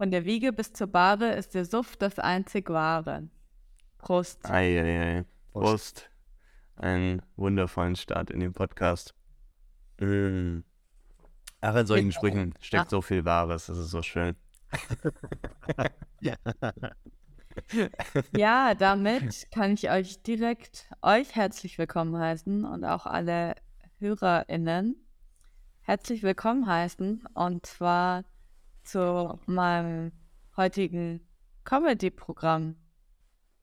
Von 0.00 0.10
der 0.10 0.24
Wiege 0.24 0.54
bis 0.54 0.72
zur 0.72 0.86
Bahre 0.86 1.34
ist 1.34 1.54
der 1.54 1.66
Suff 1.66 1.94
das 1.94 2.18
einzig 2.18 2.70
wahre. 2.70 3.28
Prost. 3.98 4.48
Eieiei. 4.48 5.26
Prost. 5.52 6.08
Einen 6.76 7.20
wundervollen 7.36 7.96
Start 7.96 8.30
in 8.30 8.40
den 8.40 8.54
Podcast. 8.54 9.14
Mm. 10.00 10.60
Ach, 11.60 11.74
in 11.74 11.86
solchen 11.86 12.12
Sprüchen 12.12 12.54
steckt 12.62 12.88
so 12.88 13.02
viel 13.02 13.26
Wahres. 13.26 13.66
Das 13.66 13.76
ist 13.76 13.90
so 13.90 14.00
schön. 14.00 14.36
Ja, 18.34 18.74
damit 18.74 19.50
kann 19.50 19.72
ich 19.72 19.90
euch 19.90 20.22
direkt 20.22 20.88
euch 21.02 21.34
herzlich 21.34 21.76
willkommen 21.76 22.16
heißen 22.16 22.64
und 22.64 22.86
auch 22.86 23.04
alle 23.04 23.54
HörerInnen 23.98 24.96
herzlich 25.82 26.22
willkommen 26.22 26.66
heißen. 26.66 27.26
Und 27.34 27.66
zwar 27.66 28.24
zu 28.90 29.38
meinem 29.46 30.12
heutigen 30.56 31.20
Comedy-Programm. 31.64 32.74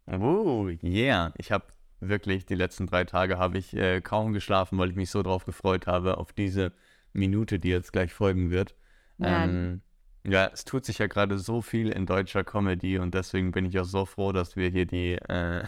Oh, 0.07 0.69
yeah. 0.81 1.33
Ich 1.37 1.51
habe 1.51 1.65
wirklich 1.99 2.45
die 2.45 2.55
letzten 2.55 2.87
drei 2.87 3.03
Tage 3.03 3.37
habe 3.37 3.57
ich 3.57 3.75
äh, 3.75 3.99
kaum 4.01 4.31
geschlafen, 4.31 4.77
weil 4.77 4.89
ich 4.89 4.95
mich 4.95 5.09
so 5.09 5.23
drauf 5.23 5.45
gefreut 5.45 5.85
habe 5.85 6.17
auf 6.17 6.31
diese 6.31 6.71
Minute, 7.11 7.59
die 7.59 7.69
jetzt 7.69 7.91
gleich 7.91 8.13
folgen 8.13 8.51
wird. 8.51 8.75
Ja. 9.17 9.43
Ähm, 9.43 9.81
ja, 10.23 10.49
es 10.53 10.63
tut 10.63 10.85
sich 10.85 10.99
ja 10.99 11.07
gerade 11.07 11.37
so 11.37 11.61
viel 11.61 11.89
in 11.89 12.05
deutscher 12.05 12.43
Comedy 12.43 12.97
und 12.99 13.13
deswegen 13.13 13.51
bin 13.51 13.65
ich 13.65 13.79
auch 13.79 13.85
so 13.85 14.05
froh, 14.05 14.31
dass 14.31 14.55
wir 14.55 14.69
hier 14.69 14.85
die, 14.85 15.13
äh, 15.13 15.63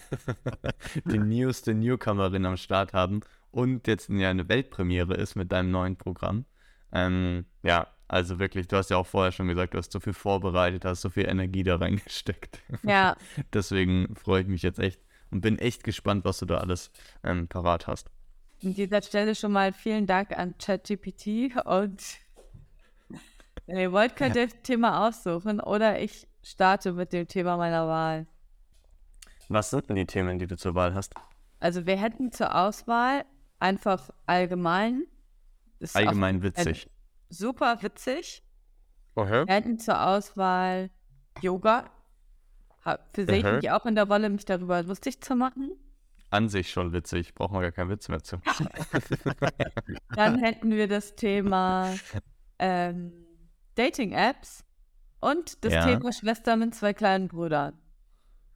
die 1.05 1.19
newste 1.19 1.73
Newcomerin 1.73 2.45
am 2.45 2.57
Start 2.57 2.93
haben 2.93 3.21
und 3.51 3.87
jetzt 3.87 4.09
ja 4.09 4.29
eine 4.29 4.47
Weltpremiere 4.47 5.15
ist 5.15 5.35
mit 5.35 5.51
deinem 5.51 5.71
neuen 5.71 5.97
Programm. 5.97 6.45
Ähm, 6.91 7.45
ja, 7.63 7.87
also 8.09 8.39
wirklich, 8.39 8.67
du 8.67 8.75
hast 8.75 8.89
ja 8.89 8.97
auch 8.97 9.05
vorher 9.05 9.31
schon 9.31 9.47
gesagt, 9.47 9.75
du 9.75 9.77
hast 9.77 9.91
so 9.91 9.99
viel 9.99 10.13
vorbereitet, 10.13 10.83
hast 10.83 11.01
so 11.01 11.09
viel 11.09 11.29
Energie 11.29 11.63
da 11.63 11.75
reingesteckt. 11.75 12.59
Ja, 12.83 13.15
Deswegen 13.53 14.15
freue 14.15 14.41
ich 14.41 14.47
mich 14.47 14.63
jetzt 14.63 14.79
echt 14.79 14.99
und 15.29 15.41
bin 15.41 15.59
echt 15.59 15.83
gespannt, 15.83 16.25
was 16.25 16.39
du 16.39 16.45
da 16.47 16.57
alles 16.57 16.91
ähm, 17.23 17.47
parat 17.47 17.85
hast. 17.85 18.09
an 18.63 18.73
dieser 18.73 19.03
Stelle 19.03 19.35
schon 19.35 19.51
mal 19.51 19.71
vielen 19.71 20.07
Dank 20.07 20.37
an 20.37 20.55
ChatGPT 20.57 21.55
und 21.65 22.03
wenn 23.67 23.77
ihr 23.77 23.91
wollt, 23.91 24.15
könnt 24.15 24.35
ihr 24.35 24.47
das 24.47 24.55
Thema 24.63 25.07
aussuchen 25.07 25.59
oder 25.59 26.01
ich 26.01 26.27
starte 26.41 26.93
mit 26.93 27.13
dem 27.13 27.27
Thema 27.27 27.57
meiner 27.57 27.87
Wahl. 27.87 28.25
Was 29.49 29.69
sind 29.69 29.87
denn 29.87 29.95
die 29.95 30.07
Themen, 30.07 30.39
die 30.39 30.47
du 30.47 30.57
zur 30.57 30.73
Wahl 30.73 30.95
hast? 30.95 31.13
Also 31.59 31.85
wir 31.85 31.97
hätten 31.97 32.31
zur 32.31 32.55
Auswahl 32.55 33.25
einfach 33.59 34.09
allgemein. 34.25 35.03
Ist 35.79 35.95
auch 35.95 35.99
Allgemein 35.99 36.41
witzig. 36.41 36.89
Super 37.29 37.81
witzig. 37.81 38.43
Okay. 39.15 39.45
Wir 39.47 39.53
hätten 39.53 39.79
zur 39.79 40.01
Auswahl 40.05 40.89
Yoga. 41.41 41.89
Für 43.13 43.25
sehe 43.25 43.37
ich 43.37 43.43
Mhm. 43.43 43.55
mich 43.57 43.71
auch 43.71 43.85
in 43.85 43.95
der 43.95 44.05
Rolle, 44.07 44.29
mich 44.29 44.45
darüber 44.45 44.81
lustig 44.83 45.21
zu 45.21 45.35
machen. 45.35 45.71
An 46.31 46.47
sich 46.49 46.71
schon 46.71 46.93
witzig, 46.93 47.33
brauchen 47.33 47.55
wir 47.55 47.61
gar 47.61 47.71
keinen 47.71 47.89
Witz 47.89 48.07
mehr 48.07 48.21
zu. 48.23 48.37
Dann 50.15 50.39
hätten 50.39 50.71
wir 50.71 50.87
das 50.87 51.15
Thema 51.15 51.93
ähm, 52.59 53.11
Dating-Apps 53.75 54.63
und 55.19 55.63
das 55.65 55.73
Ja. 55.73 55.85
Thema 55.85 56.11
Schwestern 56.13 56.59
mit 56.59 56.75
zwei 56.75 56.93
kleinen 56.93 57.27
Brüdern. 57.27 57.77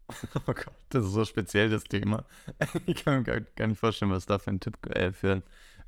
Oh 0.48 0.54
Gott, 0.54 0.74
das 0.90 1.06
ist 1.06 1.12
so 1.14 1.26
speziell, 1.26 1.70
das 1.70 1.84
Thema. 1.86 2.26
Ich 2.86 3.04
kann 3.04 3.18
mir 3.20 3.24
gar, 3.24 3.40
gar 3.42 3.68
nicht 3.68 3.80
vorstellen, 3.80 4.12
was 4.12 4.26
da 4.26 4.38
für 4.40 4.52
ein 4.52 4.60
Tipp 4.60 4.78
äh, 4.96 5.12
für, 5.12 5.42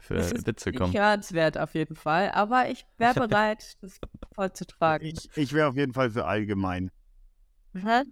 für 0.06 0.16
ist 0.16 0.46
Witze 0.48 0.72
kommen. 0.72 0.94
hörenswert 0.94 1.58
auf 1.58 1.74
jeden 1.74 1.96
Fall, 1.96 2.32
aber 2.32 2.70
ich 2.70 2.86
wäre 2.98 3.28
bereit, 3.28 3.78
das 3.82 4.00
vorzutragen. 4.34 5.06
Ich, 5.06 5.30
ich 5.36 5.54
wäre 5.54 5.68
auf 5.70 5.76
jeden 5.76 5.94
Fall 5.94 6.12
für 6.12 6.26
allgemein. 6.26 6.92
Hä? 7.74 8.04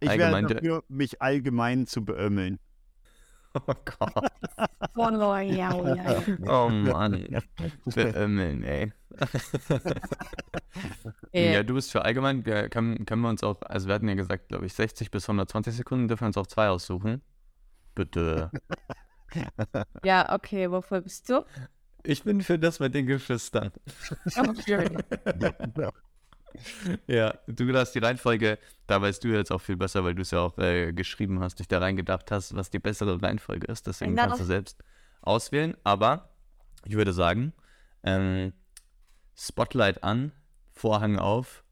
Ich 0.00 0.10
Allgemein 0.10 0.44
wäre 0.48 0.54
dafür, 0.54 0.84
mich 0.88 1.22
allgemein 1.22 1.86
zu 1.86 2.04
beömmeln. 2.04 2.58
Oh 3.54 3.74
Gott. 3.84 4.30
Oh, 4.96 5.08
ja, 5.10 5.42
ja, 5.42 5.94
ja. 5.94 6.22
Oh 6.46 6.68
Mann. 6.68 7.26
Beömmeln, 7.84 8.62
ey. 8.62 8.92
Äh, 11.32 11.52
Ja, 11.54 11.62
du 11.62 11.74
bist 11.74 11.90
für 11.92 12.04
allgemein, 12.04 12.42
können, 12.44 13.04
können 13.06 13.22
wir 13.22 13.28
uns 13.28 13.42
auch, 13.42 13.60
also 13.62 13.88
wir 13.88 13.94
hatten 13.94 14.08
ja 14.08 14.14
gesagt, 14.14 14.48
glaube 14.48 14.66
ich, 14.66 14.74
60 14.74 15.10
bis 15.10 15.24
120 15.28 15.74
Sekunden, 15.74 16.06
dürfen 16.08 16.22
wir 16.22 16.26
uns 16.28 16.36
auch 16.36 16.46
zwei 16.46 16.68
aussuchen. 16.68 17.22
Bitte. 17.94 18.50
ja, 20.04 20.32
okay, 20.32 20.70
wofür 20.70 21.00
bist 21.00 21.28
du? 21.28 21.44
Ich 22.02 22.22
bin 22.22 22.42
für 22.42 22.58
das 22.58 22.80
mit 22.80 22.94
den 22.94 23.06
Geschwistern. 23.06 23.72
Ja, 27.06 27.34
du 27.46 27.66
darfst 27.72 27.94
die 27.94 27.98
Reihenfolge, 27.98 28.58
da 28.86 29.02
weißt 29.02 29.24
du 29.24 29.28
jetzt 29.28 29.50
auch 29.50 29.60
viel 29.60 29.76
besser, 29.76 30.04
weil 30.04 30.14
du 30.14 30.22
es 30.22 30.30
ja 30.30 30.40
auch 30.40 30.56
äh, 30.58 30.92
geschrieben 30.92 31.40
hast, 31.40 31.58
dich 31.58 31.68
da 31.68 31.78
reingedacht 31.78 32.30
hast, 32.30 32.54
was 32.54 32.70
die 32.70 32.78
bessere 32.78 33.20
Reihenfolge 33.20 33.66
ist. 33.66 33.86
Deswegen 33.86 34.14
kannst 34.14 34.40
du 34.40 34.44
selbst 34.44 34.82
auswählen. 35.22 35.76
Aber 35.82 36.30
ich 36.84 36.94
würde 36.94 37.12
sagen, 37.12 37.52
ähm, 38.02 38.52
Spotlight 39.36 40.04
an, 40.04 40.32
Vorhang 40.72 41.18
auf, 41.18 41.64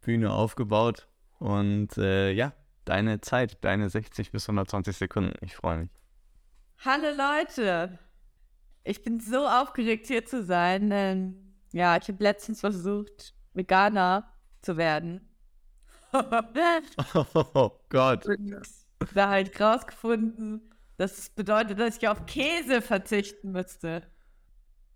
Bühne 0.00 0.32
aufgebaut 0.32 1.08
und 1.38 1.98
äh, 1.98 2.30
ja, 2.32 2.52
deine 2.84 3.20
Zeit, 3.20 3.58
deine 3.62 3.90
60 3.90 4.32
bis 4.32 4.48
120 4.48 4.96
Sekunden. 4.96 5.34
Ich 5.42 5.56
freue 5.56 5.78
mich. 5.78 5.90
Hallo 6.82 7.08
Leute! 7.14 7.98
Ich 8.84 9.02
bin 9.02 9.20
so 9.20 9.46
aufgeregt 9.46 10.06
hier 10.06 10.24
zu 10.24 10.42
sein. 10.42 10.88
Denn, 10.88 11.54
ja, 11.72 11.96
ich 11.98 12.08
habe 12.08 12.22
letztens 12.24 12.60
versucht, 12.60 13.34
Veganer 13.52 14.32
zu 14.62 14.76
werden. 14.76 15.26
Oh 16.12 17.70
Gott. 17.88 18.26
Und 18.26 18.66
da 19.14 19.28
halt 19.28 19.60
rausgefunden, 19.60 20.74
dass 20.96 21.18
es 21.18 21.30
bedeutet, 21.30 21.78
dass 21.78 21.98
ich 21.98 22.08
auf 22.08 22.26
Käse 22.26 22.82
verzichten 22.82 23.52
müsste. 23.52 24.10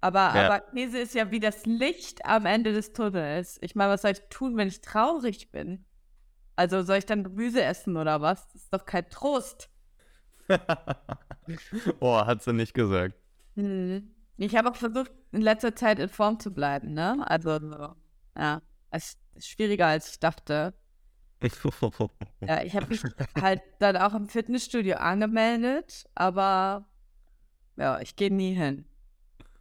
Aber, 0.01 0.35
Ja. 0.35 0.47
aber 0.47 0.61
Käse 0.61 0.99
ist 0.99 1.15
ja 1.15 1.31
wie 1.31 1.41
das 1.41 1.67
Licht 1.67 2.25
am 2.27 2.47
Ende 2.47 2.73
des 2.73 2.93
Tunnels. 2.93 3.59
Ich 3.63 3.75
meine, 3.75 3.93
was 3.93 4.03
soll 4.03 4.13
ich 4.13 4.23
tun, 4.31 4.57
wenn 4.57 4.69
ich 4.69 4.81
traurig 4.81 5.51
bin? 5.53 5.85
Also 6.57 6.83
soll 6.83 6.99
ich 6.99 7.07
dann 7.07 7.25
Gemüse 7.25 7.63
essen 7.63 7.97
oder 7.97 8.21
was? 8.21 8.47
Das 8.49 8.63
ist 8.63 8.73
doch 8.75 8.87
kein 8.87 9.09
Trost. 9.11 9.71
oh, 12.01 12.17
hat 12.17 12.43
sie 12.43 12.53
nicht 12.53 12.75
gesagt. 12.75 13.15
Hm. 13.55 14.11
Ich 14.37 14.57
habe 14.57 14.71
auch 14.71 14.77
versucht, 14.77 15.13
in 15.33 15.43
letzter 15.43 15.77
Zeit 15.77 15.99
in 15.99 16.09
Form 16.09 16.41
zu 16.41 16.53
bleiben, 16.53 16.93
ne? 16.93 17.25
Also, 17.29 17.59
so, 17.61 17.95
ja, 18.37 18.61
es 18.91 19.17
ist 19.35 19.49
schwieriger, 19.49 19.87
als 19.87 20.11
ich 20.11 20.21
dachte. 20.21 20.75
Ja, 22.41 22.63
ich 22.63 22.75
habe 22.75 22.87
mich 22.87 23.03
halt 23.39 23.61
dann 23.79 23.99
auch 23.99 24.15
im 24.15 24.29
Fitnessstudio 24.29 24.97
angemeldet, 24.97 26.07
aber 26.15 26.87
ja, 27.77 28.01
ich 28.01 28.17
gehe 28.17 28.33
nie 28.33 28.55
hin. 28.55 28.87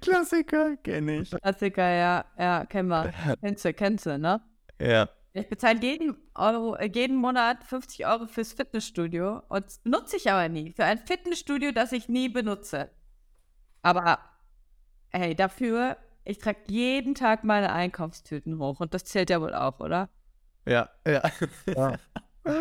Klassiker, 0.00 0.76
kenne 0.78 1.20
ich. 1.20 1.30
Klassiker, 1.30 1.88
ja, 1.88 2.24
ja, 2.38 2.66
kennen 2.66 2.88
wir. 2.88 3.12
Kennst 3.40 3.64
du, 3.64 3.72
kennst 3.72 4.06
du, 4.06 4.18
ne? 4.18 4.40
Ja. 4.80 5.08
Ich 5.36 5.48
bezahle 5.48 5.80
jeden, 5.82 6.16
Euro, 6.34 6.76
äh, 6.76 6.90
jeden 6.92 7.16
Monat 7.16 7.62
50 7.64 8.06
Euro 8.06 8.26
fürs 8.26 8.54
Fitnessstudio 8.54 9.42
und 9.48 9.66
das 9.66 9.78
benutze 9.80 10.16
ich 10.16 10.30
aber 10.30 10.48
nie. 10.48 10.72
Für 10.72 10.84
ein 10.84 10.98
Fitnessstudio, 10.98 11.72
das 11.72 11.92
ich 11.92 12.08
nie 12.08 12.30
benutze. 12.30 12.90
Aber, 13.82 14.18
hey, 15.10 15.34
dafür, 15.34 15.98
ich 16.24 16.38
trage 16.38 16.60
jeden 16.68 17.14
Tag 17.14 17.44
meine 17.44 17.70
Einkaufstüten 17.70 18.58
hoch 18.58 18.80
und 18.80 18.94
das 18.94 19.04
zählt 19.04 19.28
ja 19.28 19.40
wohl 19.42 19.54
auch, 19.54 19.78
oder? 19.80 20.08
Ja, 20.64 20.88
ja. 21.06 21.22
Ja. 21.66 21.98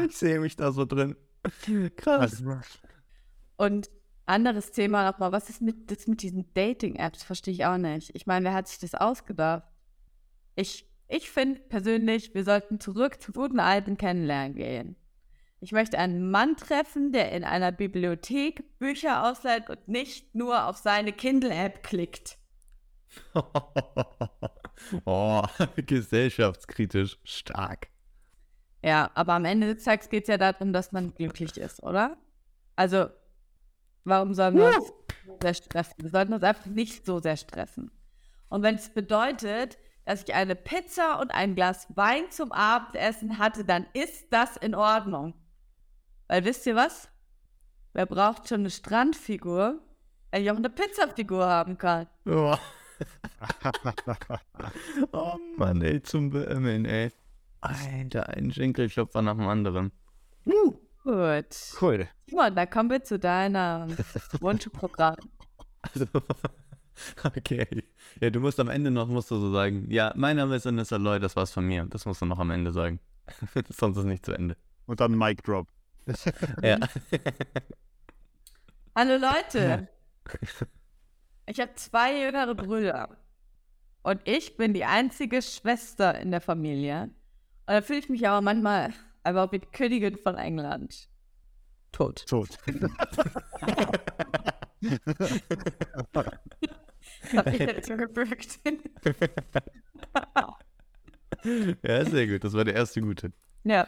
Ich 0.08 0.18
sehe 0.18 0.40
mich 0.40 0.56
da 0.56 0.72
so 0.72 0.84
drin. 0.84 1.16
Krass. 1.96 2.44
Und 3.56 3.92
anderes 4.26 4.72
Thema 4.72 5.10
nochmal, 5.10 5.32
was 5.32 5.48
ist 5.48 5.62
mit, 5.62 5.92
das 5.92 6.08
mit 6.08 6.24
diesen 6.24 6.52
Dating-Apps? 6.56 7.22
Verstehe 7.22 7.54
ich 7.54 7.66
auch 7.66 7.78
nicht. 7.78 8.10
Ich 8.16 8.26
meine, 8.26 8.46
wer 8.46 8.56
hat 8.56 8.68
sich 8.68 8.80
das 8.80 8.96
ausgedacht? 8.96 9.62
Ich, 10.56 10.90
ich 11.08 11.30
finde 11.30 11.60
persönlich, 11.62 12.34
wir 12.34 12.44
sollten 12.44 12.80
zurück 12.80 13.22
zu 13.22 13.32
guten 13.32 13.60
alten 13.60 13.98
Kennenlernen 13.98 14.56
gehen. 14.56 14.96
Ich 15.60 15.72
möchte 15.72 15.98
einen 15.98 16.30
Mann 16.30 16.58
treffen, 16.58 17.12
der 17.12 17.32
in 17.32 17.44
einer 17.44 17.72
Bibliothek 17.72 18.78
Bücher 18.78 19.30
ausleiht 19.30 19.70
und 19.70 19.88
nicht 19.88 20.36
nur 20.36 20.68
auf 20.68 20.78
seine 20.78 21.12
Kindle-App 21.12 21.82
klickt. 21.84 22.38
oh, 25.06 25.44
gesellschaftskritisch 25.76 27.20
stark. 27.24 27.88
Ja, 28.84 29.10
aber 29.16 29.34
am 29.34 29.46
Ende 29.46 29.74
des 29.74 29.84
Tages 29.84 30.10
geht 30.10 30.24
es 30.24 30.28
ja 30.28 30.38
darum, 30.38 30.74
dass 30.74 30.92
man 30.92 31.14
glücklich 31.16 31.58
ist, 31.58 31.82
oder? 31.82 32.18
Also, 32.76 33.08
warum 34.04 34.34
sollen 34.34 34.58
wir 34.58 34.68
uns 34.68 34.94
so 35.26 35.38
sehr 35.42 35.54
stressen? 35.56 35.96
Wir 35.98 36.10
sollten 36.10 36.34
uns 36.34 36.44
einfach 36.44 36.68
nicht 36.68 37.06
so 37.06 37.20
sehr 37.20 37.38
stressen. 37.38 37.90
Und 38.50 38.62
wenn 38.62 38.76
es 38.76 38.90
bedeutet, 38.90 39.80
dass 40.06 40.24
ich 40.24 40.34
eine 40.34 40.56
Pizza 40.56 41.20
und 41.20 41.32
ein 41.32 41.56
Glas 41.56 41.88
Wein 41.96 42.30
zum 42.30 42.52
Abendessen 42.52 43.38
hatte, 43.38 43.66
dann 43.66 43.86
ist 43.94 44.32
das 44.32 44.58
in 44.58 44.76
Ordnung. 44.76 45.34
Weil 46.28 46.46
wisst 46.46 46.66
ihr 46.66 46.76
was? 46.76 47.10
Wer 47.94 48.06
braucht 48.06 48.48
schon 48.48 48.62
eine 48.62 48.70
Strandfigur, 48.70 49.80
wenn 50.32 50.44
ich 50.44 50.52
auch 50.52 50.58
eine 50.58 50.70
Pizzafigur 50.70 51.46
haben 51.46 51.78
kann? 51.78 52.08
Oh. 52.26 52.56
oh 55.12 55.36
Mann, 55.58 55.82
ey, 55.82 56.02
zum 56.02 56.30
Beömmeln, 56.30 56.86
ey. 56.86 57.12
Alter, 57.62 58.30
ein 58.30 58.52
Schenkelklopfer 58.52 59.22
nach 59.22 59.36
dem 59.36 59.48
anderen. 59.48 59.92
Gut. 61.04 61.56
Cool. 61.80 62.08
Simon, 62.28 62.56
da 62.56 62.66
kommen 62.66 62.90
wir 62.90 63.04
zu 63.04 63.20
deiner 63.20 63.88
Wunschprogramm. 64.40 65.18
Also, 65.82 66.06
okay. 67.24 67.84
Ja, 68.20 68.30
du 68.30 68.40
musst 68.40 68.60
am 68.60 68.70
Ende 68.70 68.92
noch, 68.92 69.08
musst 69.08 69.32
du 69.32 69.38
so 69.38 69.52
sagen, 69.52 69.90
ja, 69.90 70.14
mein 70.16 70.38
Name 70.38 70.56
ist 70.56 70.68
Anissa 70.68 70.98
Lloyd, 70.98 71.24
das 71.24 71.36
war's 71.36 71.52
von 71.52 71.66
mir. 71.66 71.86
Das 71.86 72.06
musst 72.06 72.22
du 72.22 72.26
noch 72.26 72.40
am 72.40 72.52
Ende 72.52 72.72
sagen. 72.72 73.00
Sonst 73.70 73.98
ist 73.98 74.06
nicht 74.06 74.26
zu 74.26 74.34
Ende. 74.34 74.56
Und 74.86 75.00
dann 75.00 75.18
Mic 75.18 75.42
Drop. 75.44 75.68
Ja. 76.62 76.78
Hallo 78.96 79.18
Leute. 79.18 79.90
Ich 81.48 81.60
habe 81.60 81.74
zwei 81.76 82.22
jüngere 82.22 82.56
Brüder. 82.56 83.18
Und 84.04 84.22
ich 84.26 84.56
bin 84.56 84.74
die 84.74 84.86
einzige 84.86 85.42
Schwester 85.42 86.20
in 86.20 86.32
der 86.32 86.42
Familie. 86.42 87.10
Und 87.68 87.74
da 87.74 87.82
fühle 87.82 88.00
ich 88.00 88.10
mich 88.10 88.28
aber 88.28 88.42
manchmal 88.42 88.94
einfach 89.24 89.52
wie 89.52 89.60
die 89.60 89.68
Königin 89.68 90.18
von 90.18 90.38
England. 90.38 91.10
Tot. 91.92 92.26
Tot. 92.28 92.50
Hab 97.36 97.48
ich 97.48 97.60
jetzt 97.60 97.88
so 97.88 97.98
gebürgt. 97.98 98.60
ja, 101.84 102.06
sehr 102.06 102.28
gut. 102.28 102.44
Das 102.44 102.54
war 102.54 102.64
der 102.64 102.76
erste 102.76 103.02
gute. 103.02 103.32
ja. 103.64 103.88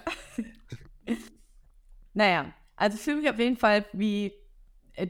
naja, 2.13 2.53
also 2.75 2.97
ich 2.97 3.03
fühle 3.03 3.17
mich 3.17 3.29
auf 3.29 3.39
jeden 3.39 3.57
Fall 3.57 3.85
wie 3.93 4.33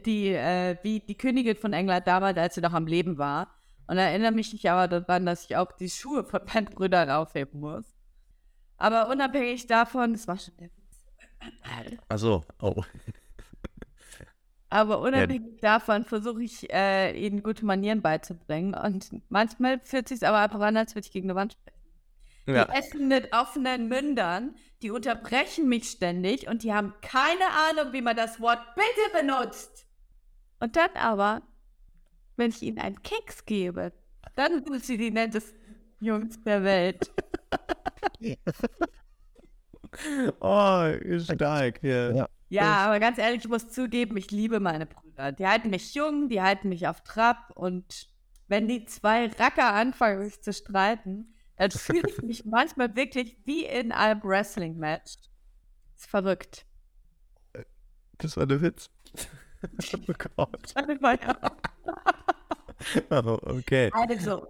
die, 0.04 0.28
äh, 0.28 0.76
wie 0.82 1.00
die 1.00 1.16
Königin 1.16 1.56
von 1.56 1.72
England 1.72 2.06
damals, 2.06 2.36
als 2.38 2.54
sie 2.54 2.60
noch 2.60 2.74
am 2.74 2.86
Leben 2.86 3.18
war. 3.18 3.54
Und 3.86 3.96
erinnere 3.96 4.32
mich 4.32 4.52
nicht 4.52 4.68
aber 4.70 4.86
daran, 4.86 5.24
dass 5.24 5.44
ich 5.44 5.56
auch 5.56 5.72
die 5.72 5.88
Schuhe 5.88 6.22
von 6.24 6.42
meinen 6.52 6.66
Brüdern 6.66 7.10
aufheben 7.10 7.60
muss. 7.60 7.86
Aber 8.76 9.08
unabhängig 9.08 9.66
davon, 9.66 10.12
das 10.12 10.28
war 10.28 10.38
schon 10.38 10.56
der 10.58 10.68
Witz. 10.68 11.06
Achso, 12.08 12.44
oh. 12.60 12.82
Aber 14.70 15.00
unabhängig 15.00 15.60
davon 15.60 16.04
versuche 16.04 16.42
ich, 16.42 16.70
äh, 16.72 17.12
ihnen 17.18 17.42
gute 17.42 17.64
Manieren 17.64 18.02
beizubringen. 18.02 18.74
Und 18.74 19.08
manchmal 19.30 19.80
fühlt 19.82 20.08
sich 20.08 20.26
aber 20.26 20.38
einfach 20.38 20.60
an, 20.60 20.76
als 20.76 20.94
würde 20.94 21.06
ich 21.06 21.12
gegen 21.12 21.30
eine 21.30 21.36
Wand 21.36 21.54
sprechen. 21.54 21.78
Ja. 22.46 22.64
Die 22.64 22.72
essen 22.72 23.08
mit 23.08 23.32
offenen 23.32 23.88
Mündern, 23.88 24.56
die 24.82 24.90
unterbrechen 24.90 25.68
mich 25.68 25.90
ständig 25.90 26.48
und 26.48 26.62
die 26.62 26.72
haben 26.72 26.94
keine 27.02 27.44
Ahnung, 27.68 27.92
wie 27.92 28.00
man 28.00 28.16
das 28.16 28.40
Wort 28.40 28.60
bitte 28.74 29.20
benutzt. 29.26 29.86
Und 30.60 30.76
dann 30.76 30.90
aber, 30.94 31.42
wenn 32.36 32.50
ich 32.50 32.62
ihnen 32.62 32.78
einen 32.78 33.02
Keks 33.02 33.44
gebe, 33.44 33.92
dann 34.34 34.64
sind 34.64 34.84
sie 34.84 34.96
die 34.96 35.10
nettesten 35.10 35.58
Jungs 36.00 36.42
der 36.42 36.62
Welt. 36.64 37.10
Oh, 40.40 40.92
stark, 41.18 41.82
ja. 41.82 42.10
Ja. 42.12 42.28
Ja, 42.48 42.86
aber 42.86 42.98
ganz 42.98 43.18
ehrlich, 43.18 43.44
ich 43.44 43.48
muss 43.48 43.68
zugeben, 43.68 44.16
ich 44.16 44.30
liebe 44.30 44.60
meine 44.60 44.86
Brüder. 44.86 45.32
Die 45.32 45.46
halten 45.46 45.70
mich 45.70 45.94
jung, 45.94 46.28
die 46.28 46.40
halten 46.40 46.70
mich 46.70 46.88
auf 46.88 47.02
Trab 47.02 47.50
und 47.54 48.08
wenn 48.46 48.66
die 48.66 48.86
zwei 48.86 49.26
Racker 49.26 49.74
anfangen, 49.74 50.24
sich 50.24 50.40
zu 50.40 50.52
streiten, 50.52 51.34
dann 51.56 51.70
fühle 51.70 52.08
ich 52.08 52.22
mich 52.22 52.44
manchmal 52.44 52.96
wirklich 52.96 53.36
wie 53.44 53.64
in 53.64 53.92
einem 53.92 54.22
Wrestling-Match. 54.22 55.16
Ist 55.96 56.06
verrückt. 56.06 56.64
Das 58.18 58.36
war 58.36 58.46
der 58.46 58.62
Witz. 58.62 58.90
oh 59.96 60.12
Gott. 60.36 60.74
Oh, 63.10 63.38
okay. 63.42 63.90
Also, 63.92 64.46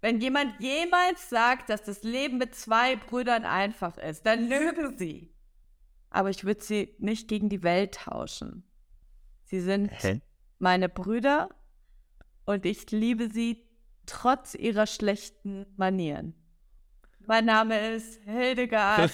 wenn 0.00 0.20
jemand 0.20 0.60
jemals 0.60 1.30
sagt, 1.30 1.70
dass 1.70 1.84
das 1.84 2.02
Leben 2.02 2.36
mit 2.36 2.54
zwei 2.54 2.96
Brüdern 2.96 3.44
einfach 3.44 3.96
ist, 3.96 4.26
dann 4.26 4.48
lügen 4.48 4.98
sie. 4.98 5.33
Aber 6.14 6.30
ich 6.30 6.44
würde 6.44 6.62
sie 6.62 6.94
nicht 7.00 7.26
gegen 7.26 7.48
die 7.48 7.64
Welt 7.64 7.94
tauschen. 7.96 8.62
Sie 9.42 9.58
sind 9.58 9.90
Hä? 10.00 10.20
meine 10.60 10.88
Brüder 10.88 11.48
und 12.44 12.64
ich 12.64 12.88
liebe 12.92 13.28
sie 13.28 13.66
trotz 14.06 14.54
ihrer 14.54 14.86
schlechten 14.86 15.66
Manieren. 15.76 16.36
Mein 17.26 17.46
Name 17.46 17.96
ist 17.96 18.22
Hildegard 18.26 19.10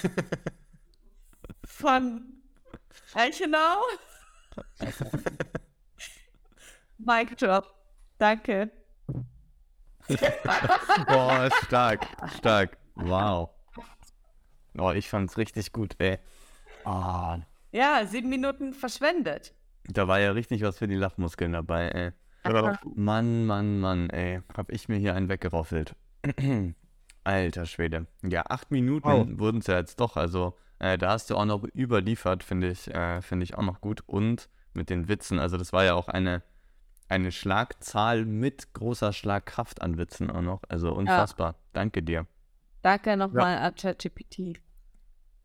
von 1.65 2.43
Eichenau. 3.15 3.81
Mic 6.99 7.35
Drop. 7.39 7.75
Danke. 8.19 8.71
Boah, 11.07 11.49
stark, 11.65 12.07
stark. 12.37 12.77
Wow. 12.95 13.49
Oh, 14.77 14.91
ich 14.91 15.09
fand's 15.09 15.39
richtig 15.39 15.73
gut, 15.73 15.95
ey. 15.99 16.19
Ah, 16.85 17.39
Ja, 17.73 18.05
sieben 18.07 18.29
Minuten 18.29 18.73
verschwendet. 18.73 19.55
da 19.85 20.07
war 20.09 20.21
ja 20.21 20.33
richtig 20.33 20.63
was 20.63 20.79
für 20.79 20.89
die 20.89 20.95
Lachmuskeln 20.97 21.53
dabei, 21.53 21.89
ey. 21.89 22.11
Mann, 22.95 23.47
Mann, 23.47 23.81
Mann, 23.81 24.11
ey. 24.11 24.41
Hab 24.57 24.73
ich 24.73 24.89
mir 24.89 24.97
hier 24.97 25.15
einen 25.15 25.29
weggeroffelt. 25.29 25.95
Alter 27.25 27.67
Schwede. 27.67 28.07
Ja, 28.23 28.45
acht 28.49 28.71
Minuten 28.71 29.05
Wow. 29.07 29.39
wurden 29.39 29.59
es 29.59 29.67
ja 29.67 29.77
jetzt 29.79 30.01
doch. 30.01 30.17
Also, 30.17 30.57
äh, 30.79 30.97
da 30.97 31.11
hast 31.11 31.29
du 31.31 31.37
auch 31.37 31.45
noch 31.45 31.63
überliefert, 31.75 32.43
finde 32.43 32.71
ich, 32.71 32.89
äh, 32.93 33.21
finde 33.21 33.45
ich 33.45 33.57
auch 33.59 33.63
noch 33.63 33.81
gut. 33.81 34.03
Und 34.07 34.49
mit 34.73 34.89
den 34.91 35.09
Witzen. 35.09 35.39
Also, 35.39 35.57
das 35.59 35.73
war 35.73 35.85
ja 35.85 35.95
auch 35.95 36.09
eine, 36.09 36.43
eine 37.09 37.31
Schlagzahl 37.31 38.25
mit 38.25 38.73
großer 38.73 39.13
Schlagkraft 39.13 39.83
an 39.83 39.99
Witzen 39.99 40.31
auch 40.31 40.41
noch. 40.43 40.63
Also, 40.69 40.93
unfassbar. 40.95 41.57
Danke 41.75 42.03
dir. 42.03 42.27
Danke 42.83 43.17
nochmal 43.17 43.59
an 43.59 43.75
ChatGPT. 43.75 44.61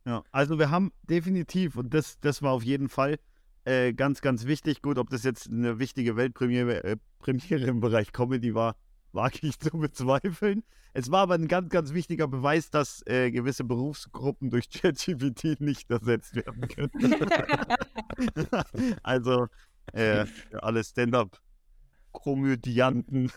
Ja, 0.06 0.24
also 0.32 0.60
wir 0.60 0.70
haben 0.70 0.92
definitiv, 1.04 1.78
und 1.78 1.94
das, 1.94 2.20
das 2.20 2.42
war 2.42 2.52
auf 2.52 2.64
jeden 2.64 2.90
Fall 2.90 3.18
äh, 3.66 3.94
ganz, 3.94 4.22
ganz 4.22 4.46
wichtig. 4.46 4.82
Gut, 4.82 4.98
ob 5.00 5.10
das 5.10 5.24
jetzt 5.24 5.50
eine 5.50 5.80
wichtige 5.80 6.16
Weltpremiere 6.16 6.84
äh, 6.84 6.98
Premiere 7.20 7.66
im 7.66 7.80
Bereich 7.80 8.12
Comedy 8.12 8.54
war, 8.54 8.76
wage 9.12 9.48
ich 9.48 9.58
zu 9.60 9.72
bezweifeln. 9.72 10.64
Es 10.94 11.10
war 11.12 11.22
aber 11.22 11.34
ein 11.34 11.48
ganz, 11.48 11.70
ganz 11.70 11.94
wichtiger 11.94 12.28
Beweis, 12.28 12.70
dass 12.70 13.02
äh, 13.08 13.32
gewisse 13.32 13.64
Berufsgruppen 13.64 14.52
durch 14.52 14.70
ChatGPT 14.70 15.60
nicht 15.60 15.90
ersetzt 15.90 16.36
werden 16.36 16.68
können. 16.68 16.92
also 19.04 19.48
äh, 19.94 20.26
für 20.26 20.64
alle 20.64 20.84
Stand-up-Komödianten 20.84 23.32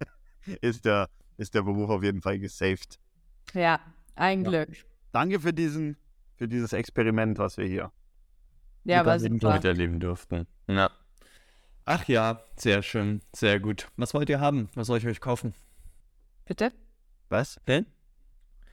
ist 0.60 0.84
der, 0.84 1.08
ist 1.36 1.54
der 1.54 1.62
Beruf 1.62 1.90
auf 1.90 2.04
jeden 2.04 2.22
Fall 2.22 2.38
gesaved. 2.38 3.00
Ja, 3.52 3.80
ein 4.14 4.44
Ja. 4.44 4.64
Glück. 4.64 4.84
Danke 5.12 5.40
für 5.40 5.52
diesen, 5.52 5.96
für 6.36 6.48
dieses 6.48 6.72
Experiment, 6.72 7.38
was 7.38 7.56
wir 7.56 7.66
hier 7.66 7.92
Ja, 8.84 8.98
Miterleben 9.02 9.40
super. 9.40 9.54
miterleben 9.54 10.00
durften. 10.00 10.46
Ja. 10.68 10.90
Ach 11.86 12.04
ja, 12.08 12.42
sehr 12.56 12.82
schön, 12.82 13.20
sehr 13.34 13.60
gut. 13.60 13.88
Was 13.96 14.14
wollt 14.14 14.28
ihr 14.30 14.40
haben? 14.40 14.68
Was 14.74 14.86
soll 14.86 14.98
ich 14.98 15.06
euch 15.06 15.20
kaufen? 15.20 15.54
Bitte? 16.46 16.72
Was? 17.28 17.60
Denn? 17.66 17.86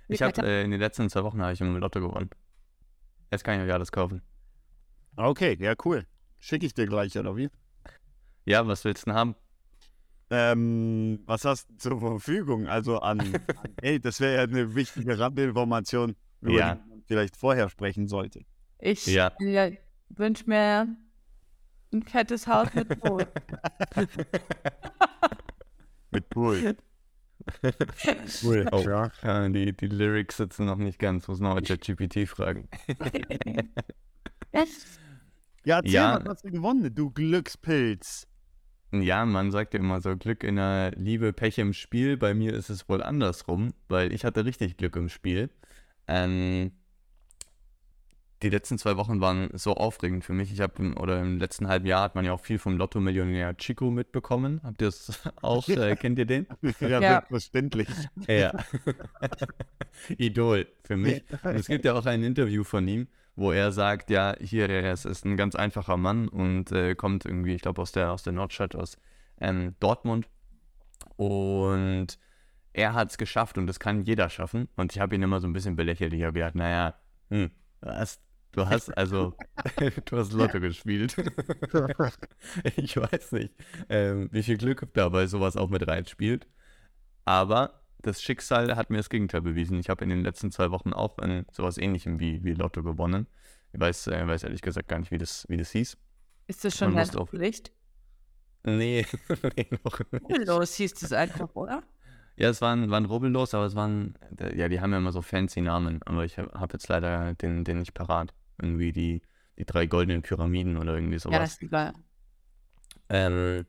Ich 0.07 0.21
habe 0.21 0.41
äh, 0.45 0.63
in 0.63 0.71
den 0.71 0.79
letzten 0.79 1.09
zwei 1.09 1.23
Wochen 1.23 1.41
habe 1.41 1.53
ich 1.53 1.61
im 1.61 1.75
Lotto 1.77 1.99
gewonnen. 2.01 2.29
Jetzt 3.31 3.43
kann 3.43 3.59
ich 3.59 3.65
euch 3.65 3.73
alles 3.73 3.91
kaufen. 3.91 4.21
Okay, 5.15 5.57
ja, 5.59 5.73
cool. 5.85 6.05
Schicke 6.39 6.65
ich 6.65 6.73
dir 6.73 6.85
gleich, 6.85 7.17
oder 7.17 7.35
wie? 7.37 7.49
Ja, 8.45 8.65
was 8.67 8.83
willst 8.83 9.03
du 9.05 9.11
denn 9.11 9.15
haben? 9.19 9.35
Ähm, 10.29 11.19
was 11.25 11.43
hast 11.45 11.69
du 11.69 11.75
zur 11.77 11.99
Verfügung? 11.99 12.67
Also 12.67 12.99
an, 12.99 13.19
an 13.63 13.73
ey, 13.81 13.99
das 13.99 14.19
wäre 14.21 14.35
ja 14.35 14.41
eine 14.43 14.73
wichtige 14.75 15.19
Randinformation, 15.19 16.15
über 16.41 16.51
Ja. 16.53 16.75
die 16.75 16.90
vielleicht 17.11 17.35
vorher 17.35 17.67
sprechen 17.69 18.07
sollte. 18.07 18.45
Ich 18.79 19.05
Ja. 19.05 19.33
wünsche 20.09 20.45
mir 20.47 20.87
ein 21.93 22.03
fettes 22.03 22.47
Haus 22.47 22.73
mit 22.73 22.87
Boot. 23.01 23.27
Mit 26.11 26.29
Pool. 26.29 26.75
cool. 28.43 28.65
Oh. 28.71 28.81
Ja. 28.81 29.11
Ja, 29.23 29.49
die, 29.49 29.71
die 29.73 29.87
Lyrics 29.87 30.37
sitzen 30.37 30.65
noch 30.65 30.77
nicht 30.77 30.99
ganz. 30.99 31.27
Muss 31.27 31.39
noch 31.41 31.61
ChatGPT 31.61 32.27
fragen. 32.27 32.67
ja, 35.65 35.77
erzähl 35.77 35.91
Ja. 35.91 36.11
mal, 36.13 36.25
was 36.25 36.29
hast 36.35 36.45
du 36.45 36.51
gewonnen, 36.51 36.93
du 36.93 37.11
Glückspilz. 37.11 38.27
Ja, 38.93 39.25
man 39.25 39.51
sagt 39.51 39.73
ja 39.73 39.79
immer 39.79 40.01
so 40.01 40.17
Glück 40.17 40.43
in 40.43 40.57
der 40.57 40.91
Liebe, 40.97 41.31
Pech 41.31 41.57
im 41.59 41.71
Spiel. 41.71 42.17
Bei 42.17 42.33
mir 42.33 42.53
ist 42.53 42.69
es 42.69 42.89
wohl 42.89 43.01
andersrum, 43.01 43.73
weil 43.87 44.11
ich 44.11 44.25
hatte 44.25 44.43
richtig 44.43 44.75
Glück 44.75 44.97
im 44.97 45.07
Spiel. 45.07 45.49
Ähm, 46.07 46.71
die 48.41 48.49
letzten 48.49 48.77
zwei 48.77 48.97
Wochen 48.97 49.21
waren 49.21 49.49
so 49.53 49.75
aufregend 49.75 50.23
für 50.25 50.33
mich. 50.33 50.51
Ich 50.51 50.61
habe, 50.61 50.93
oder 50.95 51.21
im 51.21 51.37
letzten 51.37 51.67
halben 51.67 51.85
Jahr 51.85 52.03
hat 52.03 52.15
man 52.15 52.25
ja 52.25 52.33
auch 52.33 52.39
viel 52.39 52.57
vom 52.59 52.77
Lotto-Millionär 52.77 53.55
Chico 53.57 53.91
mitbekommen. 53.91 54.61
Habt 54.63 54.81
ihr 54.81 54.87
das 54.87 55.21
auch? 55.41 55.67
Äh, 55.69 55.95
kennt 55.95 56.17
ihr 56.19 56.25
den? 56.25 56.47
Ja, 56.79 56.87
Ja. 56.87 56.99
selbstverständlich. 56.99 57.87
Ja. 58.27 58.53
Idol 60.17 60.67
für 60.83 60.97
mich. 60.97 61.23
Und 61.43 61.55
es 61.55 61.67
gibt 61.67 61.85
ja 61.85 61.93
auch 61.93 62.05
ein 62.05 62.23
Interview 62.23 62.63
von 62.63 62.87
ihm, 62.87 63.07
wo 63.35 63.51
er 63.51 63.71
sagt, 63.71 64.09
ja, 64.09 64.35
hier, 64.39 64.69
er 64.69 64.93
ist, 64.93 65.05
ist 65.05 65.25
ein 65.25 65.37
ganz 65.37 65.55
einfacher 65.55 65.97
Mann 65.97 66.27
und 66.27 66.71
äh, 66.71 66.95
kommt 66.95 67.25
irgendwie, 67.25 67.55
ich 67.55 67.61
glaube, 67.61 67.81
aus 67.81 67.91
der, 67.91 68.11
aus 68.11 68.23
der 68.23 68.33
Nordstadt, 68.33 68.75
aus 68.75 68.97
ähm, 69.39 69.75
Dortmund. 69.79 70.27
Und 71.15 72.17
er 72.73 72.93
hat 72.93 73.11
es 73.11 73.17
geschafft 73.17 73.57
und 73.57 73.67
das 73.67 73.79
kann 73.79 74.03
jeder 74.03 74.29
schaffen. 74.29 74.67
Und 74.75 74.93
ich 74.93 74.99
habe 74.99 75.15
ihn 75.15 75.21
immer 75.21 75.39
so 75.39 75.47
ein 75.47 75.53
bisschen 75.53 75.75
belächelt. 75.75 76.13
Ich 76.13 76.23
habe 76.23 76.33
gedacht, 76.33 76.55
naja, 76.55 76.95
hm, 77.29 77.51
was? 77.81 78.19
Du 78.51 78.67
hast 78.67 78.89
also, 78.97 79.33
du 80.05 80.17
hast 80.17 80.33
Lotto 80.33 80.59
gespielt. 80.59 81.15
ich 82.75 82.97
weiß 82.97 83.31
nicht, 83.33 83.53
ähm, 83.89 84.29
wie 84.31 84.43
viel 84.43 84.57
Glück 84.57 84.87
dabei 84.93 85.27
sowas 85.27 85.55
auch 85.55 85.69
mit 85.69 85.87
reinspielt. 85.87 86.47
Aber 87.23 87.81
das 88.01 88.21
Schicksal 88.21 88.75
hat 88.75 88.89
mir 88.89 88.97
das 88.97 89.09
Gegenteil 89.09 89.41
bewiesen. 89.41 89.79
Ich 89.79 89.89
habe 89.89 90.03
in 90.03 90.09
den 90.09 90.23
letzten 90.23 90.51
zwei 90.51 90.71
Wochen 90.71 90.91
auch 90.91 91.17
in 91.19 91.45
sowas 91.51 91.77
ähnlichem 91.77 92.19
wie, 92.19 92.43
wie 92.43 92.53
Lotto 92.53 92.83
gewonnen. 92.83 93.27
Ich 93.73 93.79
weiß, 93.79 94.07
äh, 94.07 94.27
weiß 94.27 94.43
ehrlich 94.43 94.61
gesagt 94.61 94.89
gar 94.89 94.99
nicht, 94.99 95.11
wie 95.11 95.17
das, 95.17 95.45
wie 95.47 95.57
das 95.57 95.71
hieß. 95.71 95.97
Ist 96.47 96.65
das 96.65 96.77
schon 96.77 96.93
Pflicht? 97.27 97.71
Nee, 98.63 99.05
nee 99.55 99.67
noch 99.83 99.99
nicht. 100.11 100.47
Los 100.47 100.75
hieß 100.75 100.93
das 100.95 101.13
einfach, 101.13 101.55
oder? 101.55 101.83
Ja, 102.35 102.49
es 102.49 102.61
waren, 102.61 102.89
waren 102.89 103.05
Rubbellos, 103.05 103.53
aber 103.53 103.65
es 103.65 103.75
waren, 103.75 104.17
ja, 104.55 104.67
die 104.67 104.81
haben 104.81 104.91
ja 104.91 104.97
immer 104.97 105.11
so 105.11 105.21
fancy 105.21 105.61
Namen, 105.61 106.01
aber 106.03 106.25
ich 106.25 106.37
habe 106.37 106.51
hab 106.59 106.73
jetzt 106.73 106.87
leider 106.87 107.33
den, 107.35 107.63
den 107.63 107.79
nicht 107.79 107.93
parat. 107.93 108.33
Irgendwie 108.61 108.91
die, 108.91 109.21
die 109.57 109.65
drei 109.65 109.85
goldenen 109.85 110.21
Pyramiden 110.21 110.77
oder 110.77 110.95
irgendwie 110.95 111.19
sowas. 111.19 111.33
Ja, 111.33 111.39
das 111.39 111.51
ist 111.53 111.63
egal. 111.63 111.93
Ähm, 113.09 113.65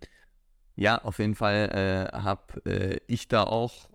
ja, 0.77 1.03
auf 1.03 1.19
jeden 1.19 1.35
Fall 1.35 2.11
äh, 2.13 2.17
habe 2.17 2.65
äh, 2.65 3.01
ich 3.07 3.29
da 3.29 3.45
auch 3.45 3.91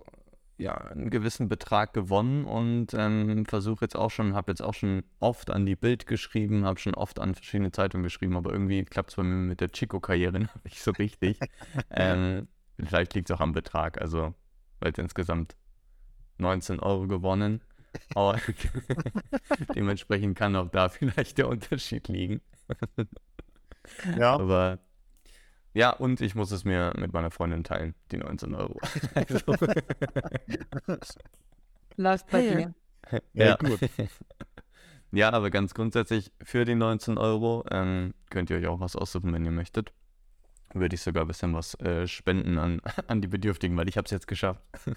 ja, 0.57 0.73
einen 0.75 1.09
gewissen 1.09 1.49
Betrag 1.49 1.93
gewonnen 1.93 2.45
und 2.45 2.93
ähm, 2.93 3.45
versuche 3.45 3.85
jetzt 3.85 3.95
auch 3.95 4.09
schon, 4.09 4.33
habe 4.33 4.51
jetzt 4.51 4.61
auch 4.61 4.73
schon 4.73 5.03
oft 5.19 5.51
an 5.51 5.65
die 5.65 5.75
Bild 5.75 6.07
geschrieben, 6.07 6.65
habe 6.65 6.79
schon 6.79 6.95
oft 6.95 7.19
an 7.19 7.35
verschiedene 7.35 7.71
Zeitungen 7.71 8.03
geschrieben, 8.03 8.35
aber 8.35 8.51
irgendwie 8.51 8.83
klappt 8.83 9.11
es 9.11 9.15
bei 9.15 9.23
mir 9.23 9.35
mit 9.35 9.61
der 9.61 9.71
Chico-Karriere 9.71 10.39
nicht 10.63 10.81
so 10.81 10.91
richtig. 10.91 11.39
ähm, 11.91 12.47
vielleicht 12.79 13.13
liegt 13.13 13.29
es 13.29 13.35
auch 13.35 13.41
am 13.41 13.53
Betrag, 13.53 14.01
also 14.01 14.33
weil 14.79 14.91
es 14.91 14.97
insgesamt 14.97 15.55
19 16.39 16.79
Euro 16.79 17.07
gewonnen. 17.07 17.61
Aber 18.15 18.39
dementsprechend 19.75 20.37
kann 20.37 20.55
auch 20.55 20.69
da 20.69 20.89
vielleicht 20.89 21.37
der 21.37 21.47
Unterschied 21.47 22.07
liegen. 22.07 22.41
Ja, 24.17 24.33
Aber 24.39 24.79
ja, 25.73 25.91
und 25.91 26.21
ich 26.21 26.33
muss 26.35 26.51
es 26.51 26.65
mir 26.65 26.93
mit 26.97 27.13
meiner 27.13 27.31
Freundin 27.31 27.63
teilen, 27.63 27.93
die 28.11 28.17
19 28.17 28.55
Euro. 28.55 28.79
Also, 29.13 29.55
Läuft 31.97 32.29
bei 32.31 32.41
Ja. 32.41 32.55
dir. 32.57 32.75
ja, 33.33 33.55
gut. 33.57 33.79
ja, 35.11 35.31
aber 35.31 35.49
ganz 35.49 35.73
grundsätzlich 35.73 36.31
für 36.43 36.65
die 36.65 36.75
19 36.75 37.17
Euro 37.17 37.63
ähm, 37.71 38.13
könnt 38.29 38.49
ihr 38.49 38.57
euch 38.57 38.67
auch 38.67 38.79
was 38.79 38.95
aussuchen, 38.95 39.33
wenn 39.33 39.45
ihr 39.45 39.51
möchtet. 39.51 39.93
Würde 40.79 40.95
ich 40.95 41.01
sogar 41.01 41.23
ein 41.23 41.27
bisschen 41.27 41.53
was 41.53 41.75
äh, 41.75 42.07
spenden 42.07 42.57
an, 42.57 42.81
an 43.07 43.21
die 43.21 43.27
Bedürftigen, 43.27 43.75
weil 43.77 43.89
ich 43.89 43.97
habe 43.97 44.05
es 44.05 44.11
jetzt 44.11 44.27
geschafft. 44.27 44.61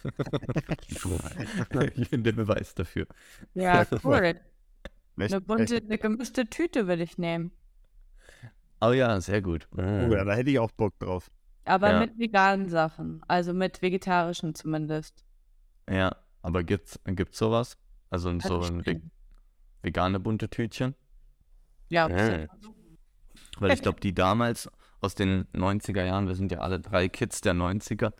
ich 1.97 2.11
bin 2.11 2.25
der 2.25 2.33
Beweis 2.33 2.75
dafür. 2.75 3.07
Ja, 3.55 3.87
cool. 4.05 4.41
Eine 5.17 5.41
bunte, 5.41 5.77
eine 5.77 5.99
gemischte 5.99 6.47
Tüte 6.47 6.87
will 6.87 7.01
ich 7.01 7.19
nehmen. 7.19 7.53
Oh 8.81 8.93
ja, 8.93 9.21
sehr 9.21 9.43
gut. 9.43 9.69
Oh, 9.77 9.81
ja, 9.81 10.25
da 10.25 10.35
hätte 10.35 10.51
ich 10.51 10.59
auch 10.59 10.71
Bock 10.71 10.99
drauf. 10.99 11.31
Aber 11.65 11.91
Ja. 11.91 12.01
mit 12.01 12.19
veganen 12.19 12.69
Sachen. 12.69 13.23
Also 13.29 13.53
mit 13.53 13.83
vegetarischen 13.83 14.55
zumindest. 14.55 15.25
Ja, 15.89 16.17
aber 16.43 16.65
gibt's, 16.65 16.99
gibt's 17.05 17.39
sowas? 17.39 17.77
Also 18.09 18.31
so 18.41 18.59
Also 18.61 18.73
ein 18.73 18.85
ve 18.85 19.03
vegane 19.83 20.21
bunte 20.21 20.49
Tütchen? 20.49 20.95
Ja, 21.89 22.09
Äh. 22.09 22.49
Weil 23.59 23.73
ich 23.73 23.83
glaube, 23.83 24.01
die 24.01 24.15
damals 24.15 24.71
aus 25.01 25.15
den 25.15 25.47
90er 25.55 26.05
Jahren, 26.05 26.29
wir 26.29 26.35
sind 26.35 26.53
ja 26.53 26.59
alle 26.59 26.81
drei 26.81 27.09
Kids 27.09 27.41
der 27.41 27.55
90er, 27.55 28.13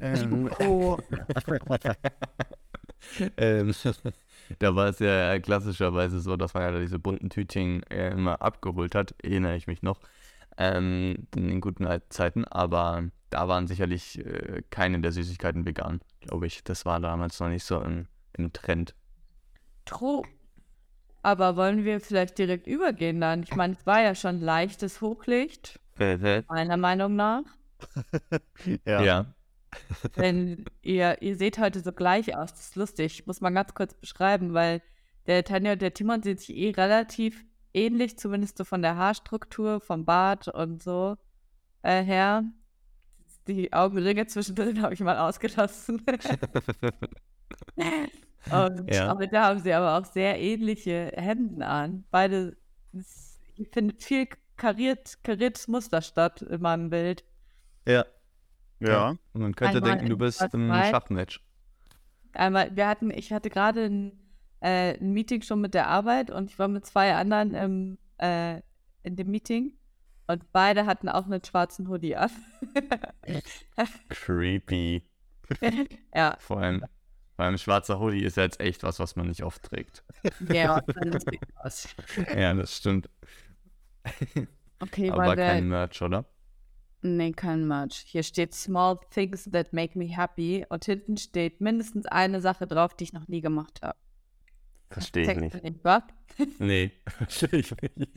ähm, 0.00 0.50
oh, 0.60 0.98
ähm, 3.36 3.74
da 4.58 4.76
war 4.76 4.88
es 4.88 4.98
ja 4.98 5.38
klassischerweise 5.38 6.20
so, 6.20 6.36
dass 6.36 6.54
man 6.54 6.62
ja 6.62 6.78
diese 6.78 6.98
bunten 6.98 7.30
Tütchen 7.30 7.82
äh, 7.84 8.10
immer 8.10 8.42
abgeholt 8.42 8.94
hat, 8.94 9.14
erinnere 9.22 9.56
ich 9.56 9.66
mich 9.66 9.82
noch, 9.82 10.00
ähm, 10.58 11.26
in 11.34 11.48
den 11.48 11.60
guten 11.60 11.86
alten 11.86 12.10
Zeiten, 12.10 12.44
aber 12.44 13.04
da 13.30 13.48
waren 13.48 13.66
sicherlich 13.66 14.18
äh, 14.24 14.62
keine 14.70 15.00
der 15.00 15.12
Süßigkeiten 15.12 15.64
vegan, 15.66 16.00
glaube 16.20 16.46
ich. 16.46 16.62
Das 16.64 16.84
war 16.84 17.00
damals 17.00 17.40
noch 17.40 17.48
nicht 17.48 17.64
so 17.64 17.80
im, 17.80 18.06
im 18.34 18.52
Trend. 18.52 18.94
true. 19.84 20.22
Aber 21.26 21.56
wollen 21.56 21.84
wir 21.84 21.98
vielleicht 21.98 22.38
direkt 22.38 22.68
übergehen 22.68 23.20
dann? 23.20 23.42
Ich 23.42 23.52
meine, 23.56 23.72
es 23.72 23.84
war 23.84 24.00
ja 24.00 24.14
schon 24.14 24.40
leichtes 24.40 25.00
Hochlicht, 25.00 25.80
meiner 25.98 26.76
Meinung 26.76 27.16
nach. 27.16 27.42
Ja. 28.86 29.02
ja. 29.02 29.26
Denn 30.16 30.64
ihr, 30.82 31.20
ihr 31.22 31.36
seht 31.36 31.58
heute 31.58 31.80
so 31.80 31.90
gleich 31.90 32.36
aus. 32.36 32.52
Das 32.52 32.60
ist 32.60 32.76
lustig. 32.76 33.18
Ich 33.18 33.26
muss 33.26 33.40
mal 33.40 33.50
ganz 33.50 33.74
kurz 33.74 33.94
beschreiben, 33.94 34.54
weil 34.54 34.82
der 35.26 35.42
Tanja 35.42 35.72
und 35.72 35.82
der 35.82 35.92
Timon 35.92 36.22
sehen 36.22 36.38
sich 36.38 36.56
eh 36.56 36.70
relativ 36.70 37.44
ähnlich, 37.74 38.16
zumindest 38.18 38.56
so 38.56 38.64
von 38.64 38.80
der 38.80 38.96
Haarstruktur, 38.96 39.80
vom 39.80 40.04
Bart 40.04 40.46
und 40.46 40.80
so 40.80 41.16
äh, 41.82 42.04
her. 42.04 42.44
Die 43.48 43.72
Augenringe 43.72 44.28
zwischendrin 44.28 44.80
habe 44.82 44.94
ich 44.94 45.00
mal 45.00 45.18
ausgelassen. 45.18 46.06
Und 48.52 48.92
Ja. 48.94 49.16
heute 49.16 49.40
haben 49.40 49.60
sie 49.60 49.72
aber 49.72 49.98
auch 49.98 50.04
sehr 50.10 50.38
ähnliche 50.40 51.12
Hemden 51.16 51.62
an. 51.62 52.04
Beide, 52.10 52.56
es- 52.92 53.40
ich 53.56 53.68
finde, 53.70 53.94
viel 53.98 54.28
kariert, 54.56 55.22
kariertes 55.22 55.68
Muster 55.68 56.00
statt 56.02 56.42
in 56.42 56.60
meinem 56.60 56.90
Bild. 56.90 57.24
ja. 57.86 58.04
Ja. 58.78 59.16
Und 59.32 59.40
man 59.40 59.54
könnte 59.56 59.78
Einmal 59.78 59.90
denken, 59.92 60.06
du 60.10 60.12
in 60.12 60.18
bist 60.18 60.42
im. 60.52 60.68
Schachmatch. 60.70 61.40
Einmal, 62.34 62.76
wir 62.76 62.86
hatten, 62.88 63.10
ich 63.10 63.32
hatte 63.32 63.48
gerade 63.48 63.86
ein, 63.86 64.12
äh, 64.60 64.98
ein 65.00 65.12
Meeting 65.14 65.40
schon 65.40 65.62
mit 65.62 65.72
der 65.72 65.88
Arbeit 65.88 66.30
und 66.30 66.50
ich 66.50 66.58
war 66.58 66.68
mit 66.68 66.84
zwei 66.84 67.14
anderen 67.14 67.54
im, 67.54 67.98
äh, 68.18 68.60
in 69.02 69.16
dem 69.16 69.30
Meeting 69.30 69.72
und 70.26 70.52
beide 70.52 70.84
hatten 70.84 71.08
auch 71.08 71.24
einen 71.24 71.42
schwarzen 71.42 71.88
Hoodie 71.88 72.16
an. 72.16 72.30
Creepy. 74.10 75.02
ja, 76.14 76.36
Vor 76.40 76.58
allem, 76.60 76.84
vor 77.36 77.44
allem 77.44 77.58
schwarzer 77.58 78.00
Hoodie 78.00 78.24
ist 78.24 78.36
ja 78.36 78.42
jetzt 78.44 78.60
echt 78.60 78.82
was, 78.82 78.98
was 78.98 79.14
man 79.16 79.28
nicht 79.28 79.42
oft 79.44 79.62
trägt. 79.62 80.02
ja, 80.52 80.80
lustig 81.04 81.40
aus. 81.62 81.88
Ja, 82.34 82.52
das 82.54 82.76
stimmt. 82.76 83.08
Okay, 84.78 85.10
Aber 85.10 85.24
weil 85.28 85.36
kein 85.36 85.68
Merch, 85.68 86.02
oder? 86.02 86.26
nee, 87.00 87.32
kein 87.32 87.66
Merch. 87.66 88.04
Hier 88.06 88.22
steht 88.22 88.52
Small 88.54 88.98
Things 89.10 89.48
That 89.50 89.72
Make 89.72 89.98
Me 89.98 90.04
Happy 90.14 90.66
und 90.68 90.84
hinten 90.84 91.16
steht 91.16 91.62
mindestens 91.62 92.04
eine 92.04 92.42
Sache 92.42 92.66
drauf, 92.66 92.94
die 92.94 93.04
ich 93.04 93.12
noch 93.14 93.26
nie 93.26 93.40
gemacht 93.40 93.80
habe. 93.82 93.96
Verstehe 94.90 95.32
ich 95.32 95.38
nicht. 95.38 95.62
nicht, 95.62 95.82
wa? 95.84 96.06
Nee, 96.58 96.92
verstehe 97.06 97.60
ich 97.60 97.70
nicht. 97.96 98.10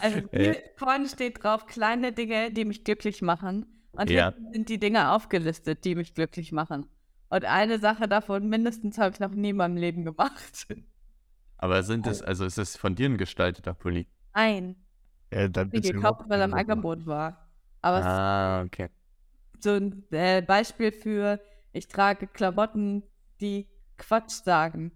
Also 0.00 0.18
Äh. 0.32 0.42
hier 0.54 0.62
vorne 0.76 1.06
steht 1.08 1.42
drauf, 1.44 1.66
kleine 1.66 2.12
Dinge, 2.12 2.50
die 2.50 2.64
mich 2.64 2.82
glücklich 2.82 3.20
machen. 3.20 3.66
Und 3.92 4.08
Ja. 4.08 4.32
hinten 4.32 4.52
sind 4.54 4.68
die 4.70 4.78
Dinge 4.80 5.12
aufgelistet, 5.12 5.84
die 5.84 5.94
mich 5.96 6.14
glücklich 6.14 6.50
machen. 6.52 6.86
Und 7.30 7.44
eine 7.46 7.78
Sache 7.78 8.08
davon 8.08 8.48
mindestens 8.48 8.98
habe 8.98 9.14
ich 9.14 9.20
noch 9.20 9.30
nie 9.30 9.50
in 9.50 9.56
meinem 9.56 9.76
Leben 9.78 10.04
gemacht. 10.04 10.66
Aber 11.58 11.84
sind 11.84 12.08
es, 12.08 12.22
also 12.22 12.44
ist 12.44 12.58
es 12.58 12.76
von 12.76 12.96
dir 12.96 13.08
ein 13.08 13.16
gestalteter 13.18 13.72
Pulli? 13.74 14.08
Nein, 14.34 14.76
ja 15.32 15.48
dann 15.48 15.70
bist 15.70 15.92
du 15.92 15.94
gekauft, 15.94 16.28
weil 16.28 16.40
er 16.40 16.46
im 16.46 16.54
Angebot 16.54 17.06
war. 17.06 17.48
Aber 17.82 18.00
es 18.00 18.06
Ah, 18.06 18.62
okay. 18.64 18.88
ist 19.54 19.62
so 19.64 19.70
ein 19.74 20.04
äh, 20.12 20.42
Beispiel 20.42 20.92
für, 20.92 21.40
ich 21.72 21.88
trage 21.88 22.26
Klamotten, 22.26 23.02
die 23.40 23.68
Quatsch 23.98 24.42
sagen. 24.44 24.92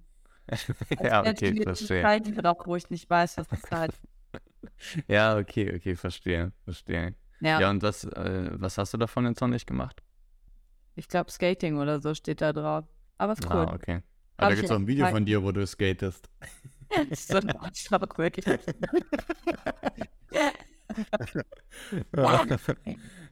ja, 1.02 1.22
okay, 1.26 1.52
die 1.52 1.62
verstehe. 1.62 2.02
Zeichen 2.02 2.34
drauf, 2.36 2.58
wo 2.66 2.76
ich 2.76 2.90
nicht 2.90 3.08
weiß, 3.08 3.38
was 3.38 3.48
das 3.48 3.70
heißt. 3.70 4.00
Ja, 5.08 5.36
okay, 5.38 5.74
okay, 5.76 5.96
verstehe, 5.96 6.52
verstehe. 6.64 7.14
Ja, 7.40 7.60
Ja, 7.60 7.70
und 7.70 7.82
was, 7.82 8.04
äh, 8.04 8.50
was 8.54 8.78
hast 8.78 8.94
du 8.94 8.98
davon 8.98 9.26
jetzt 9.26 9.40
noch 9.40 9.48
nicht 9.48 9.66
gemacht? 9.66 10.02
Ich 10.94 11.08
glaube 11.08 11.30
Skating 11.30 11.78
oder 11.78 12.00
so 12.00 12.14
steht 12.14 12.40
da 12.40 12.52
drauf. 12.52 12.84
Aber 13.18 13.32
ist 13.32 13.44
cool. 13.46 13.66
Ah, 13.68 13.74
okay. 13.74 13.96
Hab 13.96 14.46
Aber 14.46 14.50
da 14.50 14.54
gibt 14.54 14.64
es 14.66 14.70
auch 14.70 14.76
ein 14.76 14.86
Video 14.86 15.06
von 15.06 15.24
dir, 15.24 15.42
wo 15.42 15.52
du 15.52 15.66
skatest. 15.66 16.28
Das 16.94 17.06
ist 17.08 17.28
so 17.28 17.38
ein 17.38 17.50
Arschloch, 17.50 18.02
wirklich. 18.18 18.44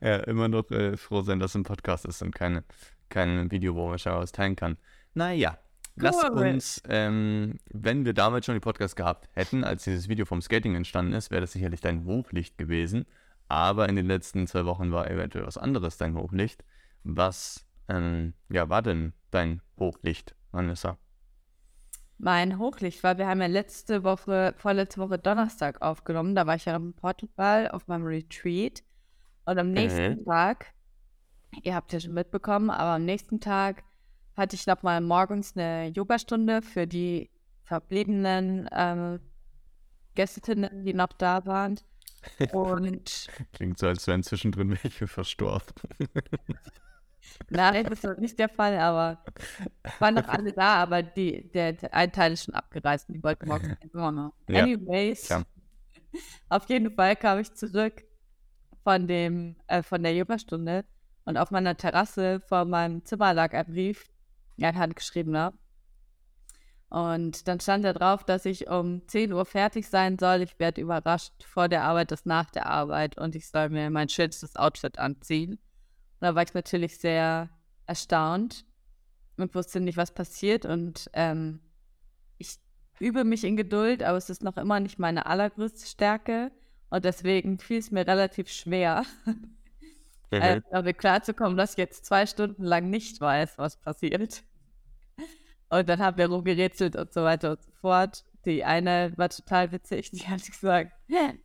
ja, 0.01 0.17
immer 0.17 0.49
noch 0.49 0.69
äh, 0.71 0.97
froh 0.97 1.23
sein, 1.23 1.39
dass 1.39 1.53
es 1.53 1.57
ein 1.57 1.63
Podcast 1.63 2.05
ist 2.07 2.23
und 2.23 2.35
keine, 2.35 2.65
kein 3.09 3.51
Video, 3.51 3.75
wo 3.75 3.89
man 3.89 3.99
schon 3.99 4.15
was 4.15 4.33
teilen 4.33 4.57
kann. 4.57 4.79
Naja, 5.15 5.59
lass 5.97 6.17
Cool. 6.25 6.47
uns, 6.49 6.83
ähm, 6.89 7.59
wenn 7.71 8.05
wir 8.05 8.15
damals 8.15 8.47
schon 8.47 8.55
die 8.55 8.61
Podcast 8.61 8.97
gehabt 8.97 9.29
hätten, 9.33 9.65
als 9.65 9.85
dieses 9.85 10.09
Video 10.09 10.25
vom 10.25 10.41
Skating 10.43 10.75
entstanden 10.75 11.13
ist, 11.13 11.31
wäre 11.31 11.43
das 11.43 11.53
sicherlich 11.53 11.81
dein 11.81 12.05
Hochlicht 12.05 12.59
gewesen. 12.59 13.05
Aber 13.49 13.89
in 13.89 13.97
den 13.97 14.07
letzten 14.07 14.47
zwei 14.47 14.65
Wochen 14.65 14.93
war 14.93 15.11
eventuell 15.11 15.47
was 15.47 15.59
anderes 15.59 15.99
dein 15.99 16.17
Hochlicht. 16.17 16.65
Was 17.05 17.67
ähm, 17.89 18.35
ja, 18.49 18.69
war 18.69 18.83
denn 18.83 19.13
dein 19.31 19.63
Hochlicht, 19.79 20.35
Vanessa? 20.51 20.99
Mein 22.19 22.59
Hochlicht 22.59 23.03
war, 23.03 23.19
wir 23.19 23.27
haben 23.27 23.41
ja 23.41 23.49
letzte 23.49 24.05
Woche, 24.05 24.55
vorletzte 24.57 25.01
Woche 25.01 25.19
Donnerstag 25.19 25.83
aufgenommen. 25.83 26.35
Da 26.37 26.47
war 26.47 26.55
ich 26.55 26.67
ja 26.67 26.77
in 26.77 26.95
Portugal 26.95 27.69
auf 27.69 27.89
meinem 27.89 28.07
Retreat. 28.07 28.85
Und 29.45 29.59
am 29.59 29.73
nächsten 29.73 30.21
Mhm. 30.21 30.25
Tag 30.25 30.73
Ihr 31.63 31.75
habt 31.75 31.93
ja 31.93 32.01
schon 32.01 32.15
mitbekommen, 32.15 32.71
aber 32.71 32.93
am 32.93 33.05
nächsten 33.05 33.39
Tag 33.41 33.85
hatte 34.37 34.57
ich 34.57 34.67
nochmal 34.67 35.01
morgens 35.01 35.55
eine 35.57 35.89
Yogastunde 35.89 36.63
für 36.63 36.87
die 36.87 37.31
verbliebenen 37.65 38.69
ähm, 38.73 39.21
Gästinnen, 40.15 40.85
die 40.85 40.95
noch 40.95 41.13
da 41.13 41.45
waren. 41.45 41.79
Und 42.53 43.29
Klingt 43.53 43.79
so, 43.79 43.87
als 43.87 44.07
wären 44.07 44.23
zwischendrin 44.23 44.71
welche 44.83 45.07
verstorben. 45.07 45.75
nein, 47.51 47.85
das 47.85 48.05
ist 48.05 48.19
nicht 48.19 48.39
der 48.39 48.49
Fall, 48.49 48.79
aber 48.79 49.25
waren 49.99 50.15
noch 50.15 50.29
alle 50.29 50.53
da, 50.53 50.77
aber 50.83 51.03
die, 51.03 51.51
der, 51.53 51.73
der 51.75 51.95
ein 51.95 52.13
Teil 52.13 52.33
ist 52.33 52.45
schon 52.45 52.55
abgereist 52.55 53.09
und 53.09 53.15
die 53.15 53.23
wollten 53.23 53.49
morgen 53.49 53.77
ins 53.81 53.93
Sommer. 53.93 54.33
Ja, 54.49 54.63
Anyways, 54.63 55.27
klar. 55.27 55.45
auf 56.49 56.69
jeden 56.69 56.95
Fall 56.95 57.17
kam 57.17 57.39
ich 57.39 57.53
zurück 57.55 58.05
von 58.85 59.07
dem, 59.07 59.57
äh, 59.67 59.83
von 59.83 60.03
der 60.03 60.15
Yogastunde 60.15 60.85
und 61.25 61.37
auf 61.37 61.51
meiner 61.51 61.77
Terrasse 61.77 62.41
vor 62.41 62.65
meinem 62.65 63.05
Zimmer 63.05 63.35
lag 63.35 63.53
ein 63.55 63.67
Brief, 63.67 64.11
ein 64.61 64.77
handgeschriebener. 64.77 65.53
Und 66.89 67.49
dann 67.49 67.59
stand 67.59 67.87
da 67.87 67.95
drauf, 67.95 68.23
dass 68.23 68.45
ich 68.45 68.69
um 68.69 69.09
10 69.09 69.33
Uhr 69.33 69.47
fertig 69.47 69.89
sein 69.89 70.19
soll. 70.19 70.43
Ich 70.43 70.59
werde 70.59 70.83
überrascht 70.83 71.33
vor 71.43 71.69
der 71.69 71.85
Arbeit, 71.85 72.11
das 72.11 72.27
nach 72.27 72.51
der 72.51 72.67
Arbeit 72.67 73.17
und 73.17 73.35
ich 73.35 73.49
soll 73.49 73.71
mir 73.71 73.89
mein 73.89 74.11
schönstes 74.11 74.57
Outfit 74.57 74.99
anziehen. 74.99 75.59
Und 76.23 76.29
da 76.29 76.35
war 76.37 76.45
ich 76.45 76.55
natürlich 76.55 76.99
sehr 76.99 77.51
erstaunt 77.85 78.65
und 79.37 79.57
wusste 79.57 79.81
nicht, 79.81 79.97
was 79.97 80.15
passiert. 80.15 80.65
Und 80.65 81.11
ähm, 81.15 81.59
ich 82.39 82.61
übe 83.01 83.25
mich 83.25 83.43
in 83.43 83.57
Geduld, 83.57 84.05
aber 84.05 84.19
es 84.19 84.31
ist 84.31 84.45
noch 84.45 84.57
immer 84.57 84.79
nicht 84.79 85.01
meine 85.01 85.27
allergrößte 85.27 85.85
Stärke. 85.85 86.53
Und 86.91 87.05
deswegen 87.05 87.59
fiel 87.59 87.79
es 87.79 87.91
mir 87.91 88.07
relativ 88.07 88.49
schwer, 88.53 89.05
äh, 90.31 90.61
damit 90.71 90.99
klarzukommen, 90.99 91.57
dass 91.57 91.73
ich 91.73 91.79
jetzt 91.79 92.07
zwei 92.07 92.25
Stunden 92.25 92.63
lang 92.63 92.89
nicht 92.89 93.21
weiß, 93.21 93.59
was 93.59 93.81
passiert. 93.81 94.45
Und 95.71 95.89
dann 95.89 95.99
haben 95.99 96.19
wir 96.19 96.29
rumgerätselt 96.29 96.95
und 96.95 97.13
so 97.13 97.25
weiter 97.25 97.51
und 97.51 97.63
so 97.65 97.73
fort. 97.81 98.23
Die 98.45 98.63
eine 98.63 99.13
war 99.17 99.29
total 99.29 99.73
witzig, 99.73 100.13
die 100.13 100.29
hat 100.29 100.47
gesagt, 100.47 100.93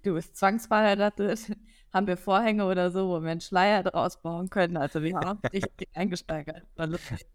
du 0.03 0.13
bist 0.13 0.37
zwangsverheiratet. 0.37 1.51
Haben 1.97 2.05
wir 2.05 2.17
Vorhänge 2.17 2.65
oder 2.67 2.91
so, 2.91 3.09
wo 3.09 3.23
wir 3.23 3.31
einen 3.31 3.41
Schleier 3.41 3.81
draus 3.81 4.21
bauen 4.21 4.51
können. 4.51 4.77
Also 4.77 5.01
wir 5.01 5.15
haben 5.15 5.41
dich 5.51 5.65
eingesteigert. 5.95 6.61
War 6.75 6.85
lustig. 6.85 7.25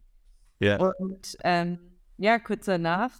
Ja. 0.61 0.77
Und 0.77 1.37
ähm, 1.43 1.81
ja, 2.17 2.39
kurz 2.39 2.67
danach 2.67 3.11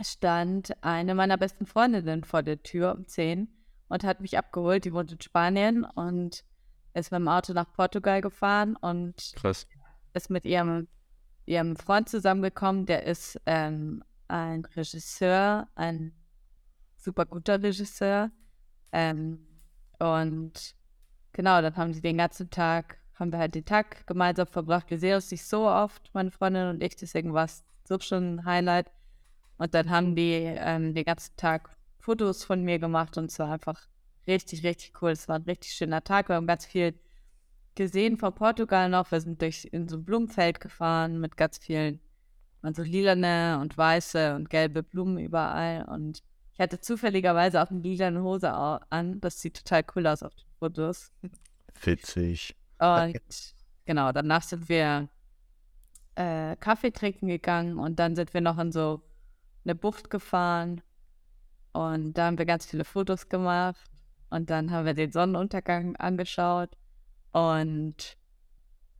stand 0.00 0.72
eine 0.80 1.16
meiner 1.16 1.36
besten 1.36 1.66
Freundinnen 1.66 2.22
vor 2.22 2.44
der 2.44 2.62
Tür 2.62 2.94
um 2.94 3.08
10 3.08 3.48
und 3.88 4.04
hat 4.04 4.20
mich 4.20 4.38
abgeholt. 4.38 4.84
Die 4.84 4.92
wohnt 4.92 5.10
in 5.10 5.20
Spanien 5.20 5.84
und 5.84 6.44
ist 6.94 7.10
mit 7.10 7.18
dem 7.18 7.26
Auto 7.26 7.54
nach 7.54 7.72
Portugal 7.72 8.20
gefahren 8.20 8.76
und 8.76 9.32
Krass. 9.34 9.66
ist 10.14 10.30
mit 10.30 10.44
ihrem, 10.44 10.86
ihrem 11.44 11.74
Freund 11.74 12.08
zusammengekommen. 12.08 12.86
Der 12.86 13.02
ist 13.02 13.40
ähm, 13.46 14.04
ein 14.28 14.64
Regisseur, 14.76 15.66
ein 15.74 16.12
super 16.96 17.26
guter 17.26 17.60
Regisseur. 17.60 18.30
Ähm, 18.92 19.48
und 20.02 20.74
genau, 21.32 21.62
dann 21.62 21.76
haben 21.76 21.92
sie 21.94 22.00
den 22.00 22.18
ganzen 22.18 22.50
Tag, 22.50 22.98
haben 23.14 23.32
wir 23.32 23.38
halt 23.38 23.54
den 23.54 23.64
Tag 23.64 24.06
gemeinsam 24.06 24.46
verbracht. 24.46 24.90
Wir 24.90 24.98
sehen 24.98 25.14
uns 25.14 25.30
nicht 25.30 25.44
so 25.46 25.68
oft, 25.68 26.10
meine 26.12 26.30
Freundin 26.30 26.68
und 26.68 26.82
ich, 26.82 26.96
deswegen 26.96 27.32
war 27.32 27.44
es 27.44 27.64
so 27.84 27.98
schon 28.00 28.36
ein 28.36 28.44
Highlight. 28.44 28.90
Und 29.58 29.74
dann 29.74 29.90
haben 29.90 30.16
die 30.16 30.32
ähm, 30.32 30.94
den 30.94 31.04
ganzen 31.04 31.36
Tag 31.36 31.76
Fotos 31.98 32.44
von 32.44 32.64
mir 32.64 32.78
gemacht 32.78 33.16
und 33.16 33.30
es 33.30 33.38
war 33.38 33.52
einfach 33.52 33.80
richtig, 34.26 34.64
richtig 34.64 35.00
cool. 35.00 35.10
Es 35.12 35.28
war 35.28 35.36
ein 35.36 35.42
richtig 35.42 35.72
schöner 35.72 36.02
Tag. 36.02 36.28
Wir 36.28 36.36
haben 36.36 36.46
ganz 36.46 36.66
viel 36.66 36.98
gesehen 37.74 38.16
von 38.16 38.34
Portugal 38.34 38.88
noch. 38.88 39.10
Wir 39.12 39.20
sind 39.20 39.40
durch 39.40 39.68
in 39.70 39.88
so 39.88 39.96
ein 39.96 40.04
Blumenfeld 40.04 40.60
gefahren 40.60 41.20
mit 41.20 41.36
ganz 41.36 41.58
vielen, 41.58 42.00
waren 42.60 42.74
so 42.74 42.82
lilane 42.82 43.58
und 43.60 43.78
weiße 43.78 44.34
und 44.34 44.50
gelbe 44.50 44.82
Blumen 44.82 45.18
überall. 45.18 45.84
Und 45.88 46.22
hatte 46.62 46.80
zufälligerweise 46.80 47.62
auch 47.62 47.70
eine 47.70 47.80
lilane 47.80 48.22
Hose 48.22 48.52
an. 48.52 49.20
Das 49.20 49.40
sieht 49.40 49.56
total 49.56 49.84
cool 49.94 50.06
aus 50.06 50.22
auf 50.22 50.34
den 50.34 50.48
Fotos. 50.58 51.12
Witzig. 51.82 52.56
Und 52.78 53.20
genau, 53.84 54.12
danach 54.12 54.42
sind 54.42 54.68
wir 54.68 55.08
äh, 56.14 56.56
Kaffee 56.56 56.92
trinken 56.92 57.28
gegangen 57.28 57.78
und 57.78 57.98
dann 57.98 58.16
sind 58.16 58.34
wir 58.34 58.40
noch 58.40 58.58
in 58.58 58.72
so 58.72 59.02
eine 59.64 59.74
Bucht 59.74 60.10
gefahren 60.10 60.82
und 61.72 62.14
da 62.14 62.26
haben 62.26 62.38
wir 62.38 62.46
ganz 62.46 62.66
viele 62.66 62.84
Fotos 62.84 63.28
gemacht 63.28 63.80
und 64.30 64.50
dann 64.50 64.70
haben 64.70 64.84
wir 64.84 64.94
den 64.94 65.12
Sonnenuntergang 65.12 65.96
angeschaut 65.96 66.76
und 67.32 68.16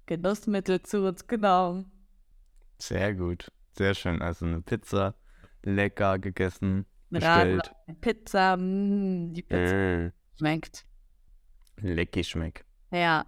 Genussmittel 0.07 0.83
zu 0.83 1.07
uns 1.07 1.27
genommen. 1.27 1.90
Sehr 2.79 3.14
gut. 3.14 3.51
Sehr 3.77 3.94
schön. 3.94 4.20
Also 4.20 4.46
eine 4.46 4.61
Pizza, 4.61 5.14
lecker 5.62 6.18
gegessen, 6.18 6.87
Bestellt. 7.12 7.72
Pizza, 8.01 8.57
mm, 8.57 9.33
die 9.35 9.42
Pizza 9.42 9.75
Äh, 10.07 10.11
schmeckt. 10.38 10.87
lecky 11.81 12.25
schmeck. 12.25 12.64
Ja. 12.90 13.25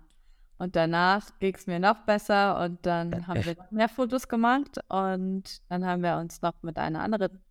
Und 0.58 0.76
danach 0.76 1.36
ging 1.40 1.54
es 1.54 1.66
mir 1.66 1.80
noch 1.80 2.06
besser 2.06 2.60
und 2.64 2.86
dann 2.86 3.26
haben 3.26 3.44
wir 3.44 3.56
noch 3.56 3.70
mehr 3.72 3.88
Fotos 3.88 4.28
gemacht 4.28 4.78
und 4.88 5.60
dann 5.68 5.84
haben 5.84 6.02
wir 6.02 6.16
uns 6.16 6.40
noch 6.42 6.54
mit 6.62 6.78
einer 6.78 7.00
anderen 7.00 7.42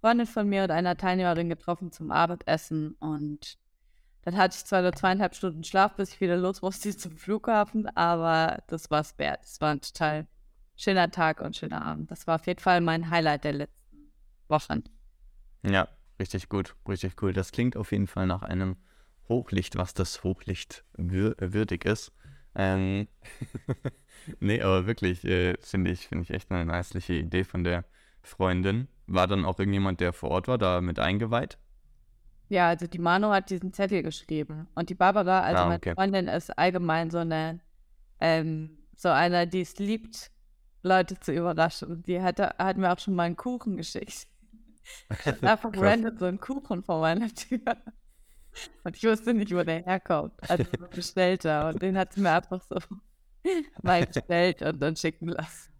Freundin 0.00 0.26
von 0.26 0.48
mir 0.48 0.64
und 0.64 0.70
einer 0.70 0.96
Teilnehmerin 0.96 1.50
getroffen 1.50 1.92
zum 1.92 2.10
Abendessen 2.10 2.92
und 3.00 3.58
dann 4.22 4.36
hatte 4.36 4.56
ich 4.56 4.64
zwar 4.64 4.80
nur 4.82 4.92
zweieinhalb 4.92 5.34
Stunden 5.34 5.62
Schlaf, 5.62 5.94
bis 5.96 6.14
ich 6.14 6.20
wieder 6.20 6.36
los 6.36 6.62
musste 6.62 6.96
zum 6.96 7.16
Flughafen, 7.16 7.86
aber 7.96 8.62
das 8.66 8.90
war 8.90 9.00
es 9.00 9.16
wert. 9.18 9.44
Es 9.44 9.60
war 9.60 9.70
ein 9.72 9.80
total 9.80 10.26
schöner 10.76 11.10
Tag 11.10 11.40
und 11.40 11.54
schöner 11.56 11.84
Abend. 11.84 12.10
Das 12.10 12.26
war 12.26 12.36
auf 12.36 12.46
jeden 12.46 12.60
Fall 12.60 12.80
mein 12.80 13.10
Highlight 13.10 13.44
der 13.44 13.52
letzten 13.52 14.10
Wochen. 14.48 14.82
Ja, 15.62 15.88
richtig 16.18 16.48
gut, 16.48 16.74
richtig 16.88 17.20
cool. 17.22 17.32
Das 17.32 17.52
klingt 17.52 17.76
auf 17.76 17.92
jeden 17.92 18.06
Fall 18.06 18.26
nach 18.26 18.42
einem 18.42 18.76
Hochlicht, 19.28 19.76
was 19.76 19.94
das 19.94 20.24
Hochlicht 20.24 20.84
wür 20.96 21.36
würdig 21.38 21.84
ist. 21.84 22.12
Ähm, 22.54 23.08
nee, 24.40 24.60
aber 24.62 24.86
wirklich, 24.86 25.24
äh, 25.24 25.56
finde 25.60 25.90
ich, 25.90 26.08
finde 26.08 26.24
ich 26.24 26.30
echt 26.30 26.50
eine 26.50 26.64
nicliche 26.64 27.14
Idee 27.14 27.44
von 27.44 27.64
der 27.64 27.84
Freundin. 28.22 28.88
War 29.06 29.26
dann 29.26 29.44
auch 29.44 29.58
irgendjemand, 29.58 30.00
der 30.00 30.12
vor 30.12 30.30
Ort 30.30 30.48
war, 30.48 30.58
da 30.58 30.80
mit 30.80 30.98
eingeweiht? 30.98 31.58
Ja, 32.48 32.68
also 32.68 32.86
die 32.86 32.98
Manu 32.98 33.28
hat 33.30 33.50
diesen 33.50 33.72
Zettel 33.72 34.02
geschrieben. 34.02 34.68
Und 34.74 34.88
die 34.90 34.94
Barbara, 34.94 35.40
also 35.42 35.64
Ah, 35.64 35.66
meine 35.66 35.78
okay. 35.78 35.94
Freundin, 35.94 36.28
ist 36.28 36.56
allgemein 36.58 37.10
so 37.10 37.18
eine, 37.18 37.60
ähm, 38.20 38.78
so 38.96 39.10
einer, 39.10 39.46
die 39.46 39.60
es 39.62 39.78
liebt, 39.78 40.30
Leute 40.82 41.20
zu 41.20 41.32
überraschen. 41.32 42.02
Die 42.04 42.20
hatte, 42.22 42.54
hat 42.58 42.78
mir 42.78 42.92
auch 42.92 42.98
schon 42.98 43.14
mal 43.14 43.24
einen 43.24 43.36
Kuchen 43.36 43.76
geschickt. 43.76 44.28
Einfach 45.42 45.72
Krass. 45.72 45.82
random 45.82 46.18
so 46.18 46.24
einen 46.26 46.40
Kuchen 46.40 46.82
vor 46.82 47.00
meiner 47.00 47.28
Tür. 47.34 47.60
Und 48.84 48.96
ich 48.96 49.04
wusste 49.04 49.34
nicht, 49.34 49.54
wo 49.54 49.62
der 49.62 49.84
herkommt. 49.84 50.32
Also 50.48 50.64
bestellter. 50.90 51.68
Und 51.68 51.82
den 51.82 51.96
hat 51.96 52.12
sie 52.12 52.20
mir 52.20 52.32
einfach 52.32 52.62
so 52.62 52.76
mal 53.82 54.04
bestellt 54.06 54.62
und 54.62 54.80
dann 54.80 54.96
schicken 54.96 55.28
lassen. 55.28 55.72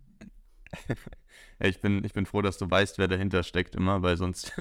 Ich 1.61 1.81
bin, 1.81 2.05
ich 2.05 2.13
bin 2.13 2.25
froh, 2.25 2.41
dass 2.41 2.57
du 2.59 2.71
weißt, 2.71 2.99
wer 2.99 3.09
dahinter 3.09 3.43
steckt 3.43 3.75
immer, 3.75 4.01
weil 4.03 4.17
sonst 4.17 4.57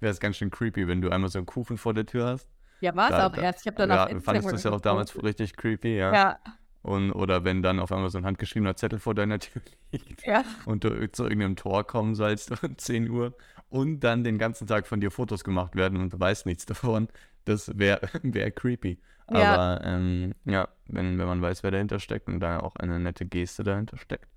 wäre 0.00 0.10
es 0.10 0.20
ganz 0.20 0.36
schön 0.38 0.50
creepy, 0.50 0.88
wenn 0.88 1.02
du 1.02 1.10
einmal 1.10 1.28
so 1.28 1.38
einen 1.38 1.44
Kuchen 1.44 1.76
vor 1.76 1.92
der 1.92 2.06
Tür 2.06 2.26
hast. 2.26 2.48
Ja, 2.80 2.96
war 2.96 3.10
es 3.10 3.14
auch 3.14 3.36
erst. 3.36 3.60
Ich 3.60 3.66
habe 3.66 3.76
dann 3.76 3.90
Ja, 3.90 4.04
auf 4.04 4.10
Instagram 4.10 4.42
fandest 4.42 4.52
du 4.52 4.56
es 4.56 4.62
ja 4.64 4.70
auch 4.72 4.80
damals 4.80 5.22
richtig 5.22 5.54
creepy, 5.56 5.98
ja. 5.98 6.12
Ja, 6.14 6.38
Und, 6.84 7.12
oder 7.12 7.44
wenn 7.44 7.62
dann 7.62 7.80
auf 7.80 7.90
einmal 7.92 8.10
so 8.10 8.18
ein 8.18 8.26
handgeschriebener 8.26 8.76
Zettel 8.76 8.98
vor 8.98 9.14
deiner 9.14 9.38
Tür 9.38 9.62
liegt. 9.92 10.26
ja. 10.26 10.44
und 10.66 10.84
du 10.84 11.10
zu 11.10 11.22
irgendeinem 11.24 11.56
Tor 11.56 11.86
kommen 11.86 12.14
sollst 12.14 12.62
um 12.62 12.76
10 12.76 13.08
Uhr 13.08 13.34
und 13.70 14.00
dann 14.00 14.22
den 14.22 14.36
ganzen 14.36 14.66
Tag 14.66 14.86
von 14.86 15.00
dir 15.00 15.10
Fotos 15.10 15.44
gemacht 15.44 15.76
werden 15.76 15.98
und 15.98 16.12
du 16.12 16.20
weißt 16.20 16.44
nichts 16.44 16.66
davon, 16.66 17.08
das 17.46 17.78
wäre 17.78 18.06
wär 18.22 18.50
creepy. 18.50 19.00
Ja. 19.30 19.54
Aber 19.54 19.84
ähm, 19.86 20.34
ja, 20.44 20.68
wenn, 20.84 21.18
wenn 21.18 21.26
man 21.26 21.40
weiß, 21.40 21.62
wer 21.62 21.70
dahinter 21.70 21.98
steckt 22.00 22.28
und 22.28 22.40
da 22.40 22.60
auch 22.60 22.76
eine 22.76 23.00
nette 23.00 23.24
Geste 23.24 23.64
dahinter 23.64 23.96
steckt. 23.96 24.28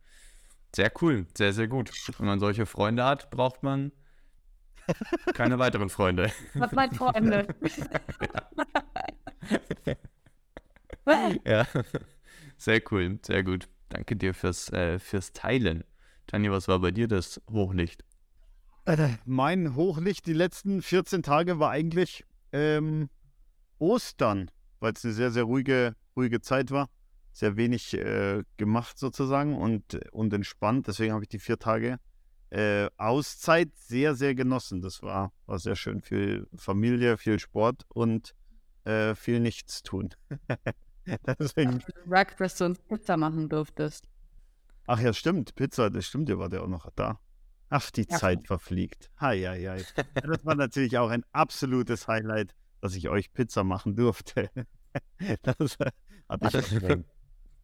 Sehr 0.74 0.90
cool, 1.02 1.26
sehr, 1.38 1.52
sehr 1.52 1.68
gut. 1.68 1.92
Wenn 2.18 2.28
man 2.28 2.40
solche 2.40 2.66
Freunde 2.66 3.04
hat, 3.04 3.30
braucht 3.30 3.62
man 3.62 3.92
keine 5.34 5.60
weiteren 5.60 5.90
Freunde. 5.90 6.32
Was 6.54 6.72
mein 6.72 6.94
Freunde. 6.94 7.46
ja, 11.46 11.68
sehr 12.58 12.82
cool, 12.92 13.20
sehr 13.24 13.44
gut. 13.44 13.68
Danke 13.90 14.16
dir 14.16 14.34
fürs, 14.34 14.72
äh, 14.72 15.00
fürs 15.00 15.34
Teilen. 15.34 15.84
Tanja, 16.28 16.52
was 16.52 16.68
war 16.68 16.80
bei 16.80 16.92
dir 16.92 17.08
das 17.08 17.42
Hochlicht? 17.50 18.04
Mein 19.26 19.76
Hochlicht 19.76 20.26
die 20.28 20.34
letzten 20.34 20.82
14 20.82 21.24
Tage 21.24 21.60
war 21.60 21.72
eigentlich 21.72 22.26
ähm, 22.52 23.10
Ostern, 23.80 24.50
weil 24.80 24.94
es 24.94 25.04
eine 25.04 25.14
sehr, 25.14 25.32
sehr 25.32 25.44
ruhige, 25.44 25.96
ruhige 26.16 26.42
Zeit 26.42 26.72
war. 26.72 26.90
Sehr 27.34 27.56
wenig 27.56 27.94
äh, 27.94 28.44
gemacht 28.58 28.98
sozusagen 28.98 29.56
und, 29.56 30.00
und 30.12 30.34
entspannt. 30.34 30.88
Deswegen 30.88 31.14
habe 31.14 31.24
ich 31.24 31.30
die 31.30 31.40
vier 31.40 31.60
Tage 31.60 32.00
äh, 32.50 32.90
Auszeit 32.98 33.70
sehr, 33.76 34.16
sehr 34.16 34.36
genossen. 34.36 34.82
Das 34.82 35.02
war, 35.02 35.32
war 35.46 35.60
sehr 35.60 35.76
schön. 35.76 36.02
Viel 36.02 36.48
Familie, 36.56 37.18
viel 37.18 37.40
Sport 37.40 37.86
und 37.90 38.34
äh, 38.86 39.16
viel 39.16 39.40
Nichtstun. 39.40 40.10
Deswegen. 41.40 41.84
Rack, 42.08 42.38
dass 42.38 42.56
du 42.58 42.66
uns 42.66 42.80
Pizza 42.80 43.18
machen 43.18 43.50
durftest. 43.50 44.08
Ach 44.88 45.00
ja, 45.00 45.14
stimmt. 45.14 45.56
Pizza, 45.56 45.90
das 45.90 46.06
stimmt, 46.06 46.30
ihr 46.30 46.40
wart 46.40 46.54
ja 46.54 46.62
auch 46.62 46.68
noch 46.68 46.90
da. 46.96 47.20
Ach, 47.70 47.92
die 47.92 48.06
Ja. 48.10 48.18
Zeit 48.18 48.48
verfliegt. 48.48 49.10
Hei, 49.20 49.42
hei, 49.42 49.62
hei. 49.68 49.78
Ja, 50.16 50.22
Das 50.22 50.46
war 50.46 50.56
natürlich 50.56 50.98
auch 50.98 51.10
ein 51.10 51.24
absolutes 51.34 52.08
Highlight, 52.08 52.54
dass 52.82 52.96
ich 52.96 53.10
euch 53.10 53.34
Pizza 53.34 53.64
machen 53.64 53.96
durfte. 53.96 54.50
Das 55.44 55.76
äh, 55.80 55.92
hat 56.28 56.42
mich 56.42 56.54
gefreut. 56.54 57.06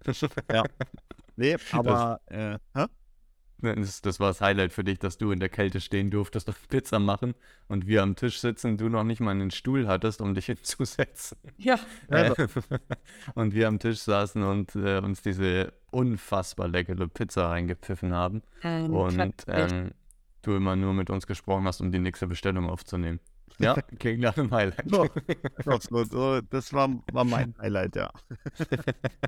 Ja. 0.52 0.64
Nee, 1.36 1.56
aber 1.72 2.20
äh, 2.28 2.60
hä? 2.76 2.86
Das, 3.64 4.02
das 4.02 4.20
war 4.20 4.28
das 4.28 4.42
Highlight 4.42 4.74
für 4.74 4.84
dich, 4.84 5.00
dass 5.00 5.18
du 5.18 5.32
in 5.32 5.40
der 5.40 5.50
Kälte 5.50 5.80
stehen 5.80 6.12
durftest 6.12 6.50
und 6.50 6.70
Pizza 6.70 7.00
machen 7.00 7.34
und 7.70 7.88
wir 7.88 8.04
am 8.04 8.16
Tisch 8.16 8.40
sitzen, 8.40 8.78
du 8.78 8.90
noch 8.90 9.04
nicht 9.04 9.22
mal 9.22 9.32
einen 9.32 9.52
Stuhl 9.52 9.88
hattest, 9.88 10.22
um 10.22 10.34
dich 10.34 10.46
hinzusetzen. 10.48 11.38
Ja. 11.58 11.80
Äh, 12.10 12.34
und 13.36 13.54
wir 13.54 13.68
am 13.70 13.80
Tisch 13.80 14.00
saßen 14.00 14.44
und 14.44 14.76
äh, 14.76 15.00
uns 15.00 15.22
diese 15.22 15.74
unfassbar 15.92 16.68
leckere 16.68 17.08
Pizza 17.08 17.50
reingepfiffen 17.50 18.14
haben. 18.14 18.42
Ähm, 18.64 18.94
Und 18.94 19.36
ähm, 19.48 19.92
du 20.42 20.56
immer 20.56 20.76
nur 20.76 20.94
mit 20.94 21.10
uns 21.10 21.26
gesprochen 21.26 21.66
hast, 21.66 21.80
um 21.82 21.92
die 21.92 22.00
nächste 22.00 22.28
Bestellung 22.28 22.70
aufzunehmen. 22.70 23.20
Ja, 23.60 23.76
klingt 24.00 24.22
nach 24.22 24.38
einem 24.38 24.52
Highlight. 24.52 24.90
So, 24.90 26.04
so, 26.04 26.42
das 26.42 26.74
war, 26.74 26.90
war 27.12 27.24
mein 27.24 27.54
Highlight, 27.60 27.96
ja. 27.96 28.12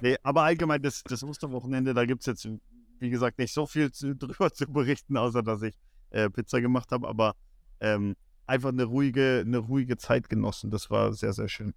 nee, 0.02 0.18
aber 0.24 0.44
allgemein, 0.44 0.82
das, 0.82 1.04
das 1.04 1.24
Osterwochenende, 1.24 1.94
da 1.94 2.06
gibt 2.06 2.22
es 2.22 2.26
jetzt, 2.26 2.50
wie 3.00 3.10
gesagt, 3.10 3.38
nicht 3.40 3.54
so 3.54 3.66
viel 3.66 3.92
zu, 3.92 4.16
drüber 4.18 4.52
zu 4.52 4.68
berichten, 4.68 5.18
außer 5.18 5.44
dass 5.44 5.62
ich 5.62 5.76
äh, 6.12 6.30
Pizza 6.30 6.62
gemacht 6.62 6.92
habe, 6.92 7.08
aber 7.08 7.36
ähm, 7.80 8.16
einfach 8.46 8.70
eine 8.70 8.84
ruhige, 8.84 9.44
eine 9.46 9.58
ruhige 9.58 9.98
Zeit 9.98 10.30
genossen. 10.30 10.72
Das 10.72 10.90
war 10.90 11.14
sehr, 11.14 11.34
sehr 11.34 11.48
schön. 11.50 11.74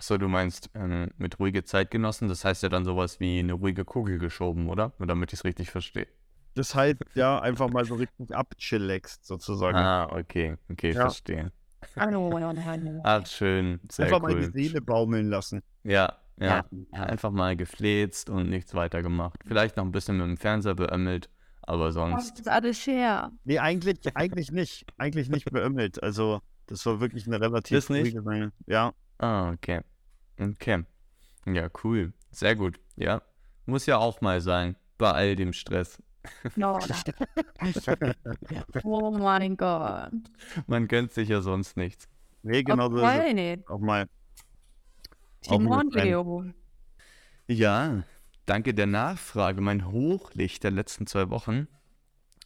So, 0.00 0.16
du 0.16 0.26
meinst 0.26 0.70
ähm, 0.74 1.10
mit 1.18 1.38
ruhige 1.38 1.64
Zeit 1.64 1.90
genossen, 1.90 2.28
das 2.28 2.44
heißt 2.44 2.62
ja 2.62 2.68
dann 2.68 2.84
sowas 2.84 3.20
wie 3.20 3.38
eine 3.40 3.52
ruhige 3.52 3.84
Kugel 3.84 4.18
geschoben, 4.18 4.68
oder? 4.68 4.92
Nur 4.98 5.06
damit 5.06 5.32
ich 5.32 5.40
es 5.40 5.44
richtig 5.44 5.70
verstehe. 5.70 6.08
Das 6.54 6.74
halt, 6.74 6.98
ja, 7.14 7.40
einfach 7.40 7.68
mal 7.70 7.84
so 7.84 7.94
richtig 7.94 8.34
abchillaxt, 8.34 9.24
sozusagen. 9.24 9.76
Ah, 9.78 10.06
okay, 10.10 10.56
okay, 10.70 10.92
Ja. 10.92 11.02
verstehe. 11.02 11.52
Ach, 13.04 13.26
schön, 13.26 13.80
sehr 13.90 14.06
einfach 14.06 14.20
mal 14.20 14.34
die 14.34 14.46
cool. 14.46 14.52
Seele 14.52 14.80
baumeln 14.80 15.28
lassen. 15.28 15.62
Ja, 15.84 16.18
ja, 16.38 16.64
Ja. 16.92 17.02
einfach 17.04 17.30
mal 17.30 17.56
gefläzt 17.56 18.30
und 18.30 18.48
nichts 18.50 18.74
weiter 18.74 19.02
gemacht. 19.02 19.40
Vielleicht 19.46 19.76
noch 19.76 19.84
ein 19.84 19.92
bisschen 19.92 20.16
mit 20.18 20.26
dem 20.26 20.36
Fernseher 20.36 20.74
beömmelt, 20.74 21.28
aber 21.62 21.86
Das 21.86 21.94
sonst. 21.94 22.38
ist 22.40 22.48
alles 22.48 22.86
her. 22.86 23.30
Nee, 23.44 23.58
eigentlich, 23.58 23.98
eigentlich 24.16 24.50
nicht. 24.52 24.86
Eigentlich 24.98 25.28
nicht 25.28 25.50
beömmelt. 25.52 26.02
Also, 26.02 26.40
das 26.66 26.84
war 26.86 27.00
wirklich 27.00 27.26
eine 27.26 27.40
relativ 27.40 27.76
Das 27.76 27.88
nicht? 27.90 28.16
ruhige. 28.16 28.52
Ja, 28.66 28.92
Ah, 29.18 29.50
okay. 29.52 29.80
Okay. 30.40 30.84
Ja, 31.46 31.68
cool. 31.84 32.12
Sehr 32.32 32.56
gut. 32.56 32.80
Ja. 32.96 33.22
Muss 33.66 33.86
ja 33.86 33.98
auch 33.98 34.20
mal 34.20 34.40
sein. 34.40 34.74
Bei 34.98 35.12
all 35.12 35.36
dem 35.36 35.52
Stress. 35.52 36.02
No. 36.56 36.78
oh 38.84 39.10
mein 39.10 39.56
Gott. 39.56 40.10
Man 40.66 40.88
gönnt 40.88 41.12
sich 41.12 41.28
ja 41.28 41.40
sonst 41.40 41.76
nichts. 41.76 42.08
nee, 42.42 42.62
genau 42.62 42.90
so. 42.90 43.04
Okay. 43.04 43.62
Auch 43.68 43.78
mal. 43.80 44.06
Timon. 45.42 46.54
Ja, 47.46 48.04
danke 48.46 48.74
der 48.74 48.86
Nachfrage. 48.86 49.60
Mein 49.60 49.90
Hochlicht 49.90 50.64
der 50.64 50.70
letzten 50.70 51.06
zwei 51.06 51.30
Wochen. 51.30 51.68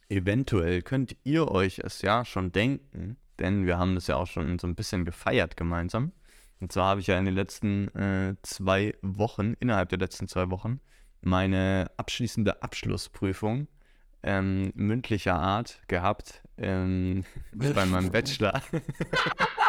Eventuell 0.09 0.81
könnt 0.81 1.15
ihr 1.23 1.49
euch 1.49 1.79
es 1.79 2.01
ja 2.01 2.25
schon 2.25 2.51
denken, 2.51 3.17
denn 3.39 3.65
wir 3.65 3.77
haben 3.77 3.95
das 3.95 4.07
ja 4.07 4.15
auch 4.15 4.27
schon 4.27 4.57
so 4.59 4.67
ein 4.67 4.75
bisschen 4.75 5.05
gefeiert 5.05 5.57
gemeinsam. 5.57 6.11
Und 6.59 6.71
zwar 6.71 6.89
habe 6.89 7.01
ich 7.01 7.07
ja 7.07 7.19
in 7.19 7.25
den 7.25 7.35
letzten 7.35 7.89
äh, 7.95 8.35
zwei 8.41 8.95
Wochen, 9.01 9.53
innerhalb 9.59 9.89
der 9.89 9.99
letzten 9.99 10.27
zwei 10.27 10.49
Wochen, 10.49 10.79
meine 11.21 11.91
abschließende 11.97 12.61
Abschlussprüfung 12.63 13.67
ähm, 14.23 14.71
mündlicher 14.75 15.35
Art 15.35 15.81
gehabt 15.87 16.41
ähm, 16.57 17.23
bei 17.53 17.85
meinem 17.85 18.11
Bachelor. 18.11 18.61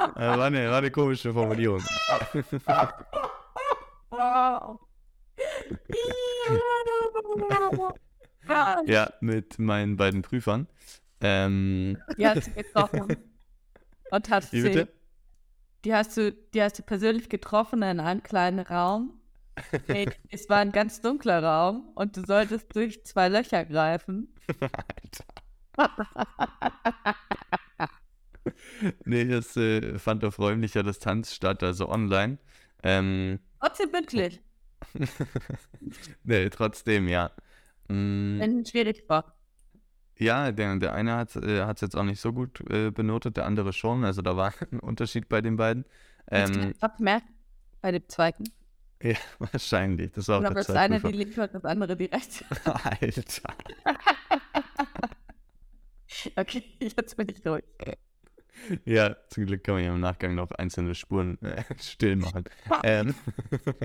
äh, 0.00 0.38
war, 0.38 0.44
eine, 0.44 0.70
war 0.70 0.78
eine 0.78 0.90
komische 0.90 1.32
Formulierung. 1.32 1.82
Ja, 8.86 9.12
mit 9.20 9.58
meinen 9.58 9.96
beiden 9.96 10.22
Prüfern. 10.22 10.66
Ähm, 11.20 11.98
Die 12.16 12.26
hast 12.26 12.48
du 12.48 12.52
getroffen. 12.52 13.16
Und 14.10 14.30
hast 14.30 14.52
wie 14.52 14.62
bitte? 14.62 14.88
die 15.84 15.94
hast 15.94 16.16
du, 16.16 16.32
die 16.32 16.62
hast 16.62 16.78
du 16.78 16.82
persönlich 16.82 17.28
getroffen 17.28 17.82
in 17.82 18.00
einem 18.00 18.22
kleinen 18.22 18.60
Raum. 18.60 19.20
Hey, 19.86 20.10
es 20.30 20.48
war 20.48 20.58
ein 20.58 20.72
ganz 20.72 21.00
dunkler 21.00 21.42
Raum 21.42 21.90
und 21.94 22.16
du 22.16 22.24
solltest 22.24 22.74
durch 22.74 23.04
zwei 23.04 23.28
Löcher 23.28 23.64
greifen. 23.64 24.34
Nee, 29.04 29.22
es 29.32 29.56
äh, 29.56 29.98
fand 29.98 30.24
auf 30.24 30.38
räumlicher 30.38 30.82
Distanz 30.82 31.34
statt, 31.34 31.62
also 31.62 31.88
online. 31.88 32.38
Ähm, 32.82 33.40
Trotzdem 33.58 33.90
mündlich, 33.92 34.40
nee, 36.24 36.48
trotzdem, 36.50 37.08
ja. 37.08 37.30
Mm, 37.88 38.40
wenn 38.40 38.60
es 38.62 38.70
schwierig 38.70 39.04
war. 39.08 39.36
ja, 40.18 40.52
der, 40.52 40.76
der 40.76 40.92
eine 40.94 41.16
hat 41.16 41.34
es 41.36 41.80
jetzt 41.80 41.96
auch 41.96 42.02
nicht 42.04 42.20
so 42.20 42.32
gut 42.32 42.60
äh, 42.70 42.90
benotet, 42.90 43.36
der 43.36 43.46
andere 43.46 43.72
schon. 43.72 44.04
Also 44.04 44.22
da 44.22 44.36
war 44.36 44.52
ein 44.72 44.80
Unterschied 44.80 45.28
bei 45.28 45.40
den 45.40 45.56
beiden. 45.56 45.84
Ähm, 46.30 46.74
Was 46.80 46.98
merkt 46.98 47.26
bei 47.80 47.92
dem 47.92 48.08
zweiten? 48.08 48.52
ja, 49.02 49.16
wahrscheinlich. 49.38 50.12
Das 50.12 50.28
war 50.28 50.38
auch 50.38 50.40
Oder 50.40 50.50
der 50.50 50.64
das 50.64 50.74
eine 50.74 51.00
die 51.00 51.12
linke 51.12 51.42
und 51.42 51.54
das 51.54 51.64
andere 51.64 51.96
die 51.96 52.06
rechte? 52.06 52.44
Alter. 52.64 53.54
Okay, 56.36 56.62
jetzt 56.80 57.16
bin 57.16 57.28
ich 57.28 57.44
ruhig. 57.46 57.64
Ja, 58.84 59.16
zum 59.28 59.46
Glück 59.46 59.64
kann 59.64 59.74
man 59.74 59.84
ja 59.84 59.94
im 59.94 60.00
Nachgang 60.00 60.34
noch 60.34 60.50
einzelne 60.52 60.94
Spuren 60.94 61.40
äh, 61.42 61.62
still 61.80 62.16
machen. 62.16 62.44
ähm, 62.82 63.14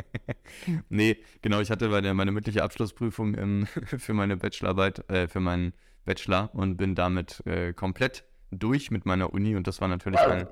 nee, 0.90 1.18
genau, 1.42 1.60
ich 1.60 1.72
hatte 1.72 1.90
meine, 1.90 2.14
meine 2.14 2.32
mündliche 2.32 2.64
Abschlussprüfung 2.64 3.38
ähm, 3.38 3.68
für 3.86 4.14
meine 4.14 4.38
Bachelorarbeit, 4.38 5.10
äh, 5.10 5.28
für 5.28 5.40
meinen 5.40 5.74
Bachelor 6.06 6.54
und 6.54 6.78
bin 6.78 6.96
damit 6.96 7.46
äh, 7.46 7.74
komplett 7.74 8.26
durch 8.52 8.92
mit 8.92 9.06
meiner 9.06 9.34
Uni 9.34 9.56
und 9.56 9.68
das 9.68 9.82
war 9.82 9.88
natürlich 9.88 10.20
ein 10.20 10.48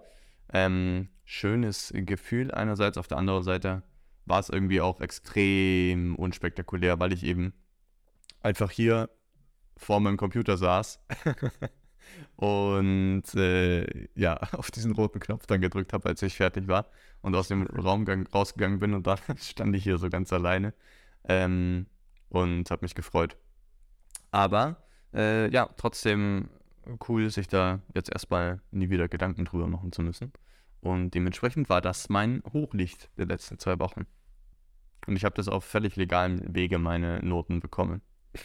ähm, 0.51 1.09
schönes 1.25 1.93
Gefühl 1.95 2.51
einerseits, 2.51 2.97
auf 2.97 3.07
der 3.07 3.17
anderen 3.17 3.43
Seite 3.43 3.83
war 4.25 4.39
es 4.39 4.49
irgendwie 4.49 4.81
auch 4.81 5.01
extrem 5.01 6.15
unspektakulär, 6.15 6.99
weil 6.99 7.13
ich 7.13 7.23
eben 7.23 7.53
einfach 8.41 8.71
hier 8.71 9.09
vor 9.77 9.99
meinem 9.99 10.17
Computer 10.17 10.57
saß 10.57 10.99
und 12.35 13.23
äh, 13.35 14.07
ja, 14.15 14.37
auf 14.53 14.71
diesen 14.71 14.93
roten 14.93 15.19
Knopf 15.19 15.45
dann 15.45 15.61
gedrückt 15.61 15.93
habe, 15.93 16.09
als 16.09 16.21
ich 16.21 16.35
fertig 16.35 16.67
war 16.67 16.87
und 17.21 17.35
aus 17.35 17.47
dem 17.47 17.63
Raumgang 17.67 18.27
rausgegangen 18.27 18.79
bin 18.79 18.93
und 18.93 19.07
dann 19.07 19.19
stand 19.37 19.75
ich 19.75 19.83
hier 19.83 19.97
so 19.97 20.09
ganz 20.09 20.33
alleine 20.33 20.73
ähm, 21.25 21.87
und 22.29 22.69
habe 22.71 22.85
mich 22.85 22.95
gefreut. 22.95 23.37
Aber 24.31 24.83
äh, 25.13 25.49
ja, 25.51 25.69
trotzdem 25.77 26.49
cool, 27.07 27.29
sich 27.29 27.47
da 27.47 27.81
jetzt 27.93 28.11
erstmal 28.11 28.61
nie 28.71 28.89
wieder 28.89 29.07
Gedanken 29.07 29.45
drüber 29.45 29.67
machen 29.67 29.91
zu 29.91 30.01
müssen. 30.01 30.33
Und 30.81 31.11
dementsprechend 31.11 31.69
war 31.69 31.81
das 31.81 32.09
mein 32.09 32.43
Hochlicht 32.51 33.09
der 33.17 33.25
letzten 33.25 33.57
zwei 33.57 33.79
Wochen. 33.79 34.05
Und 35.07 35.15
ich 35.15 35.23
habe 35.23 35.35
das 35.35 35.47
auf 35.47 35.63
völlig 35.63 35.95
legalem 35.95 36.41
Wege 36.53 36.77
meine 36.77 37.19
Noten 37.23 37.59
bekommen. 37.59 38.01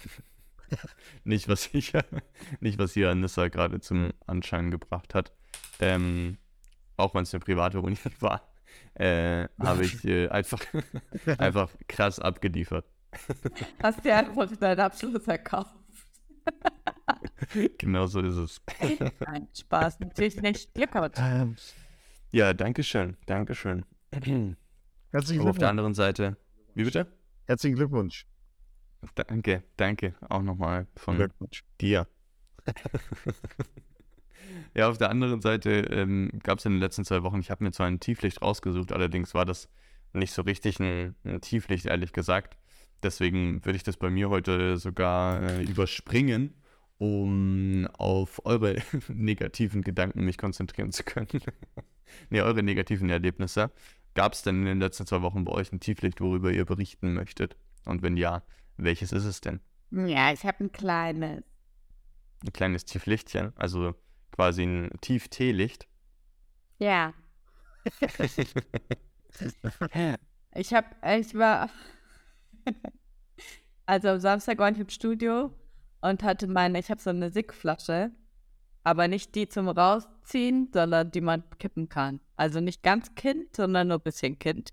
nicht, 1.25 1.49
was 1.49 1.69
ich, 1.73 1.93
nicht, 2.61 2.79
was 2.79 2.93
hier 2.95 3.11
Anissa 3.11 3.49
gerade 3.49 3.81
zum 3.81 4.13
Anschein 4.27 4.71
gebracht 4.71 5.15
hat. 5.15 5.33
Ähm, 5.81 6.39
auch 6.97 7.15
wenn 7.15 7.23
es 7.23 7.33
eine 7.35 7.41
private 7.41 7.81
Uni 7.81 7.97
war, 8.21 8.53
äh, 8.95 9.49
habe 9.59 9.85
ich 9.85 10.05
äh, 10.05 10.29
einfach, 10.29 10.61
einfach 11.39 11.71
krass 11.87 12.19
abgeliefert. 12.19 12.87
Hast 13.83 14.05
dir 14.05 14.17
einfach 14.17 14.55
deinen 14.57 14.81
Abschluss 14.81 15.27
erkauft. 15.27 15.75
genau 17.79 18.07
so 18.07 18.21
ist 18.21 18.35
es. 18.37 18.61
Nein, 19.21 19.49
Spaß, 19.57 20.01
natürlich 20.01 20.41
nicht. 20.41 20.75
Glückwunsch. 20.75 21.17
Ähm, 21.19 21.57
Ja, 22.31 22.53
danke 22.53 22.83
schön, 22.83 23.17
danke 23.27 23.55
schön. 23.55 23.85
herzlichen 24.13 25.41
Aber 25.41 25.51
auf 25.51 25.59
der 25.59 25.69
Glückwunsch. 25.69 25.69
anderen 25.69 25.95
Seite, 25.95 26.37
wie 26.75 26.85
bitte? 26.85 27.07
Herzlichen 27.47 27.77
Glückwunsch. 27.77 28.27
Danke, 29.15 29.63
danke 29.77 30.15
auch 30.29 30.43
nochmal 30.43 30.87
von 30.97 31.17
Glückwunsch. 31.17 31.65
dir. 31.81 32.07
ja, 34.75 34.89
auf 34.89 34.99
der 34.99 35.11
anderen 35.11 35.41
Seite 35.41 35.71
ähm, 35.71 36.31
gab 36.43 36.59
es 36.59 36.65
in 36.65 36.73
den 36.73 36.81
letzten 36.81 37.05
zwei 37.05 37.23
Wochen, 37.23 37.41
ich 37.41 37.51
habe 37.51 37.65
mir 37.65 37.73
zwar 37.73 37.87
ein 37.87 38.01
Tieflicht 38.01 38.43
rausgesucht, 38.43 38.93
allerdings 38.93 39.35
war 39.35 39.45
das 39.45 39.69
nicht 40.13 40.33
so 40.33 40.43
richtig 40.43 40.81
ein, 40.81 41.15
ein 41.25 41.41
Tieflicht, 41.41 41.87
ehrlich 41.87 42.13
gesagt. 42.13 42.57
Deswegen 43.03 43.65
würde 43.65 43.77
ich 43.77 43.85
das 43.85 43.97
bei 43.97 44.11
mir 44.11 44.29
heute 44.31 44.77
sogar 44.77 45.43
äh, 45.43 45.63
überspringen, 45.63 46.55
um 46.99 47.87
auf 47.93 48.45
eure 48.45 48.77
negativen 49.09 49.83
Gedanken 49.83 50.25
mich 50.25 50.39
konzentrieren 50.39 50.91
zu 50.91 51.05
können. 51.05 51.29
ne, 52.31 52.43
eure 52.43 52.63
negativen 52.63 53.09
Erlebnisse. 53.09 53.71
Gab 54.15 54.33
es 54.33 54.43
denn 54.43 54.61
in 54.61 54.65
den 54.65 54.81
letzten 54.81 55.07
zwei 55.07 55.23
Wochen 55.23 55.45
bei 55.45 55.53
euch 55.53 55.73
ein 55.73 55.79
Tieflicht, 55.79 56.21
worüber 56.21 56.51
ihr 56.51 56.65
berichten 56.65 57.15
möchtet? 57.15 57.57
Und 57.85 58.03
wenn 58.03 58.17
ja, 58.17 58.43
welches 58.79 59.13
ist 59.13 59.25
es 59.25 59.41
denn? 59.41 59.61
Ja, 59.91 60.33
ich 60.33 60.45
habe 60.45 60.65
ein 60.65 60.73
kleines. 60.73 61.43
Ein 62.45 62.53
kleines 62.53 62.85
Tieflichtchen, 62.85 63.53
also 63.57 63.95
quasi 64.33 64.63
ein 64.63 64.91
Tief-Teelicht. 65.01 65.89
Ja. 66.79 67.15
Ich 70.55 70.73
habe, 70.73 70.87
ich 71.19 71.35
war, 71.35 71.69
also 73.87 74.09
am 74.09 74.19
Samstag 74.19 74.59
war 74.59 74.73
ich 74.73 74.79
im 74.79 74.89
Studio 74.89 75.53
und 76.01 76.23
hatte 76.23 76.49
meine, 76.49 76.81
ich 76.81 76.91
habe 76.91 77.01
so 77.01 77.11
eine 77.11 77.31
Sickflasche, 77.31 78.11
aber 78.83 79.07
nicht 79.07 79.35
die 79.35 79.49
zum 79.49 79.69
Rausziehen, 79.69 80.71
sondern 80.73 81.11
die 81.11 81.21
man 81.21 81.45
kippen 81.59 81.89
kann. 81.89 82.21
Also 82.37 82.61
nicht 82.61 82.83
ganz 82.83 83.15
Kind, 83.15 83.55
sondern 83.55 83.89
nur 83.89 83.99
ein 83.99 84.03
bisschen 84.03 84.39
Kind. 84.39 84.73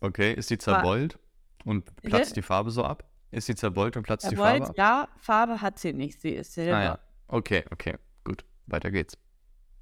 Okay, 0.00 0.32
ist 0.32 0.50
die 0.50 0.58
zerbeult 0.58 1.18
und 1.64 1.94
platzt 1.96 2.36
die 2.36 2.42
Farbe 2.42 2.70
so 2.70 2.84
ab? 2.84 3.08
Ist 3.34 3.46
sie 3.46 3.54
zerbeult 3.54 3.96
und 3.96 4.04
platzt 4.04 4.24
die 4.24 4.36
Zerbeult, 4.36 4.64
Farbe 4.64 4.70
ab? 4.70 4.78
ja, 4.78 5.08
Farbe 5.18 5.60
hat 5.60 5.78
sie 5.78 5.92
nicht, 5.92 6.20
sie 6.20 6.30
ist 6.30 6.52
Silber. 6.54 6.76
Ah 6.76 6.82
ja, 6.82 6.98
okay, 7.28 7.64
okay, 7.70 7.96
gut, 8.22 8.44
weiter 8.66 8.90
geht's. 8.90 9.18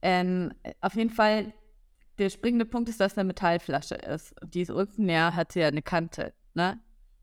Ähm, 0.01 0.53
auf 0.81 0.95
jeden 0.95 1.11
Fall, 1.11 1.53
der 2.19 2.31
springende 2.31 2.65
Punkt 2.65 2.89
ist, 2.89 2.99
dass 3.01 3.13
es 3.13 3.19
eine 3.19 3.27
Metallflasche 3.27 3.95
ist. 3.95 4.41
Und 4.43 4.55
die 4.55 4.63
ist 4.63 4.71
unten, 4.71 5.09
ja, 5.09 5.35
hat 5.35 5.53
sie 5.53 5.61
ja 5.61 5.69
eine 5.69 5.83
Kante, 5.83 6.33
ne? 6.55 6.81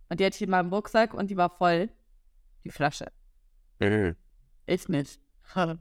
Und 0.10 0.20
die 0.20 0.26
hatte 0.26 0.36
ich 0.36 0.42
in 0.42 0.50
meinem 0.50 0.72
Rucksack 0.72 1.14
und 1.14 1.30
die 1.30 1.38
war 1.38 1.50
voll, 1.50 1.90
die 2.64 2.70
Flasche. 2.70 3.12
Ich 4.66 4.88
nicht. 4.90 5.20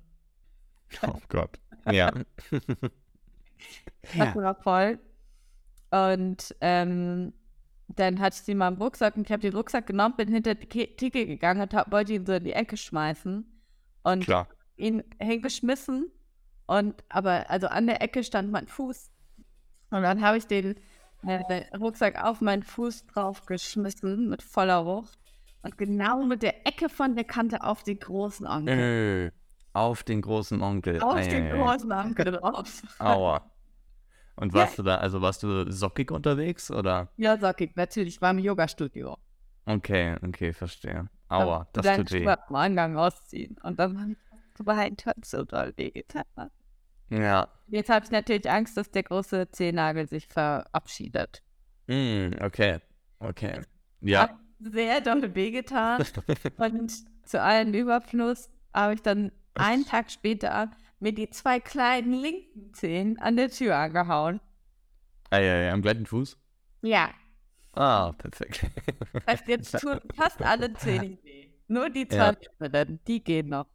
Oh 1.07 1.19
Gott. 1.29 1.61
Ja. 1.91 2.11
Das 4.17 4.35
war 4.35 4.55
voll. 4.55 4.99
Und 5.91 6.57
ähm, 6.63 7.35
dann 7.89 8.21
hatte 8.21 8.37
ich 8.37 8.43
sie 8.43 8.53
in 8.53 8.59
meinem 8.59 8.77
Rucksack 8.81 9.17
und 9.17 9.27
ich 9.27 9.33
habe 9.33 9.41
den 9.43 9.55
Rucksack 9.55 9.87
genommen, 9.87 10.15
bin 10.17 10.29
hinter 10.29 10.55
die 10.55 10.67
Ke- 10.67 10.95
Theke 10.97 11.27
gegangen 11.27 11.63
und 11.63 11.75
hab, 11.75 11.91
wollte 11.91 12.13
ihn 12.13 12.27
so 12.27 12.35
in 12.35 12.45
die 12.45 12.53
Ecke 12.53 12.77
schmeißen. 12.77 13.45
Und 14.03 14.25
Klar. 14.25 14.47
ihn 14.77 15.03
hingeschmissen. 15.21 16.11
Und 16.67 17.03
aber, 17.09 17.49
also 17.51 17.67
an 17.69 17.87
der 17.87 18.03
Ecke 18.03 18.23
stand 18.23 18.51
mein 18.53 18.67
Fuß. 18.67 19.11
Und 19.91 20.03
dann 20.03 20.21
habe 20.21 20.37
ich 20.37 20.47
den, 20.47 20.77
äh, 21.27 21.43
den 21.49 21.65
Rucksack 21.81 22.23
auf 22.23 22.41
meinen 22.43 22.63
Fuß 22.63 23.07
draufgeschmissen 23.07 24.29
mit 24.29 24.43
voller 24.43 24.85
Wucht. 24.85 25.19
Und 25.63 25.77
genau 25.79 26.25
mit 26.25 26.43
der 26.43 26.67
Ecke 26.67 26.89
von 26.89 27.17
der 27.17 27.25
Kante 27.25 27.65
auf 27.65 27.83
den 27.83 27.99
großen 27.99 28.47
Onkel. 28.47 28.79
Äh, 28.79 29.31
auf 29.73 30.03
den 30.03 30.21
großen 30.23 30.61
Onkel. 30.61 31.01
auf 31.01 31.15
Ei, 31.15 31.27
den 31.27 31.51
großen 31.51 31.91
Onkel 31.91 32.33
drauf. 32.33 32.83
Aua. 32.99 33.51
Und 34.39 34.55
warst 34.55 34.79
du 34.79 34.85
da, 34.85 34.99
also 34.99 35.21
warst 35.21 35.43
du 35.43 35.69
sockig 35.71 36.13
unterwegs 36.13 36.71
oder? 36.71 37.09
Ja, 37.17 37.37
sockig, 37.37 37.75
natürlich. 37.75 38.15
Ich 38.15 38.21
war 38.23 38.31
im 38.31 38.39
Yoga-Studio. 38.39 39.19
Okay, 39.67 40.17
okay, 40.25 40.53
verstehe. 40.53 41.09
Aua, 41.29 41.67
das 41.73 41.85
dann 41.85 41.97
tut 41.99 42.13
weh. 42.13 42.23
Schuhe 42.23 42.49
am 42.49 42.55
Eingang 42.55 42.97
ausziehen. 42.97 43.57
Und 43.65 43.81
dann 43.81 44.01
habe 44.01 44.13
ich 44.13 44.19
geweint, 44.57 45.07
hat 45.07 45.25
so 45.25 45.45
doll 45.45 45.73
wehgetan. 45.77 46.23
Ja. 47.11 47.49
Jetzt 47.67 47.91
habe 47.91 48.05
ich 48.05 48.13
natürlich 48.13 48.49
Angst, 48.49 48.77
dass 48.77 48.93
der 48.93 49.03
große 49.03 49.51
Zehennagel 49.51 50.09
sich 50.09 50.29
verabschiedet. 50.29 51.43
Mm, 51.89 52.31
okay, 52.41 52.79
okay. 53.19 53.63
Ja. 54.01 54.23
Hat 54.23 54.37
sehr 54.61 55.01
doll 55.01 55.35
wehgetan. 55.35 56.01
Und 56.59 56.93
zu 57.27 57.43
allen 57.43 57.75
Überfluss 57.75 58.49
habe 58.73 58.95
ich 58.95 59.03
dann 59.03 59.33
einen 59.55 59.85
Tag 59.85 60.13
später 60.13 60.71
mir 61.01 61.13
die 61.13 61.31
zwei 61.31 61.61
kleinen 61.61 62.13
linken 62.13 62.73
Zehen 62.75 63.19
an 63.19 63.37
der 63.37 63.51
Tür 63.51 63.77
angehauen. 63.77 64.41
Ei, 65.31 65.39
ei, 65.39 65.67
ei, 65.69 65.73
am 65.73 65.83
gleichen 65.83 66.07
Fuß? 66.07 66.39
Ja, 66.83 67.11
Ah, 67.75 68.13
perfekt. 68.13 68.67
das 69.13 69.27
heißt, 69.27 69.49
jetzt 69.49 69.79
tun 69.81 70.01
fast 70.15 70.43
alle 70.43 70.73
Zähne 70.75 71.17
weh. 71.23 71.49
Nur 71.69 71.91
die 71.91 72.09
Ja. 72.11 72.35
zwei 72.35 72.37
mittleren, 72.59 72.99
die 73.07 73.23
gehen 73.23 73.51
noch. 73.51 73.67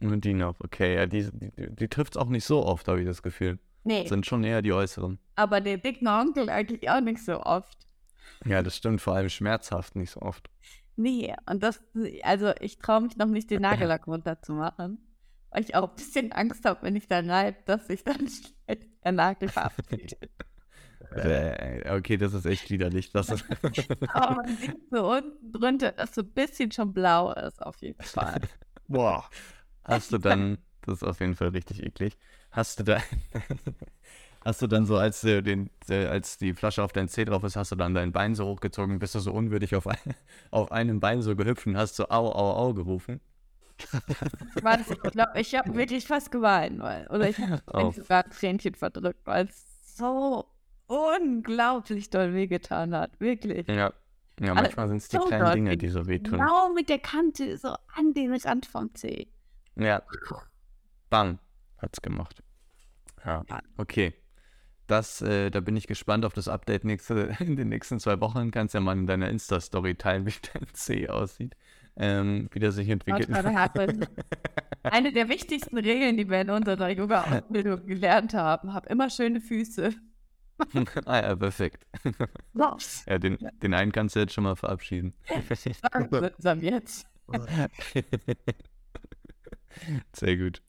Und 0.00 0.24
die 0.24 0.34
noch, 0.34 0.56
okay. 0.60 0.94
Ja, 0.96 1.06
die, 1.06 1.30
die, 1.32 1.52
die 1.74 1.88
trifft 1.88 2.16
es 2.16 2.20
auch 2.20 2.28
nicht 2.28 2.44
so 2.44 2.64
oft, 2.66 2.86
habe 2.88 3.00
ich 3.00 3.06
das 3.06 3.22
Gefühl. 3.22 3.58
Nee, 3.84 4.06
Sind 4.08 4.26
schon 4.26 4.44
eher 4.44 4.60
die 4.62 4.72
äußeren. 4.72 5.18
aber 5.36 5.60
den 5.62 5.80
dicken 5.80 6.08
Onkel 6.08 6.50
eigentlich 6.50 6.90
auch 6.90 7.00
nicht 7.00 7.24
so 7.24 7.40
oft. 7.40 7.78
Ja, 8.44 8.62
das 8.62 8.76
stimmt, 8.76 9.00
vor 9.00 9.14
allem 9.14 9.30
schmerzhaft 9.30 9.94
nicht 9.96 10.10
so 10.10 10.20
oft. 10.20 10.50
Nee, 10.96 11.34
und 11.48 11.62
das, 11.62 11.82
also 12.24 12.52
ich 12.60 12.78
traue 12.78 13.02
mich 13.02 13.16
noch 13.16 13.26
nicht, 13.28 13.50
den 13.50 13.62
Nagellack 13.62 14.06
runterzumachen, 14.06 14.98
weil 15.50 15.62
ich 15.62 15.74
auch 15.74 15.90
ein 15.90 15.96
bisschen 15.96 16.32
Angst 16.32 16.64
habe, 16.64 16.82
wenn 16.82 16.96
ich 16.96 17.08
da 17.08 17.20
reibe, 17.20 17.58
dass 17.64 17.86
sich 17.86 18.04
dann 18.04 18.28
der 19.04 19.12
Nagel 19.12 19.48
verabschiedet. 19.48 20.30
Äh, 21.14 21.96
okay, 21.96 22.16
das 22.16 22.34
ist 22.34 22.46
echt 22.46 22.68
widerlich. 22.70 23.10
Das 23.12 23.30
ist 23.30 23.44
Aber 24.08 24.36
man 24.36 24.56
sieht 24.56 24.76
so 24.90 25.10
unten 25.10 25.52
drunter, 25.52 25.92
dass 25.92 26.14
so 26.14 26.22
ein 26.22 26.30
bisschen 26.32 26.72
schon 26.72 26.92
blau 26.92 27.32
ist, 27.32 27.62
auf 27.62 27.80
jeden 27.80 28.02
Fall. 28.02 28.40
Boah. 28.88 29.24
Hast 29.84 30.12
du 30.12 30.18
dann, 30.18 30.58
das 30.82 30.96
ist 30.96 31.02
auf 31.04 31.20
jeden 31.20 31.36
Fall 31.36 31.48
richtig 31.48 31.82
eklig, 31.82 32.18
hast 32.50 32.80
du 32.80 32.84
da, 32.84 33.00
hast 34.44 34.62
du 34.62 34.66
dann 34.66 34.84
so, 34.84 34.96
als, 34.96 35.20
du 35.20 35.42
den, 35.42 35.70
äh, 35.88 36.06
als 36.06 36.38
die 36.38 36.54
Flasche 36.54 36.82
auf 36.82 36.92
dein 36.92 37.08
Zeh 37.08 37.24
drauf 37.24 37.44
ist, 37.44 37.56
hast 37.56 37.70
du 37.70 37.76
dann 37.76 37.94
dein 37.94 38.12
Bein 38.12 38.34
so 38.34 38.46
hochgezogen, 38.46 38.98
bist 38.98 39.14
du 39.14 39.20
so 39.20 39.32
unwürdig 39.32 39.76
auf, 39.76 39.86
ein, 39.86 40.14
auf 40.50 40.72
einem 40.72 40.98
Bein 40.98 41.22
so 41.22 41.36
gehüpft 41.36 41.66
und 41.66 41.76
hast 41.76 41.96
so 41.96 42.08
au, 42.08 42.32
au, 42.32 42.68
au 42.68 42.74
gerufen? 42.74 43.20
Mann, 44.62 44.84
ich 44.88 45.00
glaube, 45.12 45.40
ich 45.40 45.54
habe 45.54 45.74
wirklich 45.74 46.06
fast 46.06 46.30
geweint, 46.30 46.80
weil, 46.80 47.06
oder 47.08 47.28
ich 47.28 47.38
habe 47.68 47.92
sogar 47.92 48.24
ein 48.24 48.30
Tränchen 48.30 48.74
verdrückt, 48.74 49.20
weil 49.26 49.46
es 49.46 49.96
so 49.96 50.46
unglaublich 50.86 52.10
doll 52.10 52.34
wehgetan 52.34 52.94
hat, 52.94 53.18
wirklich. 53.20 53.66
Ja. 53.68 53.92
Ja, 54.38 54.52
Alle- 54.52 54.62
manchmal 54.62 54.88
sind 54.88 54.98
es 54.98 55.08
die 55.08 55.16
so 55.16 55.24
kleinen 55.24 55.54
Dinge, 55.54 55.76
die 55.78 55.88
so 55.88 56.06
wehtun. 56.06 56.38
Genau 56.38 56.72
mit 56.74 56.88
der 56.90 56.98
Kante, 56.98 57.56
so 57.56 57.68
an 57.94 58.12
den 58.12 58.34
Rand 58.34 58.66
vom 58.66 58.94
Zeh. 58.94 59.28
Ja. 59.76 60.02
Bang, 61.08 61.38
hat's 61.78 62.02
gemacht. 62.02 62.42
Ja, 63.24 63.44
okay. 63.78 64.12
Das, 64.86 65.20
äh, 65.22 65.50
da 65.50 65.60
bin 65.60 65.74
ich 65.76 65.86
gespannt 65.86 66.24
auf 66.24 66.32
das 66.34 66.48
Update 66.48 66.84
nächste, 66.84 67.34
in 67.40 67.56
den 67.56 67.70
nächsten 67.70 67.98
zwei 67.98 68.20
Wochen. 68.20 68.50
Kannst 68.50 68.74
ja 68.74 68.80
mal 68.80 68.92
in 68.96 69.06
deiner 69.06 69.30
Insta-Story 69.30 69.94
teilen, 69.94 70.26
wie 70.26 70.34
dein 70.52 70.66
C 70.74 71.08
aussieht, 71.08 71.56
ähm, 71.96 72.48
wie 72.52 72.58
der 72.58 72.72
sich 72.72 72.88
entwickelt. 72.88 73.30
Eine 74.82 75.12
der 75.12 75.28
wichtigsten 75.28 75.78
Regeln, 75.78 76.16
die 76.16 76.28
wir 76.28 76.40
in 76.40 76.50
unserer 76.50 76.88
Yoga-Ausbildung 76.90 77.86
gelernt 77.86 78.34
haben, 78.34 78.72
hab 78.72 78.86
immer 78.86 79.10
schöne 79.10 79.40
Füße. 79.40 79.90
ah 81.06 81.20
ja, 81.20 81.36
perfekt. 81.36 81.86
Ja, 83.06 83.18
den, 83.18 83.38
den 83.62 83.74
einen 83.74 83.92
kannst 83.92 84.16
du 84.16 84.20
jetzt 84.20 84.32
schon 84.32 84.44
mal 84.44 84.56
verabschieden. 84.56 85.14
Sagen 86.38 86.62
jetzt. 86.62 87.06
Sehr 90.14 90.36
gut. 90.36 90.62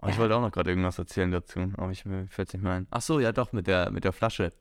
Oh, 0.00 0.08
ich 0.08 0.18
wollte 0.18 0.36
auch 0.36 0.40
noch 0.40 0.52
gerade 0.52 0.70
irgendwas 0.70 0.98
erzählen 0.98 1.30
dazu, 1.30 1.72
aber 1.76 1.90
ich 1.90 2.02
fällt 2.02 2.52
nicht 2.52 2.62
mehr 2.62 2.72
ein. 2.72 2.86
Ach 2.90 3.02
so, 3.02 3.20
ja 3.20 3.32
doch, 3.32 3.52
mit 3.52 3.66
der, 3.66 3.90
mit 3.90 4.04
der 4.04 4.12
Flasche. 4.12 4.52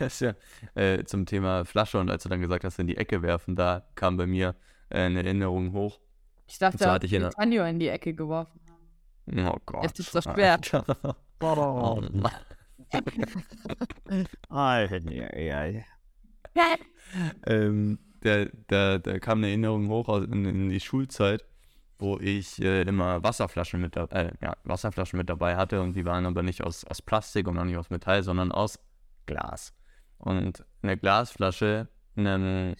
Ist 0.00 0.20
ja 0.20 0.34
äh, 0.74 1.04
zum 1.04 1.24
Thema 1.24 1.64
Flasche 1.64 2.00
und 2.00 2.10
als 2.10 2.24
du 2.24 2.28
dann 2.28 2.40
gesagt 2.40 2.64
hast, 2.64 2.80
in 2.80 2.88
die 2.88 2.96
Ecke 2.96 3.22
werfen, 3.22 3.54
da 3.54 3.86
kam 3.94 4.16
bei 4.16 4.26
mir 4.26 4.56
eine 4.90 5.22
Erinnerung 5.22 5.72
hoch. 5.72 5.98
Ich 6.46 6.58
dachte, 6.58 6.84
er 6.84 6.92
hatte 6.92 6.94
hat 6.94 7.04
ich 7.04 7.12
in 7.12 7.28
Tanjo 7.30 7.64
in 7.64 7.78
die 7.78 7.88
Ecke 7.88 8.14
geworfen. 8.14 8.60
Oh 9.36 9.56
Gott. 9.66 9.84
Es 9.84 9.98
ist 9.98 10.12
so 10.12 10.20
schwer. 10.20 10.52
Alter. 10.52 10.84
Oh 11.40 12.02
Mann. 12.12 12.32
Ähm, 17.46 17.98
da, 18.20 18.44
da, 18.66 18.98
da 18.98 19.18
kam 19.18 19.38
eine 19.38 19.48
Erinnerung 19.48 19.88
hoch 19.88 20.08
aus, 20.08 20.24
in, 20.24 20.44
in 20.44 20.68
die 20.68 20.80
Schulzeit, 20.80 21.44
wo 21.98 22.18
ich 22.18 22.60
äh, 22.60 22.82
immer 22.82 23.22
Wasserflaschen 23.22 23.80
mit, 23.80 23.96
da- 23.96 24.04
äh, 24.06 24.32
ja, 24.42 24.56
Wasserflaschen 24.64 25.16
mit 25.16 25.28
dabei 25.30 25.56
hatte 25.56 25.80
und 25.80 25.94
die 25.94 26.04
waren 26.04 26.26
aber 26.26 26.42
nicht 26.42 26.62
aus, 26.64 26.84
aus 26.84 27.00
Plastik 27.02 27.46
und 27.48 27.58
auch 27.58 27.64
nicht 27.64 27.76
aus 27.76 27.90
Metall, 27.90 28.22
sondern 28.22 28.52
aus 28.52 28.78
Glas. 29.26 29.72
Und 30.18 30.64
eine 30.82 30.96
Glasflasche 30.96 31.88
einem 32.16 32.74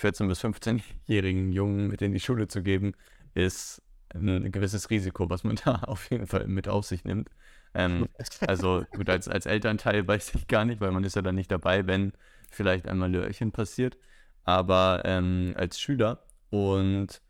14- 0.00 0.28
bis 0.28 0.44
15-jährigen 0.44 1.52
Jungen 1.52 1.88
mit 1.88 2.02
in 2.02 2.12
die 2.12 2.20
Schule 2.20 2.48
zu 2.48 2.62
geben, 2.62 2.92
ist 3.34 3.82
ein 4.14 4.52
gewisses 4.52 4.90
Risiko, 4.90 5.28
was 5.30 5.44
man 5.44 5.56
da 5.64 5.76
auf 5.86 6.10
jeden 6.10 6.26
Fall 6.26 6.46
mit 6.46 6.68
auf 6.68 6.86
sich 6.86 7.04
nimmt. 7.04 7.30
Ähm, 7.74 8.08
also 8.46 8.84
gut, 8.92 9.08
als, 9.08 9.28
als 9.28 9.46
Elternteil 9.46 10.06
weiß 10.06 10.34
ich 10.34 10.46
gar 10.46 10.64
nicht, 10.64 10.80
weil 10.80 10.92
man 10.92 11.04
ist 11.04 11.16
ja 11.16 11.22
dann 11.22 11.34
nicht 11.34 11.50
dabei, 11.50 11.86
wenn 11.86 12.12
vielleicht 12.50 12.86
einmal 12.86 13.10
Lörchen 13.10 13.52
passiert. 13.52 13.96
Aber 14.44 15.02
ähm, 15.04 15.54
als 15.56 15.80
Schüler 15.80 16.24
und 16.50 17.22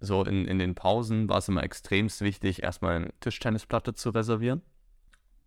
so 0.00 0.24
in, 0.24 0.46
in 0.46 0.58
den 0.58 0.74
Pausen 0.74 1.28
war 1.28 1.38
es 1.38 1.48
immer 1.48 1.62
extremst 1.62 2.20
wichtig, 2.20 2.62
erstmal 2.62 2.96
eine 2.96 3.12
Tischtennisplatte 3.20 3.94
zu 3.94 4.10
reservieren. 4.10 4.62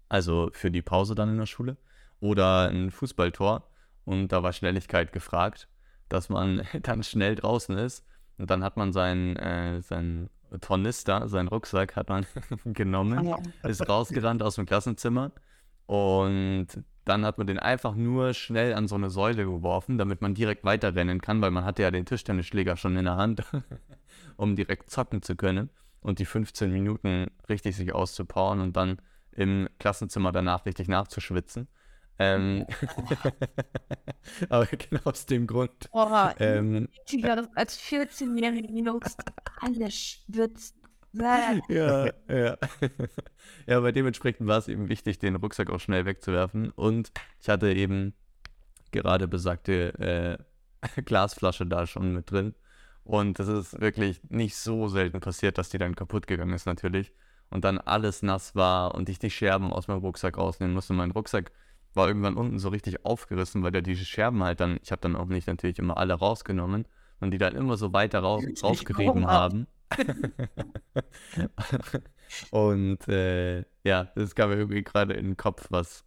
Also 0.10 0.50
für 0.54 0.72
die 0.72 0.82
Pause 0.82 1.14
dann 1.16 1.30
in 1.30 1.38
der 1.38 1.46
Schule. 1.46 1.78
Oder 2.20 2.70
ein 2.70 2.92
Fußballtor. 2.92 3.70
Und 4.06 4.30
da 4.30 4.42
war 4.42 4.52
Schnelligkeit 4.54 5.14
gefragt, 5.14 5.70
dass 6.10 6.30
man 6.30 6.64
dann 6.82 7.04
schnell 7.04 7.36
draußen 7.36 7.78
ist. 7.78 8.06
Und 8.38 8.50
dann 8.50 8.64
hat 8.64 8.78
man 8.78 8.94
seinen, 8.94 9.36
äh, 9.36 9.82
seinen 9.82 10.30
Tornister, 10.62 11.28
seinen 11.28 11.48
Rucksack 11.48 11.96
hat 11.96 12.10
man 12.10 12.26
genommen 12.66 13.36
ist 13.64 13.88
rausgerannt 13.88 14.42
aus 14.42 14.56
dem 14.56 14.66
Klassenzimmer 14.66 15.32
und 15.86 16.68
dann 17.06 17.26
hat 17.26 17.40
man 17.40 17.48
den 17.48 17.58
einfach 17.58 17.96
nur 17.96 18.36
schnell 18.36 18.76
an 18.76 18.88
so 18.88 18.94
eine 18.94 19.10
Säule 19.10 19.44
geworfen, 19.44 19.98
damit 19.98 20.22
man 20.22 20.36
direkt 20.36 20.64
weiterrennen 20.64 21.22
kann, 21.22 21.42
weil 21.42 21.50
man 21.50 21.66
hatte 21.66 21.82
ja 21.82 21.90
den 21.90 22.06
Tischtennisschläger 22.06 22.78
schon 22.78 22.96
in 22.96 23.06
der 23.06 23.16
Hand, 23.16 23.44
um 24.38 24.56
direkt 24.56 24.92
zocken 24.92 25.24
zu 25.24 25.36
können 25.36 25.72
und 26.02 26.20
die 26.20 26.26
15 26.26 26.72
Minuten 26.72 27.28
richtig 27.50 27.76
sich 27.76 27.94
auszupowern 27.94 28.62
und 28.62 28.78
dann 28.78 29.02
im 29.32 29.68
Klassenzimmer 29.80 30.32
danach 30.32 30.68
richtig 30.68 30.88
nachzuschwitzen. 30.88 31.68
Ähm, 32.20 32.66
aber 34.50 34.66
genau 34.66 35.02
aus 35.06 35.26
dem 35.26 35.48
Grund. 35.48 35.90
Boah, 35.92 36.36
Ähm, 36.40 36.90
das 37.22 37.48
als 37.56 37.80
14-jährige 37.80 38.72
Jungs 38.74 39.16
alle 39.62 39.90
schwitzen. 39.90 40.76
ja, 41.70 42.06
ja. 42.28 42.58
ja, 43.66 43.78
aber 43.78 43.92
dementsprechend 43.92 44.48
war 44.48 44.60
es 44.60 44.68
eben 44.68 44.90
wichtig, 44.90 45.18
den 45.18 45.36
Rucksack 45.38 45.72
auch 45.72 45.80
schnell 45.80 46.06
wegzuwerfen. 46.06 46.70
Und 46.72 47.12
ich 47.42 47.50
hatte 47.50 47.72
eben 47.72 48.14
gerade 48.92 49.28
besagte 49.28 50.38
äh, 50.86 51.02
Glasflasche 51.02 51.66
da 51.66 51.88
schon 51.88 52.14
mit 52.14 52.30
drin. 52.30 52.54
Und 53.04 53.40
das 53.40 53.48
ist 53.48 53.82
wirklich 53.82 54.22
nicht 54.30 54.56
so 54.56 54.88
selten 54.88 55.20
passiert, 55.20 55.58
dass 55.58 55.70
die 55.70 55.80
dann 55.80 55.96
kaputt 55.96 56.28
gegangen 56.28 56.54
ist 56.54 56.68
natürlich. 56.68 57.12
Und 57.50 57.64
dann 57.66 57.80
alles 57.80 58.22
nass 58.22 58.56
war 58.56 58.94
und 58.94 59.10
ich 59.10 59.18
die 59.18 59.32
Scherben 59.32 59.74
aus 59.74 59.88
meinem 59.88 60.02
Rucksack 60.02 60.38
rausnehmen 60.38 60.76
musste. 60.76 60.94
Mein 60.94 61.10
Rucksack 61.10 61.52
war 61.94 62.08
irgendwann 62.08 62.36
unten 62.36 62.60
so 62.60 62.70
richtig 62.70 63.06
aufgerissen, 63.06 63.64
weil 63.64 63.72
da 63.72 63.82
diese 63.82 64.06
Scherben 64.06 64.44
halt 64.44 64.60
dann, 64.60 64.80
ich 64.82 64.92
habe 64.92 65.02
dann 65.02 65.16
auch 65.16 65.26
nicht 65.26 65.48
natürlich 65.48 65.80
immer 65.80 65.98
alle 65.98 66.14
rausgenommen 66.14 66.86
und 67.20 67.32
die 67.32 67.38
dann 67.38 67.56
immer 67.56 67.78
so 67.78 67.94
weiter 67.94 68.20
raus, 68.20 68.44
rausgerieben 68.62 69.28
haben. 69.28 69.68
und 72.52 73.08
äh, 73.08 73.66
ja, 73.84 74.04
das 74.16 74.36
kam 74.36 74.50
mir 74.50 74.58
irgendwie 74.58 74.84
gerade 74.84 75.14
in 75.16 75.26
den 75.26 75.38
Kopf, 75.38 75.68
was 75.70 76.06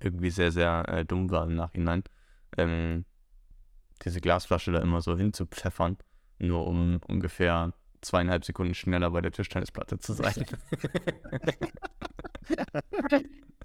irgendwie 0.00 0.30
sehr, 0.30 0.52
sehr 0.52 0.88
äh, 0.88 1.04
dumm 1.04 1.30
war 1.30 1.44
im 1.44 1.56
Nachhinein. 1.56 2.04
Ähm, 2.56 3.04
diese 4.04 4.20
Glasflasche 4.20 4.72
da 4.72 4.80
immer 4.80 5.00
so 5.00 5.16
hinzupfeffern, 5.16 5.96
nur 6.38 6.66
um 6.66 7.00
ungefähr 7.08 7.72
zweieinhalb 8.00 8.44
Sekunden 8.44 8.74
schneller 8.74 9.10
bei 9.10 9.20
der 9.20 9.32
Tischtennisplatte 9.32 9.98
zu 9.98 10.12
sein. 10.12 10.44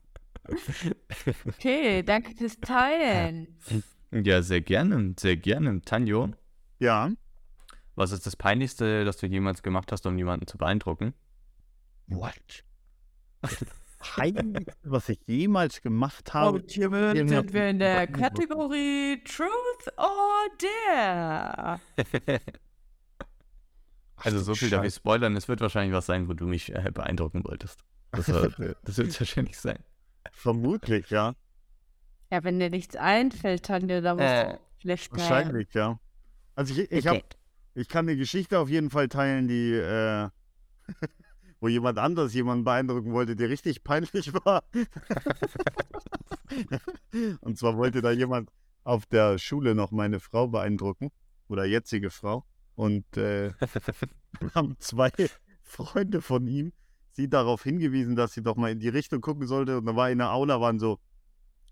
Okay, 1.48 2.04
danke 2.04 2.36
fürs 2.36 2.58
Teilen. 2.60 3.58
ja, 4.12 4.42
sehr 4.42 4.62
gerne, 4.62 5.14
sehr 5.20 5.36
gerne. 5.38 5.82
Tanjo, 5.82 6.32
Ja. 6.80 7.12
was 7.96 8.12
ist 8.12 8.26
das 8.26 8.36
Peinlichste, 8.36 9.06
das 9.06 9.18
du 9.18 9.28
jemals 9.28 9.64
gemacht 9.64 9.92
hast, 9.92 10.06
um 10.06 10.18
jemanden 10.18 10.48
zu 10.48 10.58
beeindrucken? 10.58 11.14
What? 12.08 12.64
Peinlichste, 14.00 14.74
was 14.84 15.10
ich 15.10 15.20
jemals 15.26 15.82
gemacht 15.82 16.34
habe. 16.34 16.60
Und 16.60 16.72
hiermit 16.72 17.28
sind 17.28 17.54
wir 17.54 17.70
in 17.70 17.80
der. 17.80 18.08
Kategorie 18.08 19.22
Truth 19.24 19.98
or 19.98 20.48
Dare. 20.60 21.80
Also 24.20 24.40
so 24.40 24.56
viel 24.56 24.72
darf 24.72 24.84
ich 24.84 24.96
spoilern, 24.96 25.36
es 25.36 25.48
wird 25.48 25.62
wahrscheinlich 25.62 25.94
was 25.94 26.08
sein, 26.08 26.28
wo 26.28 26.34
du 26.34 26.48
mich 26.48 26.74
äh, 26.74 26.90
beeindrucken 26.92 27.44
wolltest. 27.44 27.80
Das, 28.12 28.28
war- 28.34 28.50
das 28.84 28.98
wird 28.98 29.10
es 29.10 29.20
wahrscheinlich 29.20 29.60
sein. 29.60 29.78
Vermutlich, 30.38 31.10
ja. 31.10 31.36
Ja, 32.32 32.44
wenn 32.44 32.60
dir 32.60 32.70
nichts 32.70 32.96
einfällt, 32.96 33.64
Tanja, 33.64 34.02
dann 34.02 34.18
musst 34.18 34.30
Äh, 34.30 34.54
du 34.54 34.60
schlecht. 34.82 35.12
Wahrscheinlich, 35.12 35.74
ja. 35.74 36.00
Also 36.54 36.76
ich, 36.76 36.92
ich, 36.92 37.08
hab, 37.08 37.18
ich 37.74 37.88
kann 37.88 38.08
eine 38.08 38.16
Geschichte 38.16 38.60
auf 38.60 38.70
jeden 38.70 38.92
Fall 38.92 39.08
teilen, 39.08 39.48
die, 39.48 39.74
äh, 39.74 40.30
wo 41.60 41.68
jemand 41.68 41.98
anders 41.98 42.36
jemanden 42.36 42.66
beeindrucken 42.66 43.14
wollte, 43.14 43.36
der 43.36 43.50
richtig 43.50 43.84
peinlich 43.84 44.32
war. 44.46 44.64
Und 47.42 47.58
zwar 47.58 47.76
wollte 47.76 48.02
da 48.02 48.12
jemand 48.12 48.52
auf 48.84 49.08
der 49.08 49.40
Schule 49.40 49.74
noch 49.74 49.90
meine 49.90 50.20
Frau 50.20 50.48
beeindrucken 50.48 51.10
oder 51.48 51.66
jetzige 51.66 52.12
Frau. 52.12 52.46
Und 52.76 53.18
äh, 53.18 53.54
haben 54.54 54.76
zwei 54.78 55.12
Freunde 55.64 56.22
von 56.22 56.46
ihm 56.46 56.74
sie 57.18 57.28
darauf 57.28 57.64
hingewiesen, 57.64 58.16
dass 58.16 58.34
sie 58.34 58.44
doch 58.44 58.56
mal 58.56 58.72
in 58.72 58.80
die 58.80 58.90
Richtung 58.90 59.22
gucken 59.22 59.48
sollte. 59.48 59.80
Und 59.80 59.88
da 59.88 59.96
war 59.96 60.10
in 60.12 60.20
der 60.20 60.32
Aula 60.32 60.62
waren 60.62 60.80
so 60.80 61.00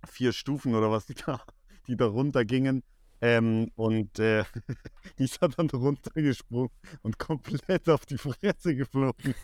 vier 0.06 0.34
Stufen 0.34 0.74
oder 0.74 0.92
was, 0.92 1.06
die 1.06 1.14
da, 1.14 1.40
die 1.88 1.96
da 1.96 2.08
runtergingen. 2.08 2.84
Ähm, 3.22 3.72
und 3.76 4.20
äh, 4.20 4.44
die 5.20 5.24
ist 5.24 5.42
dann 5.42 5.70
runtergesprungen 5.70 6.72
und 7.04 7.20
komplett 7.20 7.88
auf 7.90 8.06
die 8.08 8.18
Fresse 8.18 8.76
geflogen. 8.76 9.36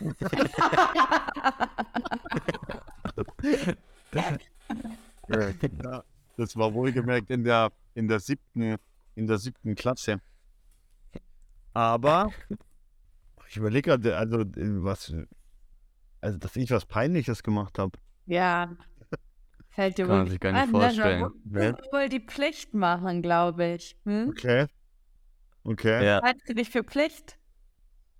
ja, 5.83 6.03
das 6.35 6.57
war 6.57 6.73
wohlgemerkt 6.73 7.29
in 7.29 7.43
der, 7.43 7.71
in 7.93 8.07
der 8.07 8.19
siebten, 8.19 8.75
in 9.15 9.27
der 9.27 9.37
siebten 9.37 9.75
Klasse. 9.75 10.19
Aber 11.73 12.31
ich 13.47 13.57
überlege 13.57 13.91
gerade, 13.91 14.17
also 14.17 14.39
äh, 14.39 14.83
was, 14.83 15.13
also 16.21 16.37
dass 16.37 16.55
ich 16.55 16.71
was 16.71 16.85
Peinliches 16.85 17.43
gemacht 17.43 17.79
habe. 17.79 17.97
ja. 18.25 18.75
Fällt 19.69 19.97
dir 19.97 20.05
Kann 20.05 20.17
man 20.17 20.25
wohl 20.25 20.31
sich 20.31 20.39
gar 20.39 20.51
nicht 20.51 20.73
ne? 20.73 20.79
vorstellen. 20.79 21.31
Du 21.45 21.71
musst 21.71 21.93
wohl 21.93 22.09
die 22.09 22.19
Pflicht 22.19 22.73
machen, 22.73 23.21
glaube 23.21 23.65
ich. 23.75 23.95
Hm? 24.05 24.29
Okay. 24.29 24.65
Okay. 25.63 26.05
Ja, 26.05 26.21
Haltest 26.21 26.49
du 26.49 26.55
dich 26.55 26.69
für 26.69 26.83
Pflicht? 26.83 27.37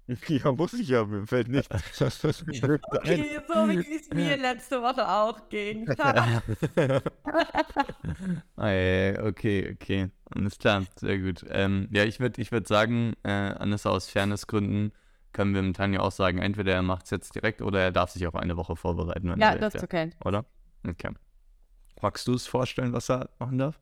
Ja, 0.28 0.52
muss 0.52 0.74
ich 0.74 0.90
ja, 0.90 1.06
mir 1.06 1.26
fällt 1.26 1.48
nicht. 1.48 1.70
Das 2.00 2.24
ist 2.24 2.46
mir 2.48 2.68
nicht 2.78 3.04
ein. 3.04 3.22
Okay, 3.22 3.40
so 3.48 3.70
wie 3.70 3.96
es 3.96 4.10
mir 4.10 4.38
letzte 4.38 4.82
Woche 4.82 5.08
auch 5.08 5.48
ging. 5.50 5.88
Ey, 8.58 9.18
okay, 9.20 9.72
okay. 9.74 10.10
Alles 10.36 10.58
klar, 10.58 10.86
sehr 10.96 11.20
gut. 11.20 11.46
Ähm, 11.50 11.88
ja, 11.92 12.04
ich 12.04 12.20
würde 12.20 12.42
ich 12.42 12.52
würd 12.52 12.68
sagen, 12.68 13.14
äh, 13.24 13.30
Anissa, 13.30 13.90
aus 13.90 14.10
Fairnessgründen 14.10 14.92
können 15.34 15.54
wir 15.54 15.62
mit 15.62 15.76
Tanja 15.76 16.02
auch 16.02 16.12
sagen, 16.12 16.40
entweder 16.40 16.74
er 16.74 16.82
macht 16.82 17.06
es 17.06 17.12
jetzt 17.12 17.36
direkt 17.36 17.62
oder 17.62 17.80
er 17.80 17.92
darf 17.92 18.12
sich 18.12 18.28
auch 18.28 18.36
eine 18.36 18.58
Woche 18.58 18.76
vorbereiten, 18.76 19.30
wenn 19.30 19.40
ja, 19.40 19.52
er 19.52 19.60
das 19.60 19.76
ist 19.76 19.84
okay. 19.84 20.12
oder? 20.24 20.46
Okay. 20.88 21.12
Magst 22.02 22.28
du 22.28 22.34
es 22.34 22.48
vorstellen, 22.48 22.94
was 22.94 23.10
er 23.10 23.30
machen 23.40 23.58
darf? 23.58 23.80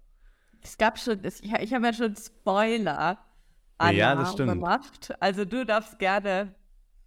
Es 0.62 0.78
gab 0.78 1.00
schon, 1.00 1.24
ich, 1.24 1.42
ich 1.44 1.74
habe 1.74 1.86
ja 1.86 1.94
schon 1.94 2.16
Spoiler 2.16 3.18
Ja, 3.92 4.16
das 4.16 4.34
stimmt. 4.34 4.52
gemacht. 4.52 5.14
Also 5.20 5.46
du 5.46 5.66
darfst 5.66 6.00
gerne. 6.00 6.54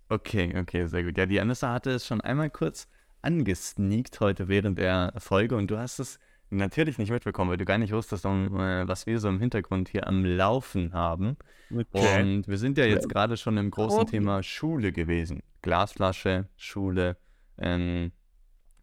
Okay, 0.08 0.58
okay, 0.58 0.86
sehr 0.86 1.04
gut. 1.04 1.16
Ja, 1.18 1.26
die 1.26 1.40
Anissa 1.40 1.72
hatte 1.72 1.90
es 1.90 2.06
schon 2.06 2.20
einmal 2.20 2.50
kurz 2.50 2.88
angesneakt 3.22 4.20
heute 4.20 4.48
während 4.48 4.78
der 4.78 5.12
Folge 5.18 5.56
und 5.56 5.70
du 5.70 5.78
hast 5.78 5.98
es 6.00 6.18
natürlich 6.52 6.98
nicht 6.98 7.10
mitbekommen, 7.10 7.50
weil 7.50 7.56
du 7.56 7.64
gar 7.64 7.78
nicht 7.78 7.92
wusstest, 7.92 8.24
äh, 8.24 8.28
was 8.28 9.06
wir 9.06 9.18
so 9.18 9.28
im 9.28 9.40
Hintergrund 9.40 9.88
hier 9.88 10.06
am 10.06 10.24
Laufen 10.24 10.92
haben. 10.92 11.36
Und 11.70 12.46
wir 12.48 12.58
sind 12.58 12.78
ja 12.78 12.84
jetzt 12.84 13.08
gerade 13.08 13.36
schon 13.36 13.56
im 13.56 13.70
großen. 13.70 14.06
Thema 14.06 14.42
Schule 14.42 14.92
gewesen. 14.92 15.42
Glasflasche, 15.62 16.48
Schule, 16.56 17.16
ähm, 17.58 18.12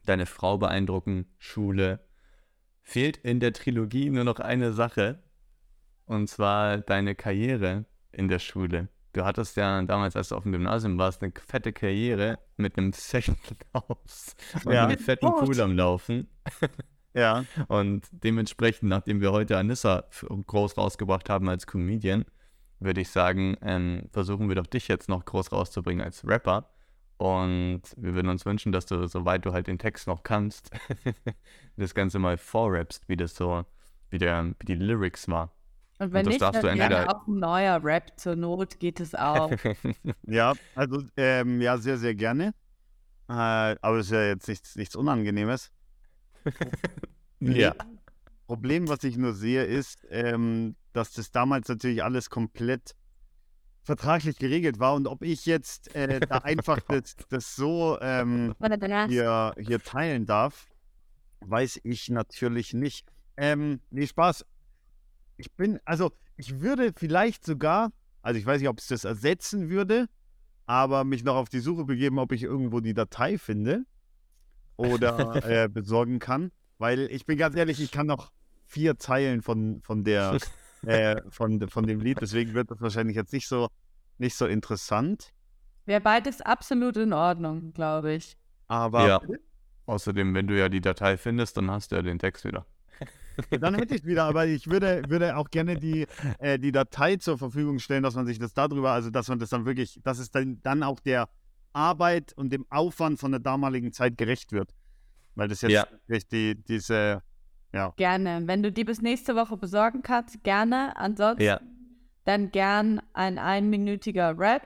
deine 0.06 0.26
Frau 0.26 0.58
beeindrucken, 0.58 1.28
Schule. 1.38 2.00
Fehlt 2.82 3.18
in 3.18 3.40
der 3.40 3.54
Trilogie 3.54 4.10
nur 4.10 4.24
noch 4.24 4.40
eine 4.40 4.74
Sache. 4.74 5.22
Und 6.06 6.28
zwar 6.28 6.80
deine 6.80 7.14
Karriere 7.14 7.86
in 8.12 8.28
der 8.28 8.40
Schule. 8.40 8.90
Du 9.14 9.26
hattest 9.26 9.58
ja 9.58 9.82
damals, 9.84 10.16
als 10.16 10.30
du 10.30 10.36
auf 10.36 10.44
dem 10.44 10.52
Gymnasium 10.52 10.98
warst, 10.98 11.22
eine 11.22 11.32
fette 11.48 11.74
Karriere 11.74 12.40
mit 12.58 12.78
einem 12.78 12.94
fetten 12.94 13.38
Haus 13.74 14.36
und 14.66 14.72
Ja. 14.74 14.86
einem 14.88 14.98
fetten. 14.98 15.32
Pool 15.32 15.60
am 15.62 15.76
Laufen. 15.76 16.28
Ja. 17.14 17.46
Und 17.68 18.08
dementsprechend, 18.12 18.90
nachdem 18.90 19.22
wir 19.22 19.32
heute 19.32 19.58
Anissa 19.58 20.04
groß 20.48 20.78
rausgebracht 20.78 21.30
haben 21.30 21.50
als 21.50 21.66
Comedian, 21.68 22.26
würde 22.80 23.02
ich 23.02 23.10
sagen, 23.10 23.58
ähm, 23.62 24.08
versuchen 24.12 24.48
wir 24.48 24.56
doch 24.56 24.68
dich 24.68 24.88
jetzt 24.88 25.10
noch 25.10 25.26
groß 25.26 25.52
rauszubringen 25.52 26.04
als 26.04 26.26
Rapper. 26.26 26.70
Und 27.18 27.82
wir 27.98 28.14
würden 28.14 28.30
uns 28.30 28.46
wünschen, 28.46 28.72
dass 28.72 28.86
du, 28.86 29.06
soweit 29.08 29.46
du 29.46 29.52
halt 29.52 29.68
den 29.68 29.78
Text 29.78 30.08
noch 30.08 30.24
kannst, 30.24 30.70
das 31.76 31.94
Ganze 31.94 32.20
mal 32.20 32.38
vorrappst, 32.38 33.10
wie 33.10 33.18
das 33.18 33.36
so, 33.36 33.66
wie, 34.10 34.18
der, 34.20 34.54
wie 34.60 34.66
die 34.66 34.76
Lyrics 34.76 35.28
war. 35.28 35.52
Und 35.98 36.14
wenn 36.14 36.24
das 36.24 36.32
nicht, 36.34 36.42
darfst 36.42 36.64
du 36.64 36.68
dann 36.68 36.78
gerne 36.78 36.96
entweder- 36.96 37.18
auch 37.18 37.28
ein 37.28 37.40
neuer 37.40 37.84
Rap. 37.84 38.18
Zur 38.18 38.38
Not 38.38 38.80
geht 38.80 39.02
es 39.02 39.16
auch. 39.16 39.52
Ja, 40.28 40.54
also 40.76 41.04
ähm, 41.18 41.60
ja, 41.60 41.78
sehr, 41.78 41.98
sehr 41.98 42.16
gerne. 42.16 42.54
Äh, 43.28 43.34
aber 43.34 43.98
es 43.98 44.06
ist 44.06 44.14
ja 44.14 44.24
jetzt 44.24 44.48
nichts, 44.48 44.76
nichts 44.78 44.96
Unangenehmes. 44.96 45.72
Ja. 47.40 47.76
Problem, 48.48 48.88
was 48.88 49.04
ich 49.04 49.16
nur 49.16 49.34
sehe, 49.34 49.64
ist, 49.64 50.08
ähm, 50.10 50.76
dass 50.94 51.14
das 51.14 51.32
damals 51.32 51.68
natürlich 51.68 52.04
alles 52.04 52.32
komplett 52.32 52.96
vertraglich 53.84 54.38
geregelt 54.38 54.80
war 54.80 54.96
und 54.96 55.08
ob 55.08 55.24
ich 55.24 55.46
jetzt 55.46 55.96
äh, 55.96 56.20
da 56.28 56.40
einfach 56.40 56.80
das, 56.80 57.16
das 57.30 57.56
so 57.56 58.00
ähm, 58.02 58.56
hier, 59.08 59.54
hier 59.60 59.80
teilen 59.80 60.26
darf, 60.26 60.68
weiß 61.42 61.82
ich 61.84 62.10
natürlich 62.10 62.74
nicht. 62.74 63.08
Ähm, 63.38 63.82
nee, 63.92 64.08
Spaß. 64.08 64.46
Ich 65.38 65.52
bin, 65.54 65.80
also 65.86 66.12
ich 66.36 66.60
würde 66.60 66.92
vielleicht 66.96 67.46
sogar, 67.46 67.92
also 68.22 68.40
ich 68.40 68.46
weiß 68.46 68.60
nicht, 68.60 68.70
ob 68.70 68.80
es 68.80 68.88
das 68.88 69.06
ersetzen 69.06 69.70
würde, 69.70 70.08
aber 70.66 71.04
mich 71.04 71.24
noch 71.24 71.36
auf 71.36 71.50
die 71.50 71.60
Suche 71.60 71.86
begeben, 71.86 72.20
ob 72.20 72.32
ich 72.32 72.44
irgendwo 72.44 72.80
die 72.80 72.94
Datei 72.94 73.38
finde 73.38 73.86
oder 74.80 75.44
äh, 75.64 75.68
besorgen 75.68 76.20
kann. 76.20 76.52
Weil 76.78 77.12
ich 77.12 77.26
bin 77.26 77.38
ganz 77.38 77.56
ehrlich, 77.56 77.82
ich 77.82 77.92
kann 77.92 78.08
noch 78.08 78.32
vier 78.66 78.98
Zeilen 78.98 79.42
von, 79.42 79.82
von 79.84 80.04
der 80.04 80.38
äh, 80.86 81.22
von, 81.30 81.68
von 81.70 81.86
dem 81.86 82.00
Lied, 82.00 82.20
deswegen 82.22 82.54
wird 82.54 82.72
das 82.72 82.82
wahrscheinlich 82.82 83.16
jetzt 83.16 83.34
nicht 83.34 83.48
so, 83.48 83.68
nicht 84.18 84.36
so 84.36 84.46
interessant. 84.46 85.34
Wäre 85.86 86.02
beides 86.02 86.42
absolut 86.42 86.98
in 86.98 87.14
Ordnung, 87.14 87.74
glaube 87.74 88.14
ich. 88.14 88.38
Aber 88.68 89.08
Ja. 89.08 89.22
Außerdem, 89.86 90.36
wenn 90.36 90.46
du 90.46 90.56
ja 90.56 90.70
die 90.70 90.82
Datei 90.82 91.18
findest, 91.18 91.58
dann 91.58 91.72
hast 91.72 91.92
du 91.92 91.96
ja 91.96 92.04
den 92.04 92.20
Text 92.20 92.46
wieder. 92.46 92.68
dann 93.60 93.74
hätte 93.74 93.96
ich 93.96 94.06
wieder, 94.06 94.26
aber 94.26 94.46
ich 94.46 94.70
würde, 94.70 95.02
würde 95.08 95.36
auch 95.36 95.50
gerne 95.50 95.78
die, 95.78 96.06
äh, 96.38 96.60
die 96.60 96.72
Datei 96.72 97.16
zur 97.16 97.40
Verfügung 97.40 97.80
stellen, 97.80 98.04
dass 98.04 98.14
man 98.14 98.28
sich 98.28 98.38
das 98.38 98.54
darüber, 98.54 98.92
also 98.92 99.10
dass 99.10 99.28
man 99.30 99.40
das 99.40 99.50
dann 99.50 99.66
wirklich, 99.66 100.00
dass 100.04 100.20
es 100.20 100.30
dann, 100.30 100.62
dann 100.62 100.84
auch 100.84 101.00
der 101.00 101.28
Arbeit 101.80 102.34
und 102.34 102.52
dem 102.52 102.66
Aufwand 102.70 103.20
von 103.20 103.32
der 103.32 103.40
damaligen 103.40 103.92
Zeit 103.94 104.18
gerecht 104.18 104.52
wird. 104.52 104.76
Weil 105.36 105.48
das 105.48 105.62
jetzt 105.62 105.72
Ja. 105.72 105.88
wirklich 106.08 106.28
die, 106.28 106.56
diese, 106.64 107.22
ja, 107.74 107.94
Gerne. 107.98 108.42
Wenn 108.46 108.62
du 108.64 108.72
die 108.72 108.84
bis 108.84 109.02
nächste 109.02 109.36
Woche 109.36 109.56
besorgen 109.58 110.02
kannst, 110.02 110.44
gerne. 110.44 110.96
Ansonsten 110.98 111.44
Ja. 111.44 111.60
dann 112.26 112.52
gern 112.52 113.02
ein 113.14 113.38
einminütiger 113.38 114.38
Rap 114.38 114.64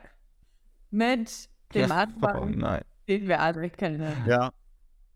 mit 0.90 1.48
dem 1.74 1.90
Oh 1.90 1.94
Anfang, 1.94 2.58
nein. 2.58 2.82
den 3.08 3.28
wir 3.28 3.40
alle 3.40 3.70
kennen. 3.70 4.00
ja. 4.26 4.52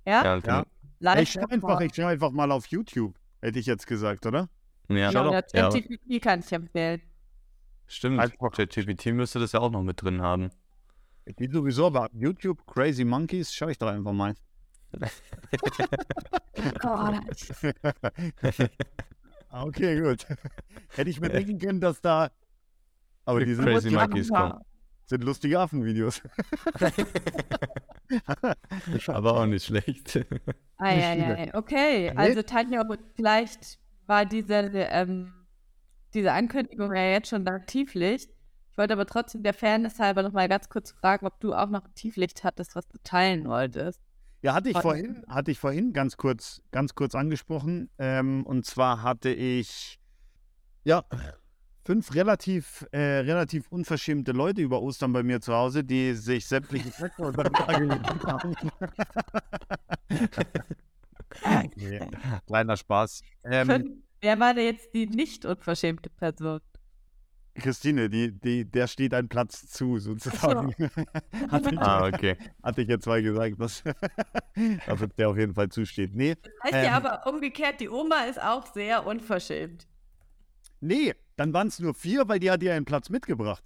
Ja? 0.07 0.24
Ja, 0.24 0.38
Ja. 0.46 0.64
Live 1.01 1.20
Ich 1.22 1.30
schau 1.32 1.46
einfach, 1.49 1.80
ich 1.80 1.94
schau 1.94 2.07
einfach 2.07 2.30
mal 2.30 2.51
auf 2.51 2.66
YouTube, 2.66 3.14
hätte 3.40 3.59
ich 3.59 3.66
jetzt 3.66 3.86
gesagt, 3.86 4.26
oder? 4.26 4.49
ja. 4.88 5.12
Schau 5.12 5.30
Ja, 5.32 5.42
doch. 5.42 5.49
ja, 5.55 5.61
Ja. 5.61 5.70
ChatGPT 5.70 6.20
kann 6.22 6.40
ich 6.40 6.53
empfehlen. 6.53 7.01
Stimmt. 7.86 8.18
ChatGPT 8.20 9.07
müsste 9.14 9.38
das 9.38 9.53
ja 9.53 9.61
auch 9.61 9.70
noch 9.70 9.82
mit 9.82 10.03
drin 10.03 10.20
haben. 10.22 10.51
Die 11.37 11.51
sowieso, 11.51 11.87
aber 11.87 12.09
YouTube, 12.12 12.64
Crazy 12.66 13.05
Monkeys, 13.05 13.53
schau 13.53 13.68
ich 13.68 13.79
doch 13.79 13.89
einfach 13.89 14.12
mal. 14.12 14.35
Ah, 16.83 17.20
okay, 19.64 20.01
gut. 20.01 20.26
Hätte 20.95 21.11
ich 21.11 21.20
mir 21.20 21.29
denken 21.29 21.59
können, 21.59 21.81
dass 21.81 22.01
da. 22.01 22.31
Aber 23.24 23.45
die 23.45 23.55
sind, 23.55 23.66
Crazy 23.66 23.91
Monkeys 23.91 24.29
kommen. 24.31 24.55
sind 25.05 25.24
lustige 25.24 25.61
Affenvideos. 25.61 26.22
Aber 29.09 29.37
auch 29.37 29.47
nicht 29.47 29.66
schlecht. 29.66 30.16
Ei, 30.79 31.05
ei, 31.05 31.37
ei. 31.37 31.55
Okay, 31.55 32.11
also 32.16 32.43
Tanja, 32.43 32.83
vielleicht 33.14 33.79
war 34.07 34.24
diese, 34.24 34.55
ähm, 34.55 35.35
diese 36.14 36.33
Ankündigung 36.33 36.95
ja 36.95 37.11
jetzt 37.11 37.29
schon 37.29 37.43
nach 37.43 37.66
Tieflicht. 37.66 38.31
Ich 38.31 38.38
wollte 38.79 38.95
aber 38.95 39.07
trotzdem 39.07 39.43
der 39.43 39.55
Fairness 39.55 39.99
halber 39.99 40.22
noch 40.22 40.33
mal 40.33 40.49
ganz 40.49 40.68
kurz 40.68 40.93
fragen, 40.93 41.26
ob 41.26 41.39
du 41.41 41.53
auch 41.55 41.68
noch 41.68 41.85
ein 41.85 41.95
Tieflicht 41.95 42.45
hattest, 42.45 42.74
was 42.76 42.87
du 42.89 42.99
teilen 43.05 43.47
wolltest. 43.47 44.01
Ja, 44.41 44.55
hatte 44.55 44.68
ich 44.68 44.76
Warte. 44.76 44.89
vorhin, 44.89 45.24
hatte 45.29 45.51
ich 45.51 45.59
vorhin 45.59 45.93
ganz 45.93 46.16
kurz, 46.16 46.62
ganz 46.70 46.95
kurz 46.95 47.14
angesprochen. 47.14 47.91
Ähm, 47.99 48.47
und 48.47 48.64
zwar 48.64 49.03
hatte 49.03 49.31
ich 49.31 49.99
ja 50.85 51.05
fünf 51.85 52.14
relativ, 52.14 52.87
äh, 52.93 52.99
relativ 52.99 53.66
unverschämte 53.72 54.33
Leute 54.33 54.61
über 54.61 54.81
Ostern 54.81 55.12
bei 55.12 55.22
mir 55.24 55.41
zu 55.41 55.55
Hause, 55.55 55.83
die 55.83 56.14
sich 56.14 56.47
sämtliche 56.47 56.91
gelegt 56.91 58.26
haben. 58.26 58.55
nee, 61.76 62.01
kleiner 62.47 62.76
Spaß. 62.76 63.22
Ähm, 63.45 63.66
Fünf- 63.66 63.91
Wer 64.20 64.41
war 64.41 64.53
denn 64.53 64.64
jetzt 64.64 64.93
die 64.95 65.07
nicht 65.07 65.45
unverschämte 65.45 66.11
Person? 66.11 66.61
Christine, 67.59 68.09
die, 68.09 68.32
die, 68.32 68.64
der 68.64 68.86
steht 68.86 69.12
ein 69.14 69.28
Platz 69.28 69.66
zu, 69.68 69.98
sozusagen. 69.98 70.74
hatte, 71.50 71.70
ich, 71.72 71.78
ah, 71.80 72.06
okay. 72.06 72.36
hatte 72.62 72.82
ich 72.82 72.88
jetzt 72.88 73.06
mal 73.06 73.22
gesagt, 73.22 73.61
dass, 73.61 73.82
der 75.18 75.28
auf 75.28 75.36
jeden 75.36 75.54
Fall 75.54 75.68
zusteht. 75.68 76.14
Nee, 76.14 76.36
Heißt 76.64 76.74
Ähm. 76.74 76.84
ja 76.84 76.92
aber 76.92 77.26
umgekehrt, 77.26 77.80
die 77.80 77.88
Oma 77.88 78.24
ist 78.24 78.40
auch 78.40 78.66
sehr 78.72 79.06
unverschämt. 79.06 79.86
Nee, 80.80 81.14
dann 81.36 81.52
waren 81.52 81.68
es 81.68 81.78
nur 81.78 81.94
vier, 81.94 82.28
weil 82.28 82.38
die 82.38 82.50
hat 82.50 82.62
ja 82.62 82.74
einen 82.74 82.84
Platz 82.84 83.09
mitgebracht. 83.11 83.64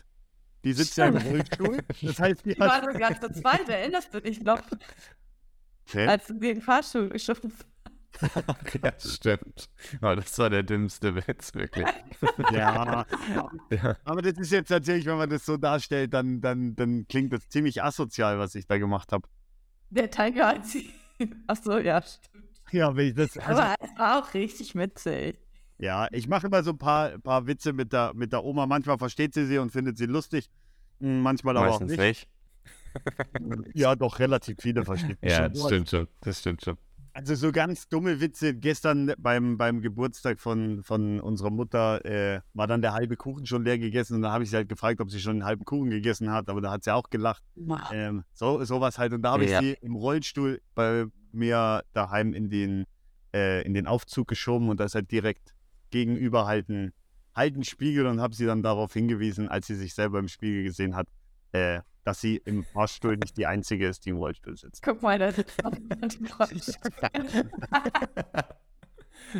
Die 0.64 0.72
sitzt 0.72 0.96
ja 0.96 1.06
im 1.06 1.16
Rollstuhl. 1.16 1.78
Das 2.02 2.18
heißt, 2.18 2.44
die 2.44 2.54
Die 2.54 2.60
war 2.60 2.76
hat. 2.82 2.84
sogar 2.92 3.20
zu 3.20 3.32
zweit, 3.40 3.68
erinnerst 3.68 4.14
du 4.14 4.20
dich 4.20 4.40
noch, 4.42 4.62
als 5.94 6.26
du 6.28 6.34
den 6.34 6.60
Fahrstuhl 6.62 7.08
geschoben 7.08 7.52
hast? 7.52 7.66
ja, 8.82 8.92
stimmt. 8.98 9.68
Oh, 10.02 10.14
das 10.14 10.38
war 10.38 10.50
der 10.50 10.62
dümmste 10.62 11.14
Witz, 11.14 11.54
wirklich. 11.54 11.86
Ja, 12.52 13.04
Ja. 13.70 13.96
aber 14.04 14.22
das 14.22 14.38
ist 14.38 14.52
jetzt 14.52 14.68
tatsächlich, 14.68 15.06
wenn 15.06 15.16
man 15.16 15.30
das 15.30 15.44
so 15.46 15.56
darstellt, 15.56 16.12
dann, 16.14 16.40
dann, 16.40 16.74
dann 16.76 17.06
klingt 17.08 17.32
das 17.32 17.48
ziemlich 17.48 17.82
asozial, 17.82 18.38
was 18.38 18.54
ich 18.54 18.66
da 18.66 18.78
gemacht 18.78 19.12
habe. 19.12 19.26
Der 19.90 20.10
Tiger 20.10 20.48
hat 20.48 20.66
sie. 20.66 20.90
Achso, 21.46 21.78
ja, 21.78 22.00
stimmt. 22.02 22.44
Ja, 22.70 22.94
wenn 22.96 23.08
ich 23.08 23.14
das. 23.14 23.36
Also, 23.38 23.60
Aber 23.62 23.74
es 23.80 23.90
war 23.98 24.18
auch 24.22 24.34
richtig 24.34 24.74
witzig. 24.74 25.38
ja, 25.78 26.08
ich 26.12 26.28
mache 26.28 26.46
immer 26.46 26.62
so 26.62 26.70
ein 26.70 26.78
paar, 26.78 27.18
paar 27.18 27.46
Witze 27.46 27.72
mit 27.72 27.92
der, 27.92 28.12
mit 28.14 28.32
der 28.32 28.44
Oma. 28.44 28.66
Manchmal 28.66 28.98
versteht 28.98 29.34
sie 29.34 29.46
sie 29.46 29.58
und 29.58 29.70
findet 29.70 29.98
sie 29.98 30.06
lustig. 30.06 30.48
Hm, 31.00 31.20
Manchmal 31.20 31.56
aber 31.56 31.66
auch 31.70 31.80
Meistens 31.80 31.98
nicht. 31.98 32.28
nicht. 33.40 33.76
Ja, 33.76 33.94
doch, 33.96 34.18
relativ 34.18 34.58
viele 34.60 34.84
verstehen. 34.84 35.16
Ja, 35.22 35.44
schon. 35.44 35.52
das 35.54 35.64
stimmt 35.66 35.90
schon. 35.90 36.08
Das 36.20 36.40
stimmt 36.40 36.62
schon. 36.64 36.76
Also 37.14 37.34
so 37.34 37.52
ganz 37.52 37.88
dumme 37.88 38.20
Witze. 38.20 38.54
Gestern 38.54 39.12
beim, 39.18 39.58
beim 39.58 39.82
Geburtstag 39.82 40.40
von, 40.40 40.82
von 40.82 41.20
unserer 41.20 41.50
Mutter 41.50 42.04
äh, 42.04 42.40
war 42.54 42.66
dann 42.66 42.80
der 42.80 42.94
halbe 42.94 43.16
Kuchen 43.16 43.44
schon 43.46 43.64
leer 43.64 43.78
gegessen 43.78 44.16
und 44.16 44.22
da 44.22 44.32
habe 44.32 44.44
ich 44.44 44.50
sie 44.50 44.56
halt 44.56 44.68
gefragt, 44.68 45.00
ob 45.00 45.10
sie 45.10 45.20
schon 45.20 45.32
einen 45.32 45.44
halben 45.44 45.64
Kuchen 45.64 45.90
gegessen 45.90 46.30
hat, 46.30 46.48
aber 46.48 46.60
da 46.62 46.70
hat 46.70 46.84
sie 46.84 46.94
auch 46.94 47.10
gelacht. 47.10 47.42
Ähm, 47.92 48.24
so 48.32 48.64
sowas 48.64 48.98
halt. 48.98 49.12
Und 49.12 49.22
da 49.22 49.32
habe 49.32 49.44
ich 49.44 49.50
Ja. 49.50 49.60
sie 49.60 49.76
im 49.82 49.94
Rollstuhl 49.94 50.60
bei 50.74 51.04
mir 51.32 51.82
daheim 51.92 52.32
in 52.32 52.48
den, 52.48 52.86
äh, 53.34 53.62
in 53.66 53.74
den 53.74 53.86
Aufzug 53.86 54.28
geschoben 54.28 54.70
und 54.70 54.80
da 54.80 54.84
ist 54.84 54.94
halt 54.94 55.10
direkt 55.10 55.54
gegenüber 55.90 56.46
halt 56.46 56.70
ein, 56.70 56.92
halt 57.34 57.56
ein 57.56 57.64
Spiegel 57.64 58.06
und 58.06 58.20
habe 58.20 58.34
sie 58.34 58.46
dann 58.46 58.62
darauf 58.62 58.94
hingewiesen, 58.94 59.48
als 59.48 59.66
sie 59.66 59.74
sich 59.74 59.94
selber 59.94 60.18
im 60.18 60.28
Spiegel 60.28 60.64
gesehen 60.64 60.96
hat, 60.96 61.08
äh, 61.52 61.80
dass 62.04 62.20
sie 62.20 62.36
im 62.36 62.64
Fahrstuhl 62.64 63.16
nicht 63.16 63.36
die 63.36 63.46
einzige 63.46 63.88
ist, 63.88 64.04
die 64.04 64.10
im 64.10 64.16
Rollstuhl 64.16 64.56
sitzt. 64.56 64.82
Guck 64.82 65.02
mal, 65.02 65.18
da 65.18 65.32
sitzt 65.32 65.60
im 65.62 66.26
Rollstuhl. 66.26 66.92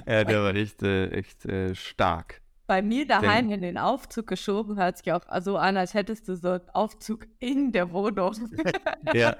Ja, 0.06 0.24
der 0.24 0.42
war 0.42 0.54
echt, 0.54 0.82
äh, 0.82 1.08
echt 1.10 1.44
äh, 1.44 1.74
stark. 1.74 2.40
Bei 2.66 2.80
mir 2.80 3.06
daheim 3.06 3.50
in 3.50 3.60
den 3.60 3.76
Aufzug 3.76 4.26
geschoben 4.28 4.78
hört 4.78 4.96
sich 4.96 5.12
auch 5.12 5.22
so 5.40 5.58
an, 5.58 5.76
als 5.76 5.94
hättest 5.94 6.28
du 6.28 6.36
so 6.36 6.52
einen 6.52 6.68
Aufzug 6.70 7.26
in 7.38 7.72
der 7.72 7.92
Wohnung. 7.92 8.34
Ja. 9.12 9.36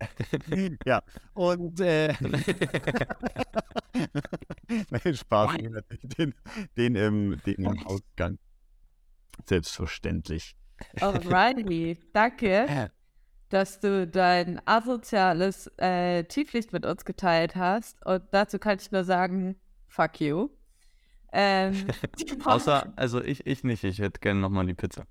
ja, 0.86 1.02
und 1.34 1.78
äh, 1.80 2.14
Nein, 4.90 5.14
Spaß, 5.14 5.56
den, 6.02 6.34
den, 6.76 6.94
im, 6.94 7.40
den 7.44 7.64
im 7.64 7.86
Ausgang. 7.86 8.38
Selbstverständlich. 9.46 10.56
Alrighty, 11.00 11.98
danke, 12.12 12.90
dass 13.48 13.80
du 13.80 14.06
dein 14.06 14.60
asoziales 14.66 15.70
äh, 15.78 16.24
Tieflicht 16.24 16.72
mit 16.72 16.86
uns 16.86 17.04
geteilt 17.04 17.56
hast. 17.56 18.04
Und 18.06 18.22
dazu 18.30 18.58
kann 18.58 18.78
ich 18.80 18.90
nur 18.90 19.04
sagen, 19.04 19.56
fuck 19.88 20.20
you. 20.20 20.50
Ähm, 21.32 21.86
Außer, 22.44 22.92
also 22.96 23.22
ich, 23.22 23.46
ich 23.46 23.64
nicht. 23.64 23.84
Ich 23.84 23.98
hätte 23.98 24.20
gerne 24.20 24.40
nochmal 24.40 24.66
die 24.66 24.74
Pizza. 24.74 25.04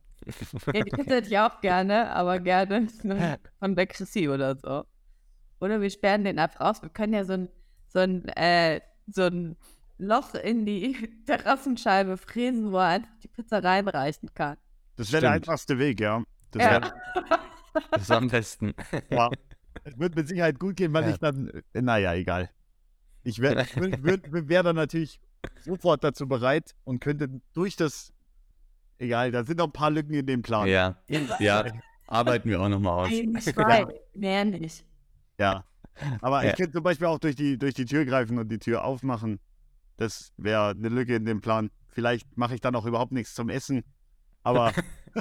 Ja, 0.74 0.84
die 0.84 0.92
Pizza 0.92 1.16
hätte 1.16 1.28
ich 1.30 1.40
auch 1.40 1.62
gerne, 1.62 2.12
aber 2.12 2.40
gerne 2.40 2.88
von 3.60 3.76
der 3.76 3.88
Chrissy 3.88 4.28
oder 4.28 4.56
so. 4.56 4.84
Oder 5.62 5.82
wir 5.82 5.90
sperren 5.90 6.24
den 6.24 6.40
einfach 6.40 6.62
aus. 6.62 6.82
Wir 6.82 6.90
können 6.90 7.14
ja 7.14 7.24
so 7.24 7.34
ein, 7.34 7.50
so 7.88 8.00
ein, 8.00 8.28
äh, 8.30 8.82
so 9.08 9.24
ein 9.24 9.58
Loch 9.98 10.34
in 10.36 10.66
die 10.66 11.10
Terrassenscheibe 11.26 12.18
fräsen, 12.18 12.72
wo 12.72 12.78
er 12.78 12.88
einfach 12.88 13.20
die 13.22 13.28
Pizza 13.28 13.64
reinreichen 13.64 14.34
kann. 14.34 14.58
Das 15.00 15.12
wäre 15.14 15.22
der 15.22 15.32
einfachste 15.32 15.80
Weg, 15.80 16.00
ja. 16.02 16.24
Das 16.52 16.64
Ja. 16.64 16.72
wär, 16.82 16.94
Das 17.92 18.02
ist 18.02 18.12
am 18.12 18.28
besten. 18.28 18.74
ja. 19.10 19.30
Es 19.84 19.98
wird 19.98 20.16
mit 20.16 20.28
Sicherheit 20.28 20.60
gut 20.60 20.76
gehen, 20.76 20.94
weil 20.94 21.04
Ja. 21.06 21.10
ich 21.12 21.18
dann, 21.20 21.50
äh, 21.74 21.82
naja, 21.82 22.14
egal. 22.16 22.50
Ich 23.24 23.40
wäre 23.40 23.66
wär, 23.76 24.20
wär 24.50 24.64
dann 24.64 24.76
natürlich 24.76 25.22
sofort 25.64 26.04
dazu 26.04 26.28
bereit 26.28 26.76
und 26.84 27.00
könnte 27.00 27.30
durch 27.54 27.76
das, 27.76 28.12
egal, 28.98 29.32
da 29.32 29.44
sind 29.46 29.58
noch 29.58 29.68
ein 29.68 29.72
paar 29.72 29.92
Lücken 29.92 30.14
in 30.14 30.26
dem 30.26 30.42
Plan. 30.42 30.68
Ja, 30.68 30.98
ja, 31.40 31.66
arbeiten 32.08 32.50
wir 32.50 32.60
auch 32.62 32.70
nochmal 32.70 33.06
aus. 33.08 33.44
Schrei, 33.44 33.86
mehr 34.14 34.44
nicht. 34.46 34.86
Ja. 35.38 35.64
Aber 36.22 36.44
Ja. 36.44 36.50
ich 36.52 36.56
könnte 36.58 36.74
zum 36.74 36.84
Beispiel 36.84 37.08
auch 37.08 37.20
durch 37.20 37.36
die, 37.36 37.58
durch 37.58 37.74
die 37.74 37.86
Tür 37.86 38.04
greifen 38.06 38.38
und 38.38 38.50
die 38.50 38.60
Tür 38.60 38.84
aufmachen. 38.84 39.40
Das 39.98 40.34
wäre 40.38 40.70
eine 40.72 40.90
Lücke 40.90 41.16
in 41.16 41.26
dem 41.26 41.40
Plan. 41.42 41.72
Vielleicht 41.88 42.38
mache 42.38 42.56
ich 42.56 42.62
dann 42.62 42.76
auch 42.76 42.86
überhaupt 42.86 43.12
nichts 43.12 43.34
zum 43.34 43.50
Essen. 43.50 43.84
Aber 44.50 44.72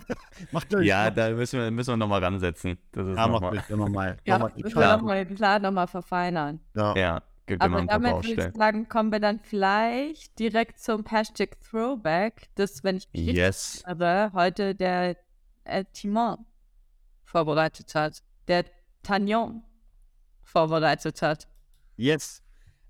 macht 0.53 0.75
euch 0.75 0.87
Ja, 0.87 1.11
da 1.11 1.31
müssen 1.31 1.61
wir, 1.61 1.71
müssen 1.71 1.93
wir 1.93 1.97
nochmal 1.97 2.23
ransetzen. 2.23 2.79
Das 2.93 3.07
ist 3.07 3.17
ja, 3.17 3.27
noch 3.27 3.41
macht 3.41 3.53
mal, 3.55 3.59
euch 3.59 3.71
immer 3.71 3.89
mal. 3.89 4.17
Ja, 4.25 4.39
müssen 4.39 4.79
wir 4.79 4.97
nochmal 4.97 5.25
den 5.25 5.35
Plan 5.37 5.63
nochmal 5.63 5.87
verfeinern. 5.87 6.61
Ja. 6.75 6.97
ja, 6.97 7.23
gibt 7.47 7.63
Aber 7.63 7.83
damit 7.83 8.27
würde 8.27 8.49
ich 8.49 8.57
sagen, 8.57 8.89
kommen 8.89 9.13
wir 9.13 9.21
dann 9.21 9.41
vielleicht 9.41 10.39
direkt 10.39 10.81
zum 10.81 11.05
Hashtag 11.05 11.61
Throwback, 11.61 12.49
das, 12.55 12.85
wenn 12.85 12.97
ich 12.97 13.09
mich 13.13 13.37
Yes. 13.37 13.83
erinnere, 13.85 14.33
heute 14.35 14.75
der 14.75 15.17
äh, 15.65 15.85
Timon 15.93 16.45
vorbereitet 17.25 17.95
hat, 17.95 18.23
der 18.49 18.65
Tagnon 19.03 19.63
vorbereitet 20.43 21.21
hat. 21.23 21.49
Yes. 21.97 22.43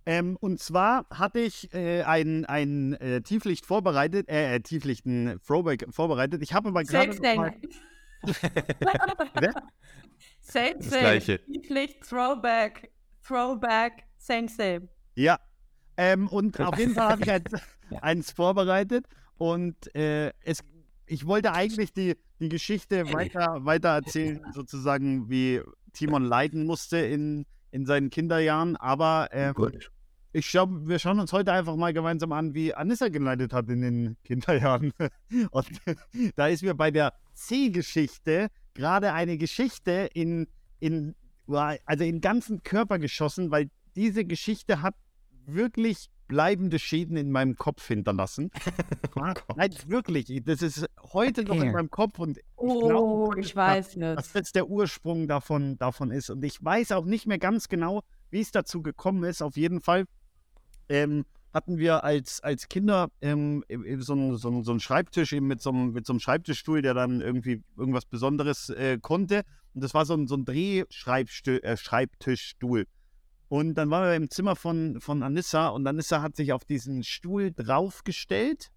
Ähm, 0.08 0.38
und 0.40 0.58
zwar 0.58 1.04
hatte 1.10 1.38
ich 1.38 1.70
äh, 1.74 2.02
ein, 2.02 2.46
ein 2.46 2.94
äh, 2.94 3.20
Tieflicht 3.20 3.66
vorbereitet, 3.66 4.26
äh, 4.30 4.54
äh, 4.54 4.60
Tieflicht, 4.60 5.04
ein 5.04 5.38
Throwback 5.46 5.84
vorbereitet. 5.90 6.40
Ich 6.42 6.54
habe 6.54 6.70
aber 6.70 6.82
gerade 6.82 7.12
Same, 7.12 7.28
noch 7.28 7.36
mal, 7.36 7.54
same. 9.34 9.52
Same, 10.40 10.74
Das 10.78 10.88
same. 10.88 11.00
Gleiche. 11.02 11.40
Pflicht, 11.66 12.08
Throwback, 12.08 12.90
Throwback, 13.22 14.04
same, 14.16 14.48
same. 14.48 14.88
Ja. 15.14 15.38
Ähm, 15.98 16.28
und 16.28 16.58
auf 16.58 16.78
jeden 16.78 16.94
Fall 16.94 17.10
habe 17.10 17.22
ich 17.24 17.30
eins, 17.30 17.52
eins 18.00 18.30
vorbereitet 18.30 19.04
und 19.36 19.94
äh, 19.94 20.32
es, 20.40 20.64
ich 21.04 21.26
wollte 21.26 21.52
eigentlich 21.52 21.92
die, 21.92 22.16
die 22.40 22.48
Geschichte 22.48 23.12
weiter, 23.12 23.58
weiter 23.66 23.90
erzählen, 23.90 24.40
sozusagen, 24.54 25.28
wie 25.28 25.60
Timon 25.92 26.24
leiden 26.24 26.64
musste 26.64 26.96
in, 26.96 27.44
in 27.72 27.84
seinen 27.84 28.08
Kinderjahren, 28.08 28.74
aber 28.76 29.28
äh, 29.32 29.52
Gut. 29.52 29.90
Ich 30.32 30.46
schau, 30.48 30.66
wir 30.68 30.98
schauen 30.98 31.20
uns 31.20 31.32
heute 31.32 31.52
einfach 31.52 31.76
mal 31.76 31.92
gemeinsam 31.92 32.32
an, 32.32 32.54
wie 32.54 32.74
Anissa 32.74 33.08
geleitet 33.08 33.52
hat 33.52 33.68
in 33.68 33.80
den 33.80 34.16
Kinderjahren. 34.24 34.92
Und 35.50 35.68
da 36.36 36.46
ist 36.48 36.62
mir 36.62 36.74
bei 36.74 36.90
der 36.90 37.14
C-Geschichte 37.34 38.48
gerade 38.74 39.12
eine 39.12 39.36
Geschichte 39.38 40.08
in, 40.14 40.46
in, 40.80 41.14
also 41.46 42.04
in 42.04 42.16
den 42.16 42.20
ganzen 42.20 42.62
Körper 42.62 42.98
geschossen, 42.98 43.50
weil 43.50 43.70
diese 43.96 44.24
Geschichte 44.24 44.82
hat 44.82 44.94
wirklich 45.46 46.08
bleibende 46.28 46.78
Schäden 46.78 47.16
in 47.16 47.30
meinem 47.32 47.56
Kopf 47.56 47.86
hinterlassen. 47.86 48.50
Ja, 49.16 49.34
Nein, 49.56 49.74
wirklich. 49.86 50.42
Das 50.44 50.62
ist 50.62 50.86
heute 51.12 51.42
noch 51.42 51.56
in 51.56 51.62
Okay. 51.62 51.72
meinem 51.72 51.90
Kopf 51.90 52.18
und 52.20 52.38
Oh, 52.54 52.78
glaube, 52.88 53.40
ich 53.40 53.56
weiß 53.56 53.96
was 53.98 54.26
jetzt. 54.26 54.34
jetzt 54.34 54.54
der 54.54 54.68
Ursprung 54.68 55.26
davon, 55.26 55.76
davon 55.78 56.12
ist. 56.12 56.30
Und 56.30 56.44
ich 56.44 56.62
weiß 56.62 56.92
auch 56.92 57.04
nicht 57.04 57.26
mehr 57.26 57.38
ganz 57.38 57.68
genau, 57.68 58.04
wie 58.30 58.40
es 58.40 58.52
dazu 58.52 58.80
gekommen 58.82 59.24
ist. 59.24 59.42
Auf 59.42 59.56
jeden 59.56 59.80
Fall 59.80 60.04
ähm, 60.88 61.24
hatten 61.52 61.78
wir 61.78 62.04
als, 62.04 62.40
als 62.40 62.68
Kinder 62.68 63.10
ähm, 63.20 63.64
eben- 63.68 63.84
eben 63.84 64.02
so, 64.02 64.12
einen, 64.12 64.36
so, 64.36 64.48
einen, 64.48 64.64
so 64.64 64.70
einen 64.70 64.80
Schreibtisch 64.80 65.32
eben 65.32 65.46
mit 65.46 65.62
so, 65.62 65.70
einem, 65.70 65.92
mit 65.92 66.06
so 66.06 66.12
einem 66.12 66.20
Schreibtischstuhl, 66.20 66.82
der 66.82 66.94
dann 66.94 67.20
irgendwie 67.20 67.62
irgendwas 67.76 68.04
Besonderes 68.04 68.68
äh, 68.70 68.98
konnte. 69.00 69.42
Und 69.74 69.82
das 69.82 69.94
war 69.94 70.04
so 70.04 70.14
ein, 70.14 70.26
so 70.26 70.36
ein 70.36 70.44
Drehschreibtischstuhl. 70.44 71.60
Äh, 71.62 71.76
Schreibtischstuhl. 71.76 72.86
Und 73.48 73.74
dann 73.76 73.90
waren 73.90 74.04
wir 74.04 74.14
im 74.14 74.30
Zimmer 74.30 74.56
von, 74.56 75.00
von 75.00 75.22
Anissa 75.22 75.68
und 75.68 75.86
Anissa 75.86 76.20
hat 76.20 76.36
sich 76.36 76.52
auf 76.52 76.64
diesen 76.64 77.02
Stuhl 77.02 77.50
draufgestellt 77.52 78.68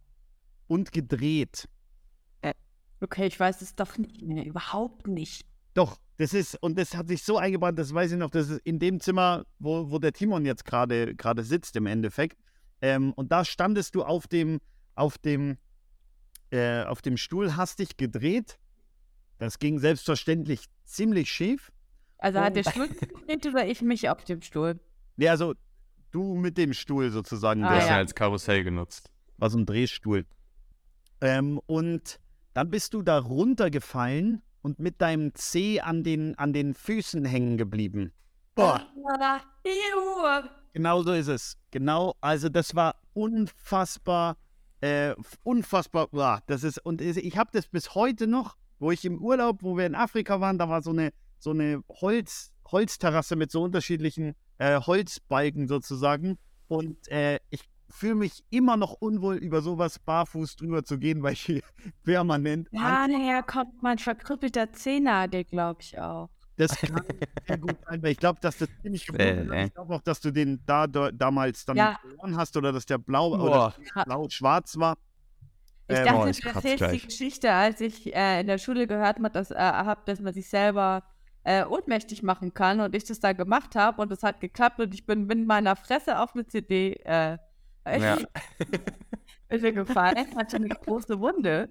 und 0.67 0.93
gedreht. 0.93 1.67
Okay, 3.03 3.25
ich 3.25 3.39
weiß 3.39 3.61
es 3.63 3.75
doch 3.75 3.97
nicht 3.97 4.21
mehr. 4.21 4.45
Überhaupt 4.45 5.07
nicht. 5.07 5.45
Doch, 5.73 5.97
das 6.21 6.33
ist, 6.33 6.55
und 6.61 6.77
das 6.77 6.95
hat 6.95 7.07
sich 7.07 7.23
so 7.23 7.37
eingebrannt, 7.37 7.79
das 7.79 7.93
weiß 7.93 8.11
ich 8.11 8.17
noch, 8.17 8.29
das 8.29 8.49
ist 8.49 8.61
in 8.63 8.79
dem 8.79 8.99
Zimmer, 8.99 9.45
wo, 9.59 9.89
wo 9.91 9.97
der 9.99 10.13
Timon 10.13 10.45
jetzt 10.45 10.65
gerade 10.65 11.15
gerade 11.15 11.43
sitzt 11.43 11.75
im 11.75 11.85
Endeffekt. 11.87 12.37
Ähm, 12.81 13.11
und 13.13 13.31
da 13.31 13.43
standest 13.43 13.95
du 13.95 14.03
auf 14.03 14.27
dem, 14.27 14.59
auf 14.95 15.17
dem, 15.17 15.57
äh, 16.51 16.83
auf 16.83 17.01
dem 17.01 17.17
Stuhl, 17.17 17.55
hast 17.55 17.79
dich 17.79 17.97
gedreht. 17.97 18.57
Das 19.39 19.57
ging 19.59 19.79
selbstverständlich 19.79 20.65
ziemlich 20.85 21.29
schief. 21.31 21.71
Also 22.17 22.39
hat 22.39 22.55
der 22.55 22.63
Stuhl 22.63 22.87
gedreht 22.87 23.45
oder 23.47 23.65
ich 23.67 23.81
mich 23.81 24.07
auf 24.09 24.23
dem 24.23 24.41
Stuhl? 24.41 24.79
Nee, 25.17 25.29
also 25.29 25.55
du 26.11 26.35
mit 26.35 26.57
dem 26.57 26.73
Stuhl 26.73 27.09
sozusagen, 27.09 27.63
Ah, 27.63 27.69
Das 27.69 27.73
der 27.73 27.79
ist 27.79 27.85
ja. 27.89 27.91
ja 27.93 27.97
als 27.97 28.15
Karussell 28.15 28.63
genutzt. 28.63 29.09
war 29.37 29.49
so 29.49 29.57
ein 29.57 29.65
Drehstuhl. 29.65 30.25
Ähm, 31.21 31.59
und 31.65 32.19
dann 32.53 32.69
bist 32.69 32.93
du 32.93 33.01
da 33.01 33.17
runtergefallen 33.19 34.41
und 34.61 34.79
mit 34.79 35.01
deinem 35.01 35.33
Zeh 35.35 35.81
an 35.81 36.03
den, 36.03 36.37
an 36.37 36.53
den 36.53 36.73
Füßen 36.73 37.25
hängen 37.25 37.57
geblieben. 37.57 38.11
Boah. 38.55 38.81
Ah. 39.19 39.41
Genau 40.73 41.03
so 41.03 41.13
ist 41.13 41.27
es. 41.27 41.57
Genau, 41.71 42.15
also 42.21 42.49
das 42.49 42.75
war 42.75 42.95
unfassbar, 43.13 44.37
äh, 44.79 45.15
unfassbar, 45.43 46.07
boah, 46.07 46.41
das 46.47 46.63
ist, 46.63 46.77
und 46.85 47.01
ich 47.01 47.37
habe 47.37 47.49
das 47.53 47.67
bis 47.67 47.93
heute 47.95 48.27
noch, 48.27 48.55
wo 48.79 48.91
ich 48.91 49.05
im 49.05 49.21
Urlaub, 49.21 49.63
wo 49.63 49.77
wir 49.77 49.85
in 49.85 49.95
Afrika 49.95 50.39
waren, 50.39 50.57
da 50.57 50.69
war 50.69 50.81
so 50.81 50.91
eine, 50.91 51.11
so 51.39 51.51
eine 51.51 51.83
Holz, 51.89 52.51
Holzterrasse 52.71 53.35
mit 53.35 53.51
so 53.51 53.63
unterschiedlichen 53.63 54.33
äh, 54.57 54.79
Holzbalken 54.79 55.67
sozusagen 55.67 56.37
und 56.67 57.07
äh, 57.09 57.39
ich 57.49 57.61
fühle 57.91 58.15
mich 58.15 58.43
immer 58.49 58.77
noch 58.77 58.93
unwohl, 58.93 59.35
über 59.37 59.61
sowas 59.61 59.99
barfuß 59.99 60.55
drüber 60.55 60.83
zu 60.83 60.97
gehen, 60.99 61.23
weil 61.23 61.33
ich 61.33 61.61
permanent 62.03 62.69
Ja, 62.71 63.07
daher 63.07 63.43
kommt 63.43 63.81
mein 63.83 63.97
verkrüppelter 63.97 64.71
Zehennagel, 64.71 65.43
glaube 65.43 65.81
ich 65.81 65.99
auch. 65.99 66.29
Das 66.57 66.79
kann 66.79 67.01
sehr 67.47 67.57
gut 67.57 67.77
sein, 67.87 68.03
weil 68.03 68.11
ich 68.11 68.19
glaube, 68.19 68.39
dass 68.41 68.57
das 68.57 68.69
ziemlich 68.81 69.05
Äh, 69.17 69.41
gefunden 69.41 69.49
äh. 69.51 69.65
Ich 69.67 69.73
glaube 69.73 69.95
auch, 69.95 70.01
dass 70.01 70.21
du 70.21 70.31
den 70.31 70.61
da, 70.65 70.85
da 70.87 71.11
damals 71.11 71.65
dann 71.65 71.77
Ja. 71.77 71.97
verloren 71.99 72.37
hast 72.37 72.55
oder 72.57 72.71
dass 72.71 72.85
der 72.85 72.97
blau 72.97 73.31
Boah. 73.31 73.73
oder 73.75 73.75
blau-schwarz 74.05 74.77
war. 74.77 74.97
Ich 75.87 75.97
Ähm, 75.97 76.05
dachte, 76.05 76.19
oh, 76.19 76.31
du 76.31 76.47
erzählst 76.47 76.91
die. 76.93 76.99
Geschichte, 76.99 77.51
als 77.51 77.81
ich 77.81 78.15
äh, 78.15 78.41
in 78.41 78.47
der 78.47 78.57
Schule 78.57 78.87
gehört 78.87 79.17
habe, 79.17 79.29
dass, 79.29 79.51
äh, 79.51 79.55
hab, 79.55 80.05
dass 80.05 80.19
man 80.21 80.33
sich 80.33 80.49
selber 80.49 81.03
äh, 81.43 81.65
ohnmächtig 81.65 82.23
machen 82.23 82.53
kann 82.53 82.79
und 82.79 82.95
ich 82.95 83.03
das 83.03 83.19
da 83.19 83.33
gemacht 83.33 83.75
habe 83.75 84.01
und 84.01 84.11
es 84.11 84.23
hat 84.23 84.39
geklappt 84.39 84.79
und 84.79 84.93
ich 84.93 85.05
bin 85.05 85.25
mit 85.25 85.45
meiner 85.45 85.75
Fresse 85.75 86.19
auf 86.19 86.33
eine 86.33 86.45
CD 86.47 86.93
äh, 87.03 87.37
Ja. 87.85 88.17
ist 89.49 89.61
mir 89.61 89.73
gefallen, 89.73 90.27
hatte 90.35 90.57
eine 90.57 90.69
große 90.69 91.19
Wunde 91.19 91.69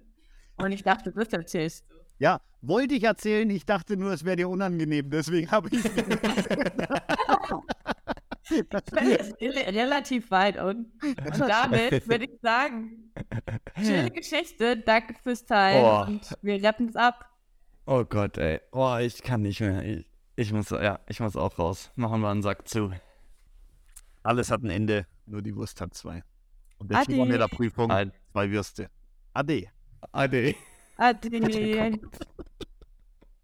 und 0.57 0.73
ich 0.73 0.83
dachte, 0.83 1.13
das 1.13 1.29
erzählst 1.29 1.85
du. 1.89 1.95
Ja, 2.19 2.41
wollte 2.61 2.95
ich 2.95 3.05
erzählen. 3.05 3.49
Ich 3.49 3.65
dachte 3.65 3.97
nur, 3.97 4.13
es 4.13 4.25
wäre 4.25 4.37
dir 4.37 4.49
unangenehm. 4.49 5.09
Deswegen 5.09 5.51
habe 5.51 5.69
ich. 5.73 5.83
Das 8.69 8.83
ist 8.83 9.41
re- 9.41 9.75
relativ 9.75 10.31
weit 10.31 10.57
und, 10.59 10.91
und 11.03 11.41
damit 11.49 12.09
würde 12.09 12.25
ich 12.25 12.41
sagen, 12.43 13.13
schöne 13.77 14.11
Geschichte, 14.11 14.77
danke 14.77 15.15
fürs 15.23 15.45
Teilen 15.47 15.85
Oh. 15.85 16.05
und 16.11 16.37
wir 16.43 16.63
rappen 16.63 16.89
es 16.89 16.97
ab. 16.97 17.25
Oh 17.87 18.05
Gott, 18.05 18.39
ey. 18.39 18.61
Oh, 18.73 18.97
ich 19.01 19.23
kann 19.23 19.43
nicht 19.43 19.61
mehr. 19.61 19.83
Ich, 19.85 20.11
ich 20.37 20.53
muss, 20.53 20.71
ja, 20.71 20.99
ich 21.09 21.21
muss 21.21 21.37
auch 21.37 21.59
raus. 21.59 21.91
Machen 21.95 22.21
wir 22.23 22.29
einen 22.29 22.43
Sack 22.43 22.67
zu. 22.69 22.91
Alles 24.23 24.51
hat 24.51 24.63
ein 24.63 24.71
Ende, 24.71 25.07
nur 25.27 25.43
die 25.43 25.55
Wurst 25.55 25.81
hat 25.81 25.95
zwei. 25.95 26.23
Und 26.79 26.91
der 26.91 26.99
Ade. 26.99 27.13
Timon 27.13 27.31
in 27.31 27.39
der 27.39 27.49
Prüfung 27.49 27.91
Ade. 27.91 28.13
zwei 28.33 28.51
Würste. 28.51 28.91
Ade. 29.33 29.69
Ade. 30.13 30.55
Ade. 30.97 32.01